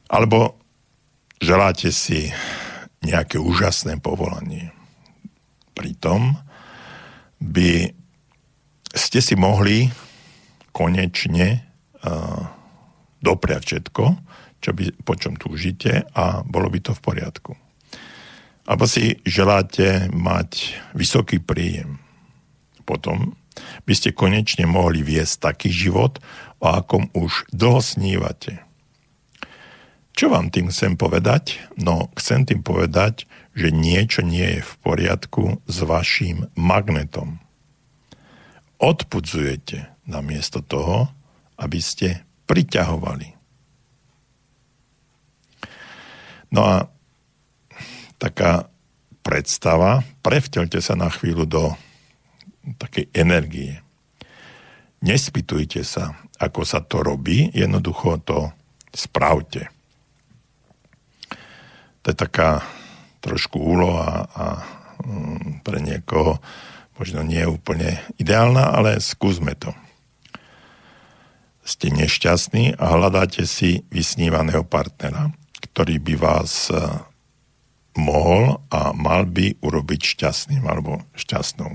Alebo 0.09 0.57
želáte 1.37 1.93
si 1.93 2.33
nejaké 3.05 3.37
úžasné 3.37 4.01
povolanie. 4.01 4.73
Pritom 5.77 6.39
by 7.37 7.93
ste 8.95 9.19
si 9.19 9.35
mohli 9.35 9.91
konečne 10.71 11.61
uh, 12.01 12.54
dopriať 13.25 13.61
všetko, 13.65 14.03
čo 14.61 14.69
by, 14.69 15.01
po 15.01 15.17
čom 15.17 15.33
túžite 15.33 16.05
a 16.13 16.45
bolo 16.45 16.69
by 16.69 16.79
to 16.85 16.93
v 16.93 17.01
poriadku. 17.01 17.51
Alebo 18.69 18.85
si 18.85 19.17
želáte 19.25 20.09
mať 20.13 20.77
vysoký 20.93 21.41
príjem 21.41 22.05
potom 22.85 23.33
by 23.83 23.93
ste 23.97 24.15
konečne 24.15 24.69
mohli 24.69 25.01
viesť 25.01 25.51
taký 25.51 25.73
život, 25.73 26.21
o 26.61 26.71
akom 26.71 27.09
už 27.11 27.49
dlho 27.51 27.81
snívate. 27.81 28.61
Čo 30.15 30.31
vám 30.31 30.47
tým 30.47 30.71
chcem 30.71 30.95
povedať? 30.95 31.59
No, 31.75 32.07
chcem 32.15 32.47
tým 32.47 32.63
povedať, 32.63 33.27
že 33.51 33.75
niečo 33.75 34.23
nie 34.23 34.59
je 34.59 34.61
v 34.63 34.73
poriadku 34.79 35.59
s 35.67 35.77
vašim 35.83 36.47
magnetom. 36.55 37.43
Odpudzujete 38.79 39.91
namiesto 40.07 40.63
toho, 40.63 41.11
aby 41.59 41.83
ste 41.83 42.23
priťahovali. 42.45 43.27
No 46.53 46.61
a 46.63 46.75
taká 48.21 48.69
predstava, 49.25 50.05
prevtelte 50.21 50.79
sa 50.79 50.93
na 50.93 51.09
chvíľu 51.09 51.45
do 51.49 51.63
takej 52.77 53.09
energie. 53.11 53.81
Nespýtujte 55.01 55.85
sa, 55.85 56.17
ako 56.41 56.61
sa 56.65 56.81
to 56.81 57.01
robí, 57.01 57.49
jednoducho 57.53 58.21
to 58.25 58.49
spravte. 58.93 59.69
To 62.01 62.13
je 62.13 62.17
taká 62.17 62.61
trošku 63.21 63.57
úloha 63.57 64.29
a 64.37 64.45
mm, 65.01 65.65
pre 65.65 65.81
niekoho 65.81 66.37
možno 66.95 67.25
nie 67.25 67.41
je 67.41 67.49
úplne 67.49 67.99
ideálna, 68.21 68.71
ale 68.71 69.01
skúsme 69.01 69.57
to. 69.57 69.73
Ste 71.65 71.89
nešťastní 71.89 72.77
a 72.77 72.85
hľadáte 72.93 73.49
si 73.49 73.81
vysnívaného 73.89 74.61
partnera, 74.61 75.33
ktorý 75.65 75.97
by 75.97 76.13
vás 76.13 76.69
e, 76.69 76.77
mohol 77.97 78.61
a 78.69 78.93
mal 78.93 79.25
by 79.25 79.57
urobiť 79.65 80.13
šťastným 80.13 80.61
alebo 80.61 81.01
šťastnou. 81.17 81.73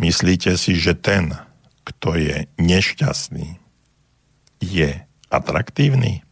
Myslíte 0.00 0.56
si, 0.56 0.72
že 0.80 0.96
ten, 0.96 1.36
kto 1.84 2.16
je 2.16 2.48
nešťastný, 2.56 3.60
je 4.64 4.90
atraktívny, 5.28 6.24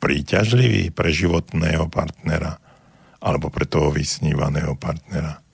príťažlivý 0.00 0.88
pre 0.94 1.12
životného 1.12 1.84
partnera 1.92 2.64
alebo 3.20 3.52
pre 3.52 3.68
toho 3.68 3.92
vysnívaného 3.92 4.72
partnera. 4.78 5.44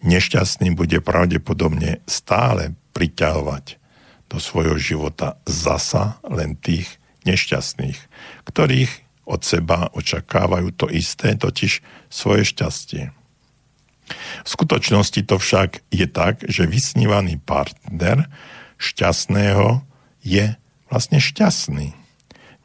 Nešťastný 0.00 0.72
bude 0.72 1.02
pravdepodobne 1.04 2.00
stále 2.08 2.72
priťahovať 2.96 3.85
do 4.26 4.42
svojho 4.42 4.76
života 4.78 5.38
zasa 5.46 6.18
len 6.26 6.58
tých 6.58 6.98
nešťastných, 7.26 7.98
ktorých 8.46 8.92
od 9.26 9.42
seba 9.42 9.90
očakávajú 9.90 10.70
to 10.78 10.86
isté, 10.86 11.34
totiž 11.34 11.82
svoje 12.06 12.46
šťastie. 12.46 13.10
V 14.46 14.48
skutočnosti 14.48 15.18
to 15.26 15.36
však 15.42 15.82
je 15.90 16.06
tak, 16.06 16.46
že 16.46 16.70
vysnívaný 16.70 17.42
partner 17.42 18.30
šťastného 18.78 19.82
je 20.22 20.54
vlastne 20.86 21.18
šťastný. 21.18 21.98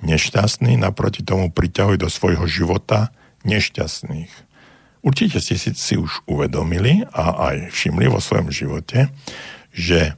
Nešťastný 0.05 0.77
naproti 0.77 1.25
tomu 1.25 1.49
priťahuje 1.49 1.97
do 1.97 2.09
svojho 2.13 2.45
života 2.45 3.09
nešťastných. 3.41 4.29
Určite 5.01 5.41
ste 5.41 5.57
si, 5.57 5.73
si 5.73 5.97
už 5.97 6.21
uvedomili 6.29 7.09
a 7.09 7.53
aj 7.53 7.73
všimli 7.73 8.05
vo 8.05 8.21
svojom 8.21 8.53
živote, 8.53 9.09
že 9.73 10.13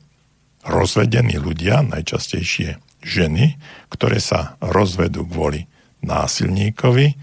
rozvedení 0.64 1.39
ľudia, 1.39 1.84
najčastejšie 1.84 2.80
ženy, 3.03 3.59
ktoré 3.91 4.18
sa 4.24 4.55
rozvedú 4.64 5.28
kvôli 5.28 5.68
násilníkovi, 6.03 7.20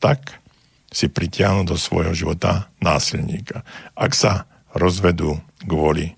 tak 0.00 0.40
si 0.92 1.10
pritiahnu 1.10 1.66
do 1.66 1.74
svojho 1.74 2.14
života 2.14 2.70
násilníka. 2.78 3.66
Ak 3.98 4.14
sa 4.14 4.46
rozvedú 4.76 5.40
kvôli 5.64 6.14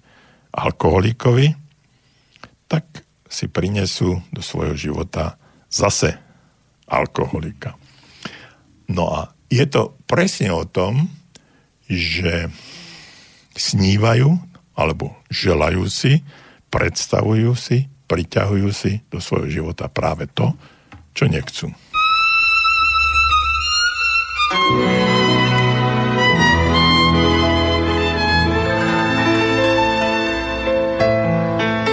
alkoholikovi, 0.52 1.54
tak 2.66 3.06
si 3.30 3.46
prinesú 3.46 4.20
do 4.34 4.42
svojho 4.42 4.74
života 4.74 5.38
zase 5.70 6.18
alkoholika. 6.86 7.74
No 8.86 9.10
a 9.10 9.20
je 9.50 9.66
to 9.66 9.94
presne 10.06 10.50
o 10.54 10.66
tom, 10.66 11.10
že 11.86 12.50
snívajú 13.54 14.34
alebo 14.76 15.14
želajú 15.30 15.86
si, 15.88 16.22
predstavujú 16.76 17.56
si, 17.56 17.88
priťahujú 18.04 18.68
si 18.68 19.00
do 19.08 19.16
svojho 19.16 19.48
života 19.48 19.88
práve 19.88 20.28
to, 20.28 20.52
čo 21.16 21.24
nechcú. 21.24 21.72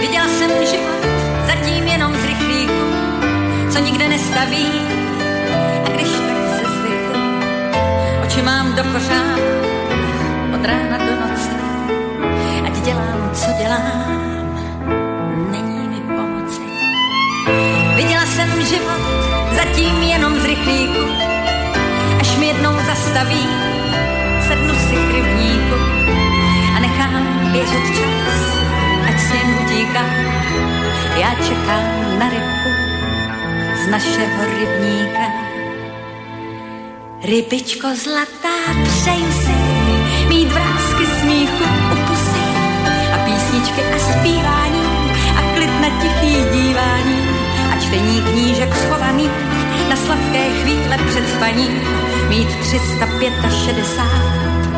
Viděla 0.00 0.28
jsem 0.28 0.52
život 0.68 1.02
zatím 1.48 1.84
jenom 1.88 2.12
z 2.12 2.24
rychlíku, 2.24 2.84
co 3.72 3.78
nikde 3.80 4.08
nestaví. 4.08 4.68
A 5.84 5.88
když 5.96 6.12
tak 6.12 6.38
se 6.60 6.64
zvyknu, 6.76 7.24
oči 8.24 8.42
mám 8.42 8.76
do 8.76 8.84
kořán, 8.92 9.33
zatím 19.74 20.02
jenom 20.02 20.40
z 20.40 20.44
rychlíku, 20.44 21.00
mi 22.38 22.46
jednou 22.46 22.72
zastaví, 22.86 23.48
sednu 24.48 24.74
si 24.74 24.94
k 24.94 25.14
rybníku 25.14 25.76
a 26.76 26.78
nechám 26.80 27.52
běžet 27.52 27.86
čas, 27.96 28.34
ať 29.08 29.20
se 29.20 29.34
jen 29.36 29.58
utíká. 29.64 30.04
Já 31.16 31.30
čekám 31.48 32.18
na 32.18 32.28
rybku 32.28 32.70
z 33.84 33.86
našeho 33.86 34.44
rybníka. 34.58 35.26
Rybičko 37.22 37.88
zlatá, 38.04 38.56
přeju 38.82 39.32
si 39.32 39.56
mít 40.28 40.52
vrázky 40.52 41.06
smíchu 41.20 41.64
u 41.92 41.96
pusy 42.08 42.44
a 43.14 43.18
písničky 43.24 43.82
a 43.94 43.98
zpívání 43.98 44.84
a 45.36 45.54
klid 45.54 45.80
na 45.80 45.88
tichý 46.02 46.34
dívání, 46.52 47.28
ať 47.72 47.82
čtení 47.82 48.22
knížek 48.22 48.76
schovaných 48.76 49.53
na 49.94 50.00
sladké 50.00 50.50
chvíle 50.62 50.98
před 51.08 51.28
spaním 51.28 51.80
mít 52.28 52.48
365 52.60 53.32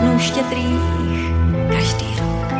dnů 0.00 0.18
štědrých 0.18 0.80
každý 1.72 2.06
rok. 2.20 2.52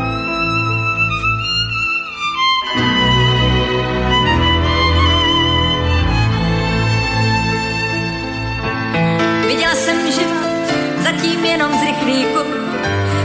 Viděla 9.46 9.74
jsem 9.74 10.12
život 10.12 10.74
zatím 11.04 11.44
jenom 11.44 11.72
z 11.78 11.82
rychlíku, 11.82 12.38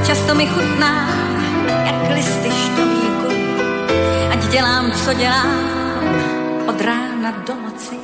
často 0.07 0.35
mi 0.35 0.47
chutná 0.47 1.09
jak 1.85 2.15
listy 2.15 2.49
štomíku. 2.51 3.27
Ať 4.31 4.51
dělám, 4.51 4.91
co 4.91 5.13
dělám, 5.13 5.55
od 6.67 6.81
rána 6.81 7.31
do 7.31 7.55
noci, 7.55 8.00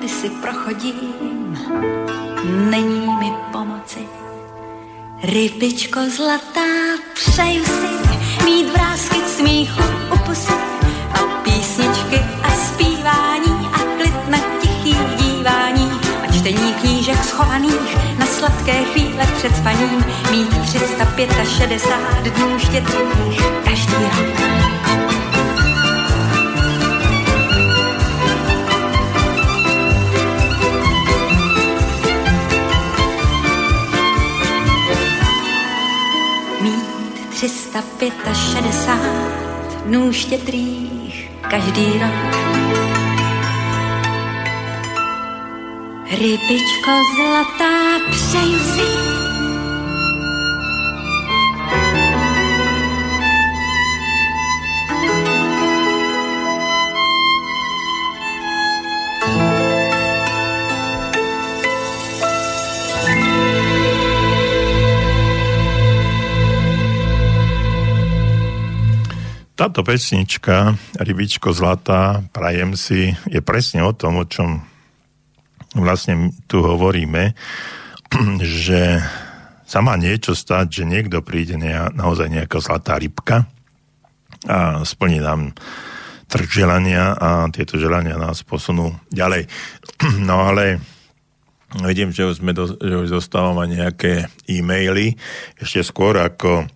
boty 0.00 0.08
si 0.08 0.30
prochodím, 0.30 1.58
není 2.70 3.06
mi 3.18 3.32
pomoci. 3.52 4.08
Rybičko 5.22 6.00
zlatá, 6.16 6.70
přeju 7.14 7.64
si 7.64 8.14
mít 8.44 8.72
vrázky 8.72 9.20
smíchu 9.36 9.82
u 10.14 10.18
pusy 10.18 10.52
a 11.14 11.18
písničky 11.42 12.20
a 12.42 12.50
zpívání 12.50 13.68
a 13.72 13.78
klid 13.78 14.28
na 14.28 14.38
tichý 14.60 14.96
dívání 15.16 15.90
a 16.28 16.32
čtení 16.32 16.74
knížek 16.80 17.24
schovaných 17.24 18.18
na 18.18 18.26
sladké 18.26 18.84
chvíle 18.84 19.26
před 19.36 19.56
spaním 19.56 20.04
mít 20.30 20.58
365 20.62 22.34
dnů 22.34 22.58
štědrých 22.58 23.40
každý 23.64 23.94
rok. 23.94 25.09
365 37.40 38.12
dnů 39.84 40.12
štědrých 40.12 41.30
každý 41.50 41.98
rok. 41.98 42.36
Rybičko 46.10 46.90
zlatá, 47.16 47.98
přeju 48.10 48.58
si 48.58 49.19
Táto 69.60 69.84
pesnička 69.84 70.72
Rybičko 70.96 71.52
zlatá, 71.52 72.24
prajem 72.32 72.80
si, 72.80 73.12
je 73.28 73.44
presne 73.44 73.84
o 73.84 73.92
tom, 73.92 74.16
o 74.16 74.24
čom 74.24 74.64
vlastne 75.76 76.32
tu 76.48 76.64
hovoríme, 76.64 77.36
že 78.64 79.04
sa 79.68 79.84
má 79.84 80.00
niečo 80.00 80.32
stať, 80.32 80.80
že 80.80 80.88
niekto 80.88 81.20
príde 81.20 81.60
na, 81.60 81.92
naozaj 81.92 82.32
nejaká 82.32 82.56
zlatá 82.56 82.96
rybka 82.96 83.44
a 84.48 84.80
splní 84.88 85.20
nám 85.20 85.52
trh 86.24 86.48
želania 86.48 87.12
a 87.12 87.44
tieto 87.52 87.76
želania 87.76 88.16
nás 88.16 88.40
posunú 88.40 88.96
ďalej. 89.12 89.44
No 90.24 90.40
ale 90.40 90.80
Vidím, 91.70 92.10
že 92.10 92.26
už, 92.26 92.42
sme 92.42 92.50
do, 92.50 92.66
že 92.66 92.94
už 92.98 93.22
dostávame 93.22 93.70
nejaké 93.70 94.26
e-maily. 94.50 95.14
Ešte 95.54 95.86
skôr, 95.86 96.18
ako, 96.18 96.66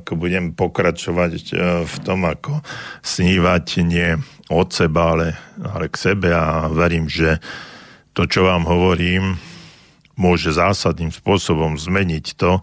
ako 0.00 0.12
budem 0.16 0.56
pokračovať 0.56 1.32
e, 1.36 1.84
v 1.84 1.96
tom, 2.00 2.24
ako 2.24 2.64
snívať 3.04 3.84
nie 3.84 4.16
od 4.48 4.72
seba, 4.72 5.12
ale, 5.12 5.28
ale 5.60 5.92
k 5.92 5.96
sebe 6.00 6.32
a 6.32 6.64
verím, 6.72 7.12
že 7.12 7.44
to, 8.16 8.24
čo 8.24 8.48
vám 8.48 8.64
hovorím, 8.64 9.36
môže 10.16 10.56
zásadným 10.56 11.12
spôsobom 11.12 11.76
zmeniť 11.76 12.26
to, 12.32 12.56
e, 12.56 12.62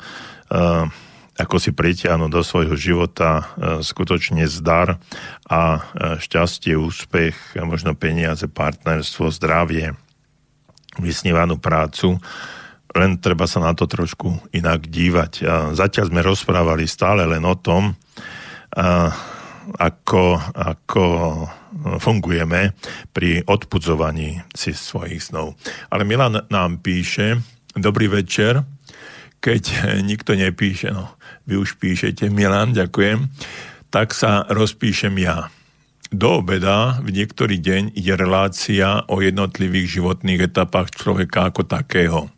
ako 1.37 1.55
si 1.61 1.69
pritiahnuť 1.69 2.33
do 2.33 2.41
svojho 2.41 2.73
života 2.73 3.45
e, 3.45 3.85
skutočne 3.85 4.49
zdar 4.49 4.97
a 5.45 5.85
šťastie, 6.17 6.73
úspech, 6.73 7.61
možno 7.61 7.93
peniaze, 7.93 8.49
partnerstvo, 8.49 9.29
zdravie, 9.29 9.93
vysnívanú 10.99 11.57
prácu, 11.57 12.19
len 12.95 13.21
treba 13.21 13.45
sa 13.45 13.61
na 13.61 13.71
to 13.73 13.85
trošku 13.85 14.51
inak 14.53 14.89
dívať. 14.89 15.31
A 15.45 15.53
zatiaľ 15.77 16.09
sme 16.09 16.21
rozprávali 16.25 16.89
stále 16.89 17.25
len 17.25 17.43
o 17.45 17.55
tom, 17.55 17.93
a, 18.75 19.13
ako, 19.77 20.41
ako 20.57 21.03
fungujeme 22.01 22.73
pri 23.13 23.45
odpudzovaní 23.45 24.41
si 24.57 24.73
svojich 24.73 25.21
snov. 25.21 25.53
Ale 25.93 26.05
Milan 26.05 26.49
nám 26.49 26.81
píše, 26.81 27.37
dobrý 27.77 28.09
večer, 28.09 28.65
keď 29.39 29.95
nikto 30.03 30.35
nepíše, 30.35 30.91
no 30.91 31.15
vy 31.47 31.61
už 31.61 31.79
píšete, 31.79 32.27
Milan, 32.27 32.75
ďakujem, 32.75 33.29
tak 33.93 34.11
sa 34.13 34.43
rozpíšem 34.49 35.13
ja. 35.21 35.47
Do 36.09 36.41
obeda 36.41 36.97
v 37.05 37.13
niektorý 37.13 37.61
deň 37.61 37.93
je 37.93 38.13
relácia 38.17 39.05
o 39.05 39.21
jednotlivých 39.21 40.01
životných 40.01 40.49
etapách 40.49 40.97
človeka 40.97 41.53
ako 41.53 41.69
takého. 41.69 42.33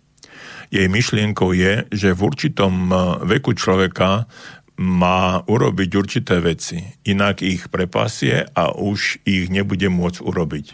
Jej 0.75 0.91
myšlienkou 0.91 1.55
je, 1.55 1.87
že 1.87 2.11
v 2.11 2.19
určitom 2.19 2.91
e, 2.91 2.95
veku 3.31 3.55
človeka 3.55 4.27
má 4.75 5.39
urobiť 5.47 5.89
určité 5.95 6.43
veci, 6.43 6.83
inak 7.07 7.39
ich 7.39 7.71
prepasie 7.71 8.43
a 8.43 8.75
už 8.75 9.23
ich 9.23 9.47
nebude 9.47 9.87
môcť 9.87 10.19
urobiť. 10.19 10.67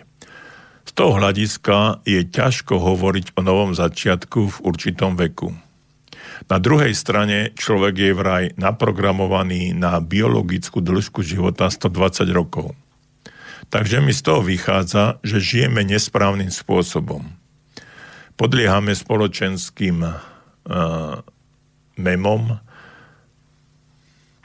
Z 0.90 0.92
toho 0.98 1.22
hľadiska 1.22 2.02
je 2.02 2.26
ťažko 2.26 2.82
hovoriť 2.82 3.38
o 3.38 3.46
novom 3.46 3.78
začiatku 3.78 4.40
v 4.50 4.58
určitom 4.66 5.14
veku. 5.14 5.54
Na 6.50 6.58
druhej 6.58 6.98
strane 6.98 7.54
človek 7.54 7.94
je 7.94 8.12
vraj 8.18 8.44
naprogramovaný 8.58 9.78
na 9.78 10.02
biologickú 10.02 10.82
dĺžku 10.82 11.22
života 11.22 11.70
120 11.70 12.26
rokov. 12.34 12.74
Takže 13.68 14.00
mi 14.00 14.16
z 14.16 14.22
toho 14.24 14.40
vychádza, 14.48 15.20
že 15.28 15.44
žijeme 15.44 15.84
nesprávnym 15.84 16.48
spôsobom. 16.48 17.28
Podliehame 18.40 18.96
spoločenským 18.96 20.08
uh, 20.08 20.14
memom, 22.00 22.44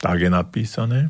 tak 0.03 0.17
je 0.27 0.31
napísané. 0.33 1.01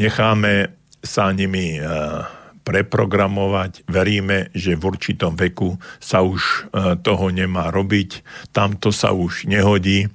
Necháme 0.00 0.72
sa 1.04 1.28
nimi 1.34 1.76
uh, 1.76 2.24
preprogramovať, 2.64 3.84
veríme, 3.84 4.48
že 4.56 4.78
v 4.78 4.82
určitom 4.88 5.36
veku 5.36 5.76
sa 6.00 6.24
už 6.24 6.40
uh, 6.72 6.96
toho 6.96 7.28
nemá 7.28 7.68
robiť, 7.68 8.24
tamto 8.56 8.88
sa 8.88 9.12
už 9.12 9.44
nehodí, 9.44 10.08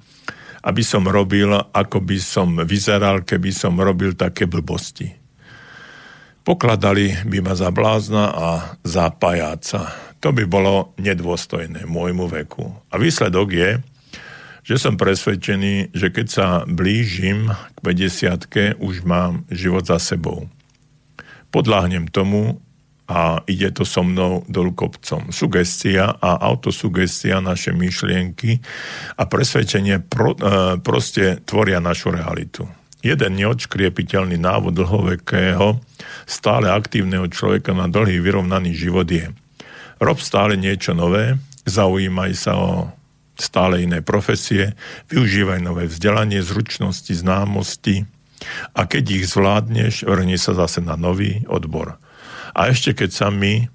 aby 0.66 0.82
som 0.82 1.06
robil, 1.06 1.52
ako 1.70 2.02
by 2.02 2.18
som 2.18 2.58
vyzeral, 2.64 3.22
keby 3.22 3.54
som 3.54 3.78
robil 3.78 4.18
také 4.18 4.50
blbosti. 4.50 5.23
Pokladali 6.44 7.24
by 7.24 7.40
ma 7.40 7.56
za 7.56 7.72
blázna 7.72 8.28
a 8.28 8.48
za 8.84 9.08
pajáca. 9.08 9.96
To 10.20 10.28
by 10.28 10.44
bolo 10.44 10.92
nedôstojné 11.00 11.88
môjmu 11.88 12.28
veku. 12.28 12.68
A 12.92 13.00
výsledok 13.00 13.48
je, 13.48 13.70
že 14.64 14.76
som 14.76 15.00
presvedčený, 15.00 15.96
že 15.96 16.12
keď 16.12 16.26
sa 16.28 16.46
blížim 16.68 17.48
k 17.48 17.78
50 17.80 18.76
už 18.76 19.08
mám 19.08 19.48
život 19.48 19.88
za 19.88 19.96
sebou. 19.96 20.48
Podláhnem 21.48 22.12
tomu 22.12 22.60
a 23.08 23.40
ide 23.48 23.72
to 23.72 23.84
so 23.84 24.04
mnou 24.04 24.44
dolu 24.48 24.72
kopcom. 24.72 25.28
Sugestia 25.32 26.12
a 26.12 26.40
autosugestia, 26.44 27.40
naše 27.40 27.72
myšlienky 27.72 28.60
a 29.16 29.28
presvedčenie 29.28 30.00
pro, 30.00 30.32
e, 30.32 30.80
proste 30.80 31.40
tvoria 31.44 31.84
našu 31.84 32.12
realitu. 32.12 32.64
Jeden 33.04 33.36
neodškriepiteľný 33.36 34.40
návod 34.40 34.80
dlhovekého, 34.80 35.76
stále 36.24 36.72
aktívneho 36.72 37.28
človeka 37.28 37.76
na 37.76 37.84
dlhý 37.84 38.16
vyrovnaný 38.24 38.72
život 38.72 39.04
je 39.04 39.28
rob 40.00 40.18
stále 40.18 40.56
niečo 40.58 40.96
nové, 40.96 41.38
zaujímaj 41.68 42.32
sa 42.34 42.56
o 42.56 42.90
stále 43.34 43.82
iné 43.82 44.00
profesie, 44.00 44.78
využívaj 45.10 45.60
nové 45.62 45.90
vzdelanie, 45.90 46.42
zručnosti, 46.42 47.10
známosti 47.10 48.06
a 48.76 48.86
keď 48.86 49.04
ich 49.22 49.24
zvládneš, 49.30 50.06
vrni 50.06 50.38
sa 50.38 50.54
zase 50.54 50.84
na 50.84 50.94
nový 50.94 51.42
odbor. 51.50 51.98
A 52.54 52.70
ešte 52.70 52.94
keď 52.94 53.10
sa 53.10 53.28
mi 53.34 53.66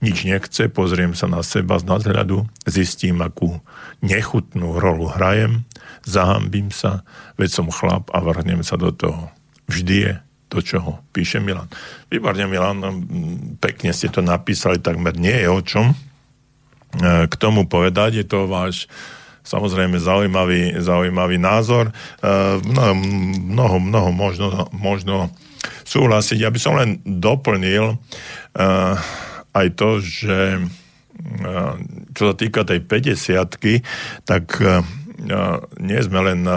nič 0.00 0.24
nechce, 0.24 0.72
pozriem 0.72 1.12
sa 1.12 1.28
na 1.28 1.44
seba 1.44 1.76
z 1.76 1.84
nadhľadu, 1.84 2.48
zistím, 2.64 3.20
akú 3.20 3.60
nechutnú 4.00 4.80
rolu 4.80 5.12
hrajem, 5.12 5.68
zahambím 6.06 6.72
sa, 6.72 7.04
veď 7.36 7.50
som 7.50 7.68
chlap 7.68 8.08
a 8.14 8.20
vrhnem 8.24 8.64
sa 8.64 8.76
do 8.80 8.92
toho. 8.94 9.28
Vždy 9.70 9.96
je 9.96 10.12
do 10.50 10.58
čoho 10.58 10.98
píše 11.14 11.38
Milan. 11.38 11.70
Výborne, 12.10 12.50
Milan, 12.50 12.82
pekne 13.62 13.94
ste 13.94 14.10
to 14.10 14.18
napísali, 14.18 14.82
takmer 14.82 15.14
nie 15.14 15.34
je 15.34 15.48
o 15.48 15.60
čom 15.62 15.94
k 17.30 17.34
tomu 17.38 17.70
povedať. 17.70 18.18
Je 18.18 18.26
to 18.26 18.50
váš 18.50 18.90
samozrejme 19.46 20.02
zaujímavý, 20.02 20.82
zaujímavý 20.82 21.38
názor. 21.38 21.94
Mnoho, 22.66 22.94
mnoho, 23.46 23.76
mnoho 23.78 24.10
možno, 24.10 24.66
možno 24.74 25.30
súhlasiť. 25.86 26.42
Ja 26.42 26.50
by 26.50 26.58
som 26.58 26.74
len 26.74 26.98
doplnil 27.06 27.94
aj 29.54 29.66
to, 29.78 30.02
že 30.02 30.66
čo 32.10 32.22
sa 32.26 32.34
týka 32.34 32.66
tej 32.66 32.82
50 32.82 34.26
tak 34.26 34.44
nie 35.78 36.00
sme 36.00 36.20
len 36.24 36.48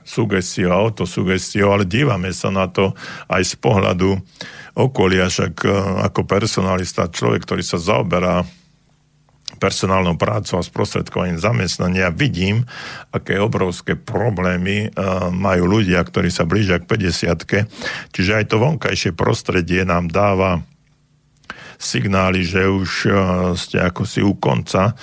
sugestiou, 0.00 0.72
autosugestiou, 0.72 1.70
ale 1.70 1.84
dívame 1.86 2.32
sa 2.34 2.48
na 2.50 2.66
to 2.66 2.96
aj 3.28 3.42
z 3.44 3.54
pohľadu 3.60 4.18
okolia, 4.74 5.28
však 5.28 5.62
ako 6.10 6.24
personalista, 6.24 7.12
človek, 7.12 7.44
ktorý 7.46 7.62
sa 7.62 7.78
zaoberá 7.78 8.42
personálnou 9.60 10.16
prácou 10.16 10.56
a 10.56 10.64
sprostredkovaním 10.64 11.36
zamestnania 11.36 12.08
vidím, 12.08 12.64
aké 13.12 13.36
obrovské 13.36 13.92
problémy 13.92 14.88
majú 15.36 15.68
ľudia, 15.68 16.00
ktorí 16.00 16.32
sa 16.32 16.48
blížia 16.48 16.80
k 16.80 16.88
50 16.88 17.68
Čiže 18.08 18.32
aj 18.40 18.44
to 18.48 18.56
vonkajšie 18.56 19.12
prostredie 19.12 19.84
nám 19.84 20.08
dáva 20.08 20.64
signály, 21.76 22.40
že 22.40 22.72
už 22.72 22.90
ste 23.60 23.84
ako 23.84 24.02
si 24.08 24.24
u 24.24 24.32
konca 24.36 24.96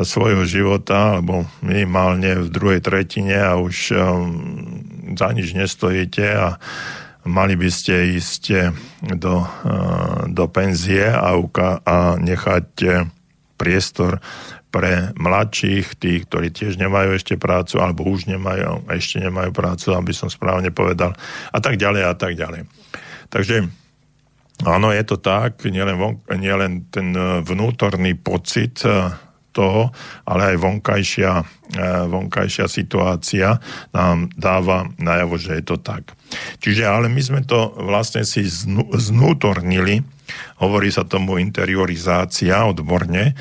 svojho 0.00 0.48
života, 0.48 1.20
alebo 1.20 1.44
minimálne 1.60 2.40
v 2.40 2.48
druhej 2.48 2.80
tretine 2.80 3.36
a 3.36 3.60
už 3.60 3.92
za 5.12 5.28
nič 5.36 5.52
nestojíte 5.52 6.24
a 6.32 6.56
mali 7.28 7.54
by 7.60 7.68
ste 7.68 8.16
ísť 8.16 8.72
do, 9.20 9.44
do 10.32 10.44
penzie 10.48 11.12
a, 11.12 11.36
a 11.84 11.96
nechať 12.16 12.66
priestor 13.60 14.18
pre 14.72 15.12
mladších, 15.20 16.00
tých, 16.00 16.24
ktorí 16.24 16.48
tiež 16.48 16.80
nemajú 16.80 17.12
ešte 17.12 17.36
prácu, 17.36 17.76
alebo 17.76 18.08
už 18.08 18.24
nemajú, 18.24 18.88
ešte 18.88 19.20
nemajú 19.20 19.52
prácu, 19.52 19.92
aby 19.92 20.16
som 20.16 20.32
správne 20.32 20.72
povedal, 20.72 21.12
a 21.52 21.58
tak 21.60 21.76
ďalej, 21.76 22.02
a 22.08 22.14
tak 22.16 22.32
ďalej. 22.40 22.64
Takže 23.28 23.68
áno, 24.64 24.88
je 24.88 25.04
to 25.04 25.20
tak, 25.20 25.60
nielen, 25.68 26.00
von, 26.00 26.24
nielen 26.32 26.88
ten 26.88 27.12
vnútorný 27.44 28.16
pocit 28.16 28.80
toho, 29.52 29.92
ale 30.24 30.52
aj 30.52 30.56
vonkajšia, 30.58 31.32
e, 31.36 31.44
vonkajšia 32.08 32.66
situácia 32.66 33.60
nám 33.92 34.32
dáva 34.34 34.88
najavo, 34.96 35.36
že 35.36 35.60
je 35.60 35.64
to 35.64 35.76
tak. 35.78 36.16
Čiže 36.64 36.88
ale 36.88 37.12
my 37.12 37.20
sme 37.20 37.40
to 37.44 37.76
vlastne 37.76 38.24
si 38.24 38.42
znútornili 38.96 40.00
Hovorí 40.62 40.88
sa 40.88 41.04
tomu 41.04 41.36
interiorizácia 41.42 42.64
odborne, 42.64 43.34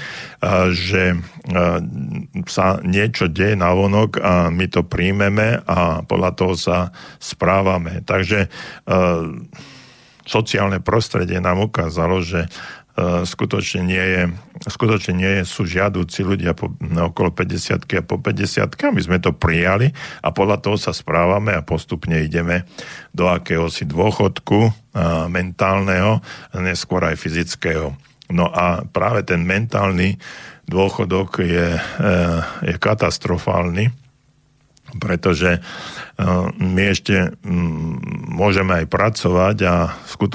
že 0.74 1.16
sa 2.50 2.68
niečo 2.82 3.30
deje 3.30 3.56
na 3.56 3.72
vonok 3.72 4.20
a 4.20 4.34
my 4.50 4.66
to 4.68 4.84
príjmeme 4.84 5.62
a 5.62 6.02
podľa 6.04 6.32
toho 6.36 6.54
sa 6.58 6.78
správame. 7.22 8.02
Takže 8.04 8.50
sociálne 10.26 10.82
prostredie 10.82 11.38
nám 11.40 11.64
ukázalo, 11.70 12.20
že 12.26 12.50
E, 12.92 13.24
skutočne 13.24 13.82
nie, 13.88 14.04
je, 14.04 14.24
skutočne 14.62 15.14
nie 15.18 15.34
sú 15.42 15.66
žiadúci 15.66 16.22
ľudia 16.22 16.54
po, 16.54 16.70
okolo 16.82 17.34
50 17.34 17.82
a 17.98 18.04
po 18.06 18.22
50 18.22 18.94
my 18.94 19.02
sme 19.02 19.18
to 19.18 19.34
prijali 19.34 19.90
a 20.22 20.30
podľa 20.30 20.62
toho 20.62 20.78
sa 20.78 20.94
správame 20.94 21.56
a 21.58 21.66
postupne 21.66 22.22
ideme 22.22 22.70
do 23.10 23.26
akéhosi 23.26 23.90
dôchodku 23.90 24.60
a, 24.62 24.72
mentálneho, 25.26 26.22
neskôr 26.62 27.02
aj 27.10 27.18
fyzického. 27.18 27.98
No 28.32 28.48
a 28.48 28.86
práve 28.86 29.28
ten 29.28 29.44
mentálny 29.44 30.16
dôchodok 30.70 31.44
je, 31.44 31.68
e, 31.76 31.82
je 32.64 32.76
katastrofálny, 32.80 34.01
pretože 35.00 35.60
uh, 35.60 36.50
my 36.60 36.84
ešte 36.92 37.36
môžeme 38.32 38.84
aj 38.84 38.86
pracovať 38.92 39.58
a 39.68 39.76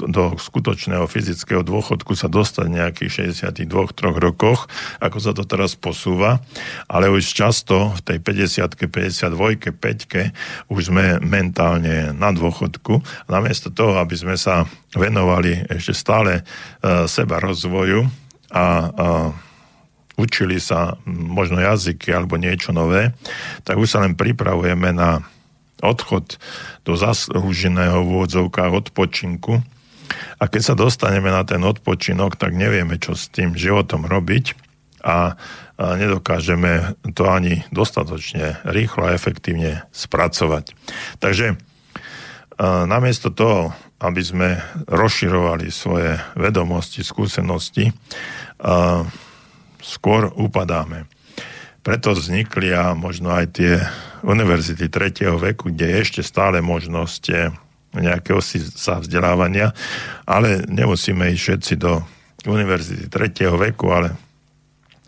do 0.09 0.37
skutočného 0.37 1.05
fyzického 1.05 1.61
dôchodku 1.61 2.13
sa 2.17 2.29
dostať 2.29 2.65
nejakých 2.69 3.33
62-3 3.33 4.17
rokoch, 4.17 4.69
ako 5.01 5.17
sa 5.21 5.31
to 5.33 5.43
teraz 5.45 5.77
posúva, 5.77 6.41
ale 6.89 7.11
už 7.11 7.23
často 7.25 7.93
v 7.97 8.01
tej 8.01 8.17
50 8.23 8.77
52 8.77 9.73
5 9.73 10.71
už 10.71 10.81
sme 10.89 11.19
mentálne 11.21 12.13
na 12.15 12.29
dôchodku. 12.31 13.01
Namiesto 13.27 13.69
toho, 13.73 13.99
aby 13.99 14.15
sme 14.17 14.35
sa 14.39 14.65
venovali 14.95 15.67
ešte 15.67 15.93
stále 15.93 16.41
uh, 16.41 17.05
seba 17.05 17.37
rozvoju 17.41 18.07
a 18.51 18.65
uh, 18.87 19.46
učili 20.17 20.57
sa 20.57 20.97
možno 21.05 21.61
jazyky 21.61 22.09
alebo 22.11 22.41
niečo 22.41 22.73
nové, 22.73 23.13
tak 23.63 23.77
už 23.77 23.87
sa 23.87 24.01
len 24.01 24.17
pripravujeme 24.17 24.89
na 24.91 25.21
odchod 25.77 26.41
do 26.81 26.97
zaslúženého 26.97 28.01
v 28.01 28.25
odpočinku. 28.73 29.61
A 30.41 30.43
keď 30.49 30.61
sa 30.63 30.75
dostaneme 30.75 31.29
na 31.29 31.45
ten 31.45 31.61
odpočinok, 31.61 32.33
tak 32.33 32.57
nevieme, 32.57 32.97
čo 32.97 33.13
s 33.13 33.29
tým 33.29 33.53
životom 33.53 34.09
robiť 34.09 34.57
a 35.05 35.37
nedokážeme 35.77 36.97
to 37.13 37.29
ani 37.29 37.61
dostatočne 37.69 38.57
rýchlo 38.65 39.05
a 39.05 39.13
efektívne 39.13 39.85
spracovať. 39.93 40.73
Takže 41.21 41.61
namiesto 42.89 43.29
toho, 43.29 43.77
aby 44.01 44.21
sme 44.25 44.49
rozširovali 44.89 45.69
svoje 45.69 46.17
vedomosti, 46.33 47.05
skúsenosti, 47.05 47.93
skôr 49.81 50.31
upadáme. 50.35 51.05
Preto 51.83 52.11
vznikli 52.11 52.75
a 52.75 52.91
možno 52.91 53.31
aj 53.31 53.45
tie 53.55 53.79
univerzity 54.27 54.91
tretieho 54.91 55.39
veku, 55.39 55.71
kde 55.71 55.87
je 55.87 55.97
ešte 56.03 56.21
stále 56.25 56.59
možnosť 56.59 57.53
nejakého 57.95 58.43
si 58.43 58.59
sa 58.59 58.99
vzdelávania, 58.99 59.71
ale 60.27 60.67
nemusíme 60.67 61.31
ísť 61.31 61.41
všetci 61.41 61.73
do 61.79 62.03
univerzity 62.43 63.07
tretieho 63.07 63.55
veku, 63.55 63.87
ale 63.89 64.13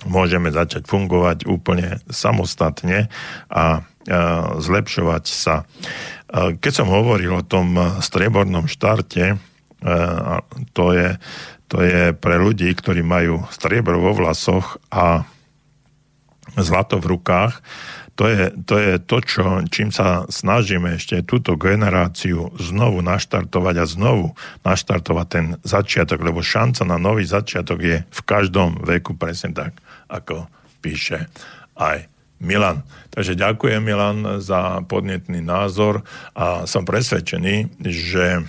môžeme 0.08 0.48
začať 0.48 0.88
fungovať 0.88 1.44
úplne 1.44 2.00
samostatne 2.08 3.12
a 3.52 3.84
zlepšovať 4.58 5.24
sa. 5.28 5.68
Keď 6.32 6.72
som 6.72 6.88
hovoril 6.88 7.36
o 7.36 7.44
tom 7.44 7.76
striebornom 8.00 8.72
štarte, 8.72 9.36
to 10.72 10.86
je 10.96 11.20
to 11.70 11.86
je 11.86 12.18
pre 12.18 12.42
ľudí, 12.42 12.74
ktorí 12.74 13.06
majú 13.06 13.46
striebro 13.54 14.02
vo 14.02 14.18
vlasoch 14.18 14.82
a 14.90 15.24
zlato 16.58 16.98
v 16.98 17.16
rukách. 17.16 17.62
To 18.18 18.28
je, 18.28 18.52
to 18.68 18.76
je 18.76 18.94
to, 19.00 19.18
čo, 19.24 19.44
čím 19.72 19.96
sa 19.96 20.28
snažíme 20.28 21.00
ešte 21.00 21.24
túto 21.24 21.56
generáciu 21.56 22.52
znovu 22.60 23.00
naštartovať 23.00 23.76
a 23.80 23.86
znovu 23.88 24.36
naštartovať 24.68 25.28
ten 25.32 25.46
začiatok, 25.64 26.20
lebo 26.20 26.44
šanca 26.44 26.84
na 26.84 27.00
nový 27.00 27.24
začiatok 27.24 27.80
je 27.80 27.98
v 28.04 28.22
každom 28.28 28.84
veku 28.84 29.16
presne 29.16 29.56
tak, 29.56 29.80
ako 30.12 30.52
píše 30.84 31.32
aj 31.80 32.12
Milan. 32.44 32.84
Takže 33.16 33.40
ďakujem 33.40 33.80
Milan 33.80 34.44
za 34.44 34.84
podnetný 34.84 35.40
názor 35.40 36.04
a 36.36 36.68
som 36.68 36.84
presvedčený, 36.84 37.80
že 37.88 38.44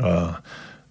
uh, 0.00 0.32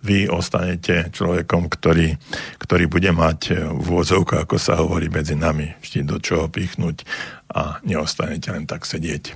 vy 0.03 0.27
ostanete 0.27 1.07
človekom, 1.15 1.71
ktorý, 1.71 2.19
ktorý 2.59 2.85
bude 2.91 3.15
mať 3.15 3.71
v 3.71 3.85
úvodzovkách, 3.87 4.43
ako 4.43 4.57
sa 4.59 4.75
hovorí 4.75 5.07
medzi 5.07 5.39
nami, 5.39 5.79
vždy 5.79 6.03
do 6.03 6.19
čoho 6.19 6.51
pichnúť 6.51 7.07
a 7.47 7.79
neostanete 7.87 8.51
len 8.51 8.67
tak 8.67 8.83
sedieť 8.83 9.31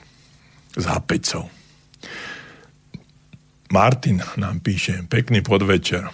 s 0.75 0.83
hápecou. 0.83 1.47
Martin 3.71 4.23
nám 4.35 4.59
píše, 4.63 5.03
pekný 5.07 5.43
podvečer. 5.43 6.07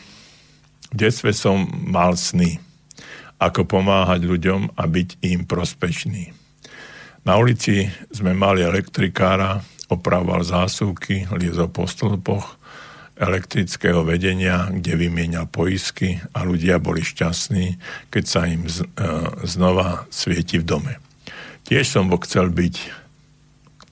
V 0.90 0.96
detstve 0.96 1.34
som 1.34 1.66
mal 1.70 2.14
sny, 2.14 2.58
ako 3.42 3.66
pomáhať 3.66 4.26
ľuďom 4.26 4.78
a 4.78 4.84
byť 4.86 5.10
im 5.26 5.50
prospešný. 5.50 6.34
Na 7.26 7.38
ulici 7.42 7.90
sme 8.14 8.38
mali 8.38 8.62
elektrikára, 8.62 9.62
opravoval 9.90 10.46
zásuvky, 10.46 11.30
liezol 11.34 11.70
po 11.70 11.86
stĺpoch, 11.86 12.62
elektrického 13.14 14.02
vedenia, 14.02 14.74
kde 14.74 14.98
vymienial 14.98 15.46
poisky 15.46 16.18
a 16.34 16.42
ľudia 16.42 16.82
boli 16.82 17.06
šťastní, 17.06 17.78
keď 18.10 18.24
sa 18.26 18.42
im 18.50 18.66
z, 18.66 18.82
e, 18.82 18.88
znova 19.46 20.10
svieti 20.10 20.58
v 20.58 20.66
dome. 20.66 20.94
Tiež 21.64 21.86
som 21.94 22.10
chcel 22.10 22.50
byť 22.50 22.76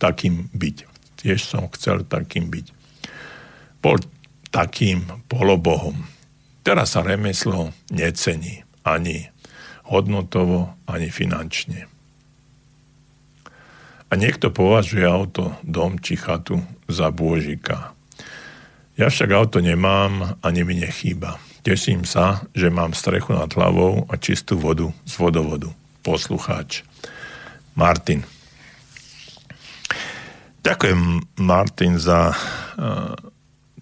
takým 0.01 0.49
byť. 0.49 0.77
Tiež 1.21 1.39
som 1.45 1.69
chcel 1.77 2.01
takým 2.09 2.49
byť. 2.49 2.65
Bol 3.85 4.01
takým 4.49 5.05
polobohom. 5.29 6.01
Teraz 6.65 6.97
sa 6.97 7.05
remeslo 7.05 7.73
necení 7.93 8.65
ani 8.81 9.29
hodnotovo, 9.85 10.73
ani 10.89 11.13
finančne. 11.13 11.85
A 14.11 14.13
niekto 14.19 14.51
považuje 14.51 15.05
auto, 15.07 15.55
dom 15.63 16.01
či 16.01 16.19
chatu 16.19 16.59
za 16.89 17.13
bôžika 17.13 17.95
Ja 19.01 19.09
však 19.09 19.33
auto 19.33 19.65
nemám, 19.65 20.37
ani 20.45 20.61
mi 20.61 20.77
nechýba. 20.77 21.41
Teším 21.65 22.05
sa, 22.05 22.45
že 22.53 22.69
mám 22.69 22.93
strechu 22.93 23.33
nad 23.33 23.49
hlavou 23.49 24.05
a 24.05 24.13
čistú 24.13 24.61
vodu 24.61 24.93
z 25.09 25.17
vodovodu. 25.17 25.73
Poslucháč. 26.05 26.85
Martin. 27.73 28.21
Ďakujem, 30.61 31.01
Martin, 31.41 31.97
za 31.97 32.29
uh, 32.29 33.17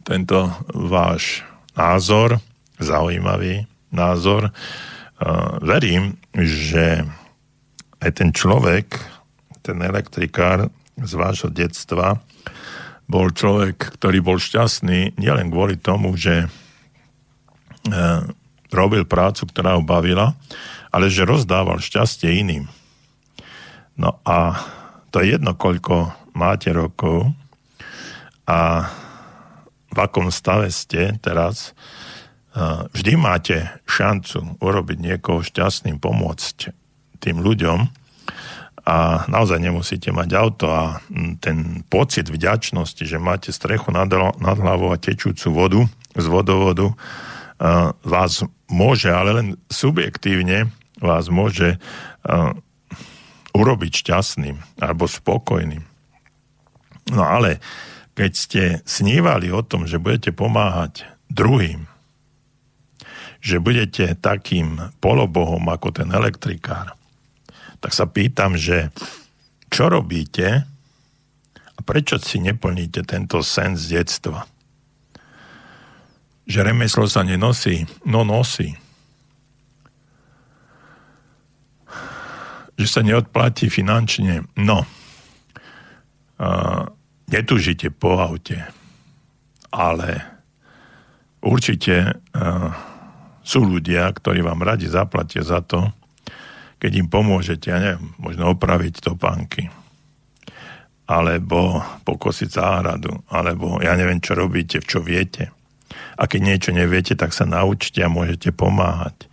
tento 0.08 0.56
váš 0.72 1.44
názor, 1.76 2.40
zaujímavý 2.80 3.68
názor. 3.92 4.56
Uh, 4.56 5.60
verím, 5.60 6.16
že 6.32 7.04
aj 8.00 8.24
ten 8.24 8.32
človek, 8.32 8.96
ten 9.68 9.84
elektrikár 9.84 10.72
z 10.96 11.12
vášho 11.12 11.52
detstva, 11.52 12.24
bol 13.10 13.34
človek, 13.34 13.98
ktorý 13.98 14.22
bol 14.22 14.38
šťastný 14.38 15.18
nielen 15.18 15.50
kvôli 15.50 15.82
tomu, 15.82 16.14
že 16.14 16.46
uh, 16.46 18.22
robil 18.70 19.04
prácu, 19.10 19.50
ktorá 19.50 19.76
ho 19.76 19.84
bavila, 19.84 20.38
ale 20.94 21.10
že 21.10 21.26
rozdával 21.26 21.82
šťastie 21.82 22.38
iným. 22.38 22.70
No 23.98 24.22
a 24.24 24.62
to 25.10 25.26
je 25.26 25.36
jedno, 25.36 25.58
koľko 25.58 26.14
máte 26.38 26.70
rokov 26.70 27.34
a 28.46 28.90
v 29.90 29.98
akom 29.98 30.30
stave 30.30 30.70
ste 30.70 31.18
teraz, 31.18 31.74
vždy 32.94 33.14
máte 33.18 33.58
šancu 33.90 34.62
urobiť 34.62 34.98
niekoho 35.02 35.42
šťastným, 35.42 35.98
pomôcť 35.98 36.74
tým 37.22 37.42
ľuďom 37.42 37.90
a 38.90 39.30
naozaj 39.30 39.62
nemusíte 39.62 40.10
mať 40.10 40.30
auto 40.34 40.66
a 40.74 40.98
ten 41.38 41.86
pocit 41.94 42.26
vďačnosti, 42.26 43.06
že 43.06 43.22
máte 43.22 43.54
strechu 43.54 43.94
nad, 43.94 44.10
hlavou 44.42 44.90
a 44.90 44.98
tečúcu 44.98 45.48
vodu 45.54 45.82
z 46.18 46.26
vodovodu, 46.26 46.98
vás 48.02 48.42
môže, 48.66 49.14
ale 49.14 49.30
len 49.38 49.48
subjektívne 49.70 50.74
vás 50.98 51.30
môže 51.30 51.78
urobiť 53.54 53.92
šťastným 53.94 54.58
alebo 54.82 55.06
spokojným. 55.06 55.86
No 57.14 57.24
ale 57.30 57.62
keď 58.18 58.32
ste 58.34 58.64
snívali 58.90 59.54
o 59.54 59.62
tom, 59.62 59.86
že 59.86 60.02
budete 60.02 60.34
pomáhať 60.34 61.06
druhým, 61.30 61.86
že 63.40 63.62
budete 63.62 64.18
takým 64.20 64.92
polobohom 65.00 65.64
ako 65.72 65.96
ten 65.96 66.10
elektrikár, 66.12 66.99
tak 67.80 67.96
sa 67.96 68.06
pýtam, 68.08 68.60
že 68.60 68.92
čo 69.72 69.88
robíte 69.88 70.68
a 71.76 71.80
prečo 71.80 72.20
si 72.20 72.44
neplníte 72.44 73.08
tento 73.08 73.40
sen 73.40 73.80
z 73.80 74.00
detstva? 74.00 74.44
Že 76.50 76.60
remeslo 76.74 77.08
sa 77.08 77.24
nenosí, 77.24 77.88
no 78.04 78.28
nosí. 78.28 78.76
Že 82.76 82.88
sa 82.88 83.02
neodplatí 83.06 83.72
finančne, 83.72 84.44
no. 84.60 84.84
Uh, 86.40 86.88
netužite 87.28 87.92
po 87.92 88.16
aute, 88.16 88.64
ale 89.70 90.24
určite 91.44 92.16
uh, 92.16 92.72
sú 93.44 93.68
ľudia, 93.68 94.08
ktorí 94.08 94.40
vám 94.40 94.64
radi 94.64 94.88
zaplatia 94.88 95.44
za 95.44 95.60
to, 95.60 95.92
keď 96.80 96.92
im 96.96 97.08
pomôžete, 97.12 97.68
ja 97.70 97.78
neviem, 97.78 98.16
možno 98.16 98.56
opraviť 98.56 99.04
topánky, 99.04 99.68
alebo 101.06 101.84
pokosiť 102.08 102.50
záhradu, 102.50 103.12
alebo 103.28 103.84
ja 103.84 103.94
neviem, 104.00 104.24
čo 104.24 104.34
robíte, 104.34 104.80
čo 104.80 105.04
viete. 105.04 105.52
A 106.16 106.28
keď 106.28 106.40
niečo 106.40 106.72
neviete, 106.72 107.16
tak 107.20 107.36
sa 107.36 107.44
naučte 107.44 108.00
a 108.00 108.12
môžete 108.12 108.56
pomáhať. 108.56 109.28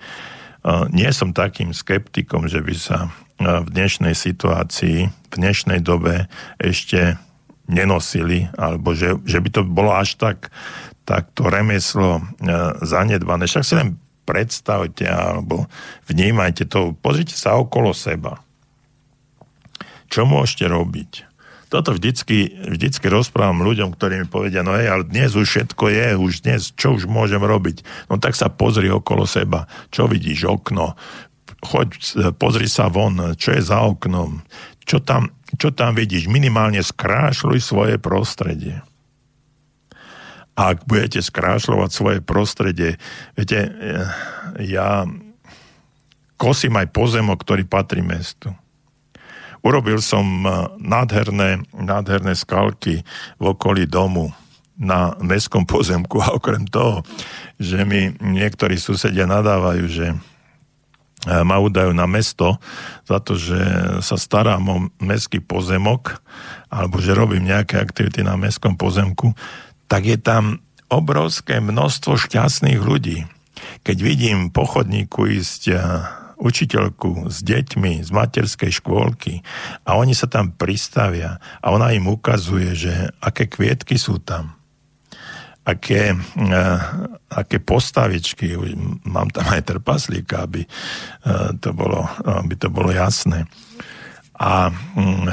Uh, 0.66 0.90
nie 0.90 1.06
som 1.14 1.30
takým 1.30 1.70
skeptikom, 1.70 2.50
že 2.50 2.58
by 2.58 2.74
sa 2.74 2.98
uh, 3.06 3.62
v 3.62 3.68
dnešnej 3.70 4.18
situácii, 4.18 4.98
v 5.06 5.34
dnešnej 5.36 5.78
dobe 5.84 6.26
ešte 6.58 7.20
nenosili, 7.66 8.46
alebo 8.54 8.94
že, 8.94 9.18
že 9.26 9.42
by 9.42 9.48
to 9.50 9.60
bolo 9.66 9.94
až 9.94 10.18
tak, 10.18 10.50
tak 11.06 11.30
to 11.34 11.46
remeslo 11.46 12.18
e, 12.18 12.22
zanedbané. 12.82 13.46
Však 13.46 13.66
si 13.66 13.74
len 13.78 13.98
predstavte 14.26 15.06
alebo 15.06 15.70
vnímajte 16.10 16.66
to, 16.66 16.98
pozrite 16.98 17.38
sa 17.38 17.54
okolo 17.54 17.94
seba. 17.94 18.42
Čo 20.10 20.26
môžete 20.26 20.66
robiť? 20.66 21.26
Toto 21.66 21.98
vždycky, 21.98 22.62
vždycky 22.62 23.10
rozprávam 23.10 23.66
ľuďom, 23.66 23.90
ktorí 23.94 24.22
mi 24.22 24.28
povedia, 24.30 24.62
no 24.62 24.78
hej, 24.78 24.86
ale 24.86 25.02
dnes 25.02 25.34
už 25.34 25.46
všetko 25.46 25.90
je, 25.90 26.06
už 26.14 26.46
dnes, 26.46 26.70
čo 26.78 26.94
už 26.94 27.10
môžem 27.10 27.42
robiť? 27.42 27.82
No 28.06 28.22
tak 28.22 28.38
sa 28.38 28.46
pozri 28.46 28.86
okolo 28.86 29.26
seba. 29.26 29.66
Čo 29.90 30.06
vidíš? 30.06 30.46
Okno. 30.46 30.94
Choď, 31.66 31.88
pozri 32.38 32.70
sa 32.70 32.86
von, 32.86 33.34
čo 33.34 33.50
je 33.50 33.62
za 33.66 33.82
oknom. 33.82 34.46
Čo 34.86 35.02
tam, 35.02 35.34
čo 35.58 35.74
tam 35.74 35.98
vidíš, 35.98 36.30
minimálne 36.30 36.78
skrášľuj 36.78 37.58
svoje 37.58 37.98
prostredie. 37.98 38.86
A 40.56 40.72
ak 40.72 40.88
budete 40.88 41.20
skrášľovať 41.20 41.90
svoje 41.92 42.18
prostredie, 42.24 42.96
viete, 43.36 43.60
eh, 43.60 44.08
ja 44.64 45.04
kosím 46.40 46.80
aj 46.80 46.96
pozemok, 46.96 47.44
ktorý 47.44 47.68
patrí 47.68 48.00
mestu. 48.00 48.56
Urobil 49.60 50.00
som 50.00 50.24
eh, 50.24 50.50
nádherné, 50.80 51.62
nádherné 51.76 52.32
skalky 52.32 53.04
v 53.36 53.44
okolí 53.44 53.84
domu 53.84 54.32
na 54.80 55.12
mestskom 55.20 55.68
pozemku 55.68 56.20
a 56.24 56.32
okrem 56.32 56.64
toho, 56.64 57.04
že 57.60 57.84
mi 57.84 58.16
niektorí 58.18 58.80
susedia 58.80 59.28
nadávajú, 59.28 59.84
že 59.86 60.16
E, 61.26 61.42
ma 61.42 61.58
udajú 61.58 61.90
na 61.90 62.06
mesto 62.06 62.54
za 63.02 63.18
to, 63.18 63.34
že 63.34 63.58
sa 63.98 64.14
starám 64.14 64.62
o 64.70 64.76
mestský 65.02 65.42
pozemok 65.42 66.22
alebo 66.70 67.02
že 67.02 67.18
robím 67.18 67.50
nejaké 67.50 67.82
aktivity 67.82 68.22
na 68.22 68.38
mestskom 68.38 68.78
pozemku, 68.78 69.34
tak 69.86 70.06
je 70.06 70.18
tam 70.18 70.62
obrovské 70.86 71.58
množstvo 71.58 72.14
šťastných 72.14 72.78
ľudí. 72.78 73.26
Keď 73.82 73.96
vidím 73.98 74.38
po 74.54 74.68
chodníku 74.68 75.26
ísť 75.26 75.62
e, 75.72 75.74
učiteľku 76.36 77.32
s 77.32 77.40
deťmi 77.42 78.04
z 78.04 78.10
materskej 78.12 78.70
škôlky 78.82 79.40
a 79.88 79.96
oni 79.96 80.12
sa 80.12 80.28
tam 80.28 80.52
pristavia 80.52 81.40
a 81.64 81.72
ona 81.72 81.96
im 81.96 82.06
ukazuje, 82.06 82.76
že 82.76 82.92
aké 83.18 83.48
kvietky 83.48 83.96
sú 83.96 84.20
tam 84.20 84.56
aké, 85.66 86.14
uh, 86.14 86.78
aké 87.26 87.58
postavičky, 87.58 88.54
mám 89.02 89.34
tam 89.34 89.50
aj 89.50 89.66
trpaslíka, 89.66 90.46
aby, 90.46 90.62
uh, 90.62 91.50
to, 91.58 91.74
bolo, 91.74 92.06
aby 92.22 92.54
to 92.54 92.70
bolo 92.70 92.94
jasné. 92.94 93.50
A 94.36 94.68
um, 94.68 95.24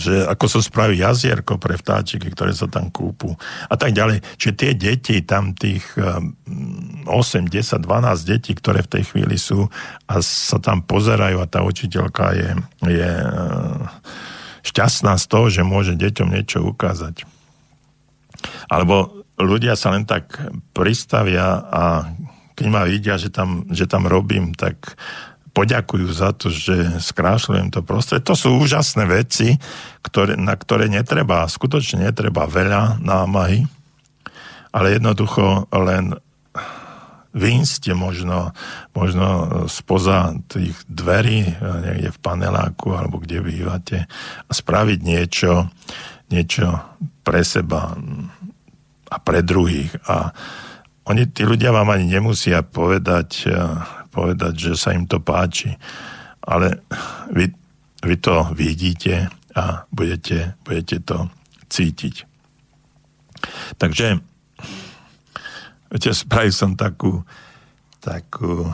že 0.00 0.24
ako 0.24 0.48
sa 0.48 0.60
spraví 0.64 0.96
jazierko 0.96 1.60
pre 1.60 1.76
vtáčiky, 1.76 2.32
ktoré 2.32 2.56
sa 2.56 2.64
tam 2.64 2.88
kúpu 2.88 3.36
a 3.68 3.74
tak 3.76 3.92
ďalej. 3.92 4.24
Čiže 4.40 4.54
tie 4.56 4.72
deti, 4.72 5.16
tam 5.20 5.52
tých 5.52 5.84
uh, 6.00 6.24
8, 7.04 7.52
10, 7.52 7.84
12 7.84 7.84
detí, 8.24 8.56
ktoré 8.56 8.80
v 8.80 8.92
tej 8.96 9.02
chvíli 9.12 9.36
sú 9.36 9.68
a 10.08 10.24
sa 10.24 10.56
tam 10.56 10.80
pozerajú 10.80 11.36
a 11.36 11.50
tá 11.50 11.60
učiteľka 11.60 12.32
je, 12.32 12.50
je 12.88 13.10
uh, 13.12 13.84
šťastná 14.64 15.20
z 15.20 15.24
toho, 15.28 15.46
že 15.52 15.60
môže 15.60 15.92
deťom 15.92 16.32
niečo 16.32 16.64
ukázať. 16.64 17.28
Alebo 18.72 19.24
ľudia 19.36 19.76
sa 19.76 19.92
len 19.92 20.08
tak 20.08 20.40
pristavia 20.72 21.60
a 21.60 22.08
keď 22.54 22.66
ma 22.70 22.86
vidia, 22.86 23.18
že 23.18 23.34
tam, 23.34 23.66
že 23.68 23.84
tam 23.90 24.06
robím, 24.06 24.54
tak 24.54 24.94
poďakujú 25.54 26.10
za 26.10 26.34
to, 26.34 26.50
že 26.50 26.98
skrášľujem 26.98 27.70
to 27.70 27.86
prostredie. 27.86 28.26
To 28.26 28.34
sú 28.34 28.58
úžasné 28.58 29.06
veci, 29.06 29.54
ktoré, 30.02 30.34
na 30.34 30.58
ktoré 30.58 30.90
netreba, 30.90 31.46
skutočne 31.46 32.10
netreba 32.10 32.50
veľa 32.50 32.98
námahy, 32.98 33.62
ale 34.74 34.98
jednoducho 34.98 35.70
len 35.70 36.18
vynste 37.34 37.94
možno, 37.94 38.54
možno 38.94 39.26
spoza 39.66 40.34
tých 40.46 40.74
dverí, 40.86 41.54
niekde 41.58 42.10
v 42.14 42.22
paneláku 42.22 42.94
alebo 42.94 43.18
kde 43.18 43.42
bývate 43.42 44.06
a 44.46 44.50
spraviť 44.50 44.98
niečo, 45.02 45.70
niečo 46.30 46.78
pre 47.26 47.42
seba 47.42 47.94
a 49.10 49.16
pre 49.18 49.42
druhých. 49.42 49.94
A 50.06 50.30
oni, 51.10 51.26
tí 51.30 51.42
ľudia 51.42 51.74
vám 51.74 51.90
ani 51.90 52.06
nemusia 52.06 52.62
povedať, 52.62 53.50
povedať, 54.14 54.70
že 54.70 54.72
sa 54.78 54.94
im 54.94 55.10
to 55.10 55.18
páči. 55.18 55.74
Ale 56.46 56.86
vy, 57.34 57.50
vy 58.06 58.16
to 58.22 58.46
vidíte 58.54 59.26
a 59.58 59.82
budete, 59.90 60.54
budete 60.62 61.02
to 61.02 61.26
cítiť. 61.66 62.22
Takže 63.82 64.22
viete, 65.90 66.10
spravil 66.14 66.54
som 66.54 66.78
takú, 66.78 67.26
takú 67.98 68.70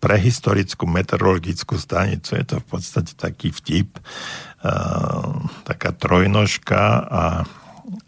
prehistorickú 0.00 0.88
meteorologickú 0.88 1.76
stanicu. 1.76 2.40
Je 2.40 2.46
to 2.48 2.56
v 2.64 2.66
podstate 2.66 3.12
taký 3.12 3.52
vtip, 3.52 4.00
uh, 4.64 5.44
taká 5.68 5.92
trojnožka 5.92 7.04
a 7.04 7.22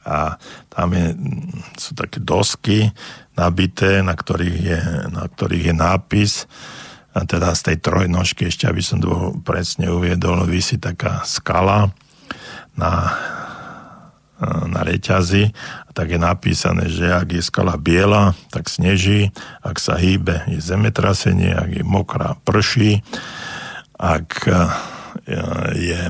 a 0.07 0.39
tam 0.71 0.95
je, 0.95 1.07
sú 1.79 1.91
také 1.95 2.23
dosky 2.23 2.91
nabité, 3.37 4.05
na 4.05 4.13
ktorých 4.13 4.59
je, 4.59 4.81
na 5.13 5.25
ktorých 5.29 5.73
je 5.73 5.75
nápis. 5.75 6.33
A 7.13 7.29
teda 7.29 7.53
z 7.53 7.73
tej 7.73 7.77
trojnožky, 7.85 8.49
ešte 8.49 8.65
aby 8.65 8.81
som 8.81 8.97
to 9.01 9.37
presne 9.45 9.93
uviedol, 9.93 10.49
vysí 10.49 10.81
taká 10.81 11.21
skala 11.29 11.93
na, 12.73 13.13
na 14.69 14.81
reťazi. 14.81 15.53
A 15.87 15.91
tak 15.93 16.09
je 16.09 16.21
napísané, 16.21 16.89
že 16.89 17.13
ak 17.13 17.37
je 17.37 17.43
skala 17.45 17.77
biela, 17.77 18.33
tak 18.49 18.73
sneží, 18.73 19.29
ak 19.61 19.77
sa 19.77 20.01
hýbe, 20.01 20.49
je 20.49 20.61
zemetrasenie, 20.65 21.53
ak 21.53 21.71
je 21.81 21.85
mokrá, 21.85 22.41
prší, 22.49 23.05
ak 24.01 24.49
je, 25.79 26.01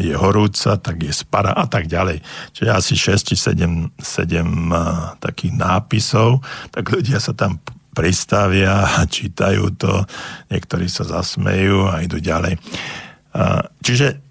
je 0.00 0.14
horúca, 0.16 0.80
tak 0.80 0.96
je 1.04 1.12
spara 1.12 1.52
a 1.52 1.68
tak 1.68 1.86
ďalej. 1.86 2.24
Čiže 2.56 2.70
asi 2.72 2.94
6 2.96 3.28
či 3.32 3.36
7, 3.36 4.00
7 4.00 5.20
takých 5.20 5.54
nápisov, 5.54 6.40
tak 6.72 6.88
ľudia 6.88 7.20
sa 7.20 7.36
tam 7.36 7.60
pristavia 7.90 8.86
a 8.86 9.04
čítajú 9.04 9.74
to, 9.76 10.06
niektorí 10.48 10.86
sa 10.86 11.02
zasmejú 11.02 11.90
a 11.90 12.00
idú 12.00 12.22
ďalej. 12.22 12.56
Čiže 13.82 14.22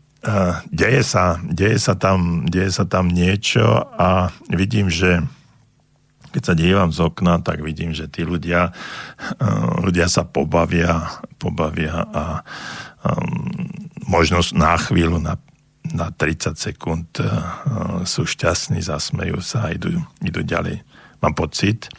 deje 0.72 1.02
sa, 1.04 1.40
deje 1.44 1.78
sa, 1.80 1.94
tam, 1.96 2.48
deje 2.48 2.72
sa 2.72 2.88
tam 2.88 3.12
niečo 3.12 3.64
a 3.96 4.32
vidím, 4.52 4.88
že 4.92 5.24
keď 6.30 6.42
sa 6.46 6.54
dívam 6.54 6.94
z 6.94 7.00
okna, 7.02 7.42
tak 7.42 7.66
vidím, 7.66 7.90
že 7.90 8.06
tí 8.06 8.22
ľudia, 8.22 8.70
ľudia 9.82 10.06
sa 10.06 10.22
pobavia, 10.22 11.26
pobavia 11.42 12.06
a 12.06 12.46
možno 14.10 14.42
na 14.58 14.74
chvíľu, 14.82 15.22
na, 15.22 15.38
na 15.94 16.10
30 16.10 16.58
sekúnd 16.58 17.06
uh, 17.22 18.02
sú 18.10 18.26
šťastní, 18.26 18.82
zasmejú 18.82 19.38
sa 19.46 19.70
a 19.70 19.74
idú, 19.78 20.02
idú 20.26 20.42
ďalej 20.42 20.82
mám 21.20 21.36
pocit, 21.36 21.92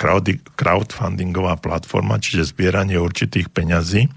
crowdfundingová 0.57 1.61
platforma, 1.61 2.23
čiže 2.23 2.55
zbieranie 2.55 2.97
určitých 2.97 3.53
peňazí 3.53 4.09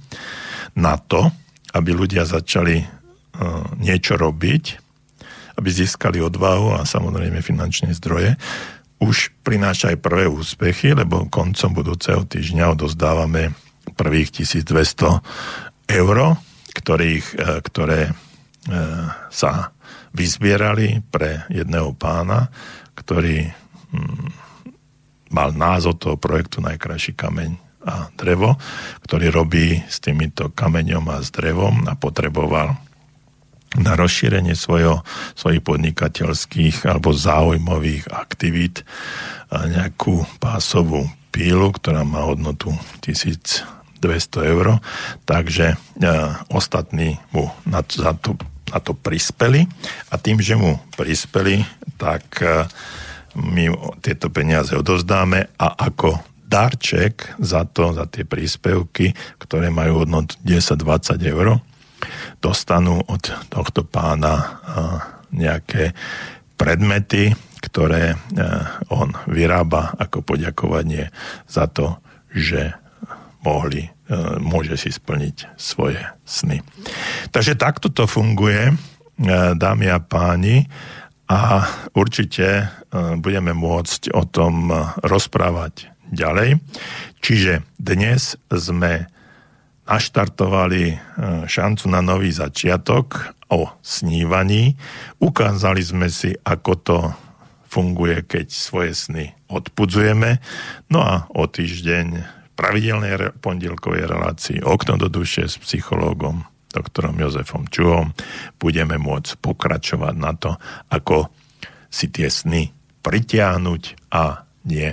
na 0.78 0.96
to, 0.96 1.34
aby 1.76 1.92
ľudia 1.92 2.24
začali 2.24 2.98
niečo 3.78 4.18
robiť, 4.18 4.64
aby 5.58 5.70
získali 5.70 6.22
odvahu 6.22 6.78
a 6.78 6.86
samozrejme 6.86 7.42
finančné 7.42 7.94
zdroje, 7.98 8.38
už 8.98 9.30
prináša 9.46 9.94
aj 9.94 10.02
prvé 10.02 10.26
úspechy, 10.26 10.98
lebo 10.98 11.30
koncom 11.30 11.70
budúceho 11.74 12.26
týždňa 12.26 12.74
odozdávame 12.74 13.54
prvých 13.94 14.42
1200 14.42 15.22
eur, 15.94 16.18
ktorých, 16.74 17.26
e, 17.38 17.46
ktoré 17.62 18.02
e, 18.10 18.14
sa 19.30 19.77
vyzbierali 20.12 21.02
pre 21.12 21.48
jedného 21.52 21.96
pána, 21.96 22.52
ktorý 22.96 23.48
mm, 23.94 24.28
mal 25.32 25.52
názov 25.52 26.00
toho 26.00 26.16
projektu 26.16 26.64
Najkrajší 26.64 27.14
kameň 27.16 27.52
a 27.88 28.12
drevo, 28.20 28.60
ktorý 29.08 29.32
robí 29.32 29.80
s 29.88 30.04
týmito 30.04 30.52
kameňom 30.52 31.08
a 31.08 31.24
s 31.24 31.32
drevom 31.32 31.88
a 31.88 31.96
potreboval 31.96 32.76
na 33.76 33.94
rozšírenie 34.00 34.56
svojho, 34.56 35.04
svojich 35.36 35.64
podnikateľských 35.64 36.88
alebo 36.88 37.12
záujmových 37.12 38.12
aktivít 38.12 38.88
nejakú 39.52 40.24
pásovú 40.40 41.08
pílu, 41.36 41.76
ktorá 41.76 42.08
má 42.08 42.28
hodnotu 42.28 42.72
1200 43.04 44.52
eur, 44.52 44.80
takže 45.28 45.76
ostatní 46.48 47.20
mu 47.36 47.52
na, 47.68 47.84
za 47.84 48.16
to, 48.16 48.40
na 48.72 48.80
to 48.84 48.92
prispeli 48.96 49.64
a 50.12 50.16
tým, 50.20 50.44
že 50.44 50.60
mu 50.60 50.80
prispeli, 51.00 51.64
tak 51.96 52.44
my 53.38 53.70
tieto 54.02 54.28
peniaze 54.34 54.74
odozdáme 54.74 55.54
a 55.56 55.68
ako 55.78 56.20
darček 56.48 57.38
za 57.44 57.68
to, 57.68 57.92
za 57.92 58.08
tie 58.08 58.24
príspevky, 58.24 59.12
ktoré 59.38 59.68
majú 59.68 60.08
hodnotu 60.08 60.40
10-20 60.48 61.20
eur, 61.28 61.60
dostanú 62.40 63.04
od 63.04 63.24
tohto 63.52 63.84
pána 63.84 64.62
nejaké 65.34 65.92
predmety, 66.56 67.36
ktoré 67.62 68.16
on 68.88 69.12
vyrába 69.28 69.98
ako 70.00 70.24
poďakovanie 70.24 71.12
za 71.50 71.68
to, 71.68 72.00
že 72.32 72.74
mohli, 73.48 73.88
môže 74.44 74.76
si 74.76 74.92
splniť 74.92 75.56
svoje 75.56 76.04
sny. 76.28 76.60
Takže 77.32 77.56
takto 77.56 77.88
to 77.88 78.04
funguje, 78.04 78.76
dámy 79.56 79.88
a 79.88 80.04
páni, 80.04 80.68
a 81.28 81.68
určite 81.92 82.72
budeme 83.20 83.52
môcť 83.52 84.16
o 84.16 84.24
tom 84.24 84.72
rozprávať 85.04 85.92
ďalej. 86.08 86.64
Čiže 87.20 87.68
dnes 87.76 88.40
sme 88.48 89.12
naštartovali 89.88 90.84
e, 90.92 90.96
šancu 91.48 91.88
na 91.88 92.04
nový 92.04 92.28
začiatok 92.32 93.32
o 93.48 93.72
snívaní. 93.80 94.76
Ukázali 95.24 95.80
sme 95.80 96.12
si, 96.12 96.36
ako 96.44 96.72
to 96.76 96.98
funguje, 97.72 98.20
keď 98.28 98.52
svoje 98.52 98.92
sny 98.96 99.26
odpudzujeme. 99.48 100.44
No 100.92 101.00
a 101.04 101.32
o 101.32 101.48
týždeň 101.48 102.24
pravidelnej 102.58 103.38
pondelkovej 103.38 104.10
relácii 104.10 104.66
Okno 104.66 104.98
do 104.98 105.08
duše 105.14 105.46
s 105.46 105.62
psychológom 105.62 106.42
doktorom 106.74 107.16
Jozefom 107.16 107.70
Čuhom 107.70 108.12
budeme 108.58 108.98
môcť 108.98 109.40
pokračovať 109.40 110.16
na 110.18 110.34
to, 110.36 110.58
ako 110.92 111.30
si 111.88 112.12
tie 112.12 112.28
sny 112.28 112.74
pritiahnuť 113.06 114.12
a 114.12 114.44
nie 114.68 114.92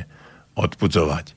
odpudzovať. 0.55 1.35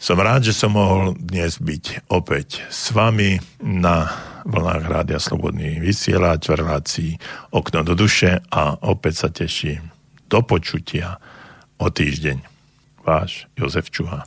Som 0.00 0.16
rád, 0.16 0.48
že 0.48 0.56
som 0.56 0.72
mohol 0.72 1.12
dnes 1.12 1.60
byť 1.60 2.08
opäť 2.08 2.64
s 2.72 2.88
vami 2.96 3.36
na 3.60 4.08
vlnách 4.48 4.84
Rádia 4.88 5.20
Slobodný 5.20 5.76
vysielač 5.76 6.48
v 6.48 6.56
relácii 6.56 7.10
Okno 7.52 7.84
do 7.84 7.92
duše 7.92 8.40
a 8.48 8.80
opäť 8.80 9.14
sa 9.20 9.28
teším 9.28 9.92
do 10.32 10.40
počutia 10.40 11.20
o 11.76 11.92
týždeň. 11.92 12.40
Váš 13.04 13.44
Jozef 13.60 13.92
Čuha. 13.92 14.24